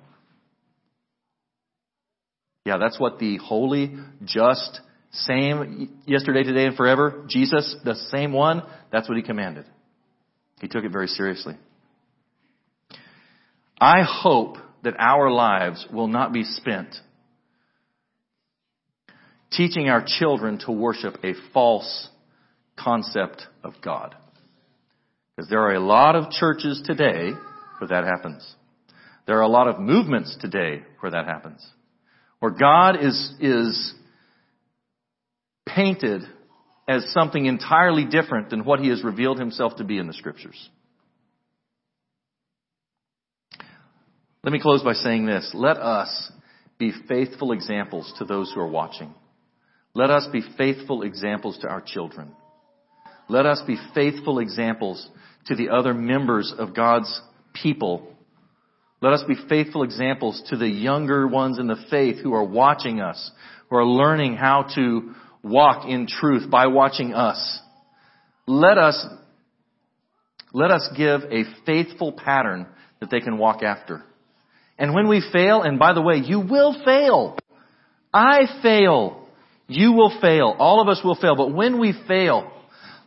Yeah, 2.66 2.78
that's 2.80 3.00
what 3.00 3.20
the 3.20 3.38
holy, 3.38 3.96
just, 4.26 4.82
same 5.12 6.00
yesterday, 6.06 6.44
today, 6.44 6.66
and 6.66 6.76
forever, 6.76 7.26
Jesus, 7.30 7.76
the 7.86 7.96
same 8.12 8.34
one, 8.34 8.64
that's 8.92 9.08
what 9.08 9.18
he 9.18 9.24
commanded. 9.24 9.66
He 10.60 10.68
took 10.68 10.84
it 10.84 10.92
very 10.92 11.08
seriously. 11.08 11.56
I 13.80 14.02
hope 14.02 14.58
that 14.84 14.96
our 14.98 15.32
lives 15.32 15.86
will 15.94 16.08
not 16.08 16.34
be 16.34 16.44
spent 16.44 16.96
teaching 19.52 19.90
our 19.90 20.04
children 20.06 20.60
to 20.66 20.72
worship 20.72 21.18
a 21.24 21.34
false 21.54 22.10
concept 22.78 23.44
of 23.64 23.74
God. 23.84 24.16
Because 25.36 25.50
there 25.50 25.62
are 25.62 25.76
a 25.76 25.80
lot 25.80 26.16
of 26.16 26.32
churches 26.32 26.82
today 26.86 27.32
where 27.80 27.88
that 27.90 28.04
happens. 28.04 28.56
There 29.26 29.38
are 29.38 29.44
a 29.44 29.48
lot 29.48 29.68
of 29.68 29.80
movements 29.80 30.36
today 30.40 30.84
where 31.00 31.12
that 31.12 31.26
happens. 31.26 31.66
Where 32.40 32.52
God 32.52 33.04
is, 33.04 33.34
is 33.40 33.94
painted 35.68 36.24
as 36.88 37.12
something 37.12 37.46
entirely 37.46 38.06
different 38.06 38.50
than 38.50 38.64
what 38.64 38.80
he 38.80 38.90
has 38.90 39.04
revealed 39.04 39.40
himself 39.40 39.76
to 39.78 39.84
be 39.84 39.98
in 39.98 40.08
the 40.08 40.14
scriptures. 40.14 40.70
Let 44.44 44.54
me 44.54 44.62
close 44.62 44.82
by 44.82 44.94
saying 44.94 45.26
this. 45.26 45.52
Let 45.54 45.78
us 45.78 46.32
be 46.78 46.94
faithful 47.08 47.52
examples 47.52 48.14
to 48.20 48.26
those 48.26 48.52
who 48.54 48.62
are 48.62 48.68
watching. 48.68 49.14
Let 49.98 50.12
us 50.12 50.28
be 50.32 50.44
faithful 50.60 51.02
examples 51.02 51.58
to 51.64 51.68
our 51.68 51.82
children. 51.82 52.32
Let 53.28 53.48
us 53.48 53.64
be 53.66 53.78
faithful 53.96 54.38
examples 54.38 55.10
to 55.48 55.56
the 55.56 55.70
other 55.70 55.96
members 55.96 56.54
of 56.56 56.76
God's 56.76 57.20
people. 57.52 58.08
Let 59.02 59.14
us 59.14 59.24
be 59.28 59.34
faithful 59.50 59.82
examples 59.82 60.44
to 60.52 60.56
the 60.56 60.70
younger 60.70 61.28
ones 61.28 61.58
in 61.58 61.66
the 61.66 61.84
faith 61.90 62.18
who 62.22 62.36
are 62.36 62.44
watching 62.44 63.02
us, 63.02 63.32
who 63.72 63.78
are 63.78 63.88
learning 63.88 64.36
how 64.36 64.68
to 64.76 65.16
walk 65.42 65.88
in 65.88 66.06
truth 66.06 66.48
by 66.48 66.68
watching 66.68 67.16
us. 67.16 67.60
Let 68.46 68.78
us, 68.78 69.04
let 70.54 70.70
us 70.70 70.88
give 70.96 71.22
a 71.22 71.44
faithful 71.66 72.12
pattern 72.12 72.68
that 73.00 73.10
they 73.10 73.20
can 73.20 73.40
walk 73.40 73.64
after. 73.64 74.04
And 74.78 74.94
when 74.94 75.08
we 75.08 75.28
fail, 75.34 75.64
and 75.64 75.80
by 75.80 75.94
the 75.94 76.04
way, 76.04 76.18
you 76.18 76.40
will 76.40 76.84
fail. 76.86 77.36
I 78.14 78.42
fail. 78.62 79.24
You 79.68 79.94
will 79.94 80.18
fail. 80.22 80.56
All 80.58 80.82
of 80.82 80.88
us 80.88 81.02
will 81.04 81.16
fail. 81.16 81.36
But 81.36 81.54
when 81.54 81.80
we 81.80 81.94
fail, 82.08 82.52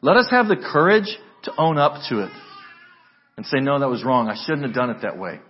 let 0.02 0.16
us 0.16 0.28
have 0.30 0.48
the 0.48 0.56
courage 0.56 1.16
to 1.44 1.52
own 1.56 1.78
up 1.78 2.02
to 2.10 2.24
it 2.24 2.32
and 3.36 3.46
say, 3.46 3.60
no, 3.60 3.78
that 3.78 3.88
was 3.88 4.04
wrong. 4.04 4.28
I 4.28 4.36
shouldn't 4.44 4.64
have 4.64 4.74
done 4.74 4.90
it 4.90 5.02
that 5.02 5.18
way. 5.18 5.40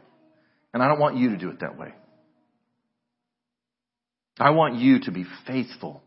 And 0.72 0.82
I 0.82 0.88
don't 0.88 1.00
want 1.00 1.16
you 1.16 1.30
to 1.30 1.36
do 1.36 1.50
it 1.50 1.60
that 1.60 1.76
way. 1.76 1.92
I 4.38 4.50
want 4.50 4.76
you 4.76 5.00
to 5.00 5.10
be 5.10 5.24
faithful 5.46 6.02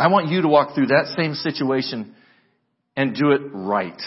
I 0.00 0.06
want 0.08 0.28
you 0.28 0.40
to 0.40 0.48
walk 0.48 0.74
through 0.74 0.86
that 0.86 1.12
same 1.14 1.34
situation 1.34 2.14
and 2.96 3.14
do 3.14 3.32
it 3.32 3.42
right. 3.52 4.00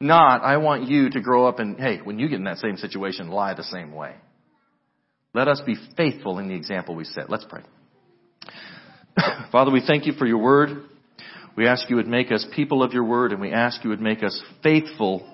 Not, 0.00 0.42
I 0.42 0.56
want 0.56 0.88
you 0.88 1.10
to 1.10 1.20
grow 1.20 1.46
up 1.46 1.60
and, 1.60 1.78
hey, 1.78 2.00
when 2.02 2.18
you 2.18 2.28
get 2.28 2.38
in 2.38 2.44
that 2.44 2.58
same 2.58 2.76
situation, 2.76 3.28
lie 3.28 3.54
the 3.54 3.62
same 3.62 3.94
way. 3.94 4.16
Let 5.32 5.46
us 5.46 5.62
be 5.64 5.76
faithful 5.96 6.40
in 6.40 6.48
the 6.48 6.54
example 6.54 6.96
we 6.96 7.04
set. 7.04 7.30
Let's 7.30 7.46
pray. 7.48 7.62
Father, 9.52 9.70
we 9.70 9.82
thank 9.86 10.06
you 10.06 10.12
for 10.12 10.26
your 10.26 10.38
word. 10.38 10.84
We 11.56 11.66
ask 11.66 11.88
you 11.90 11.96
would 11.96 12.08
make 12.08 12.32
us 12.32 12.46
people 12.54 12.82
of 12.82 12.92
your 12.92 13.04
word 13.04 13.32
and 13.32 13.40
we 13.40 13.52
ask 13.52 13.84
you 13.84 13.90
would 13.90 14.00
make 14.00 14.22
us 14.22 14.42
faithful 14.62 15.26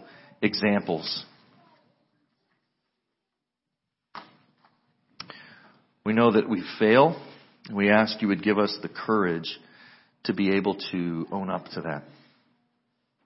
examples. 0.42 1.24
We 6.04 6.12
know 6.12 6.32
that 6.32 6.48
we 6.48 6.64
fail. 6.78 7.20
And 7.68 7.76
we 7.76 7.90
ask 7.90 8.20
you 8.22 8.28
would 8.28 8.42
give 8.42 8.58
us 8.58 8.76
the 8.82 8.88
courage 8.88 9.58
to 10.24 10.32
be 10.32 10.56
able 10.56 10.76
to 10.90 11.26
own 11.30 11.50
up 11.50 11.66
to 11.74 11.82
that. 11.82 12.04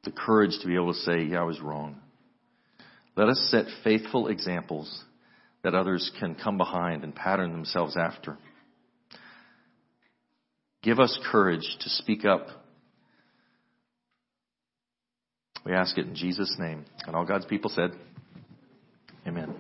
The 0.05 0.11
courage 0.11 0.59
to 0.61 0.67
be 0.67 0.75
able 0.75 0.93
to 0.93 0.99
say, 0.99 1.23
yeah, 1.23 1.41
I 1.41 1.45
was 1.45 1.61
wrong. 1.61 1.97
Let 3.17 3.29
us 3.29 3.49
set 3.51 3.67
faithful 3.85 4.27
examples 4.27 5.03
that 5.63 5.77
others 5.77 6.11
can 6.19 6.35
come 6.35 6.59
behind 6.59 7.05
and 7.05 7.15
pattern 7.15 7.53
themselves 7.53 7.97
after. 7.97 8.37
Give 10.83 10.99
us 10.99 11.19
courage 11.31 11.77
to 11.81 11.89
speak 11.89 12.25
up. 12.25 12.49
We 15.65 15.73
ask 15.73 15.97
it 15.97 16.07
in 16.07 16.15
Jesus' 16.15 16.57
name. 16.59 16.85
And 17.07 17.15
all 17.15 17.25
God's 17.25 17.47
people 17.47 17.71
said, 17.71 17.93
Amen. 19.27 19.55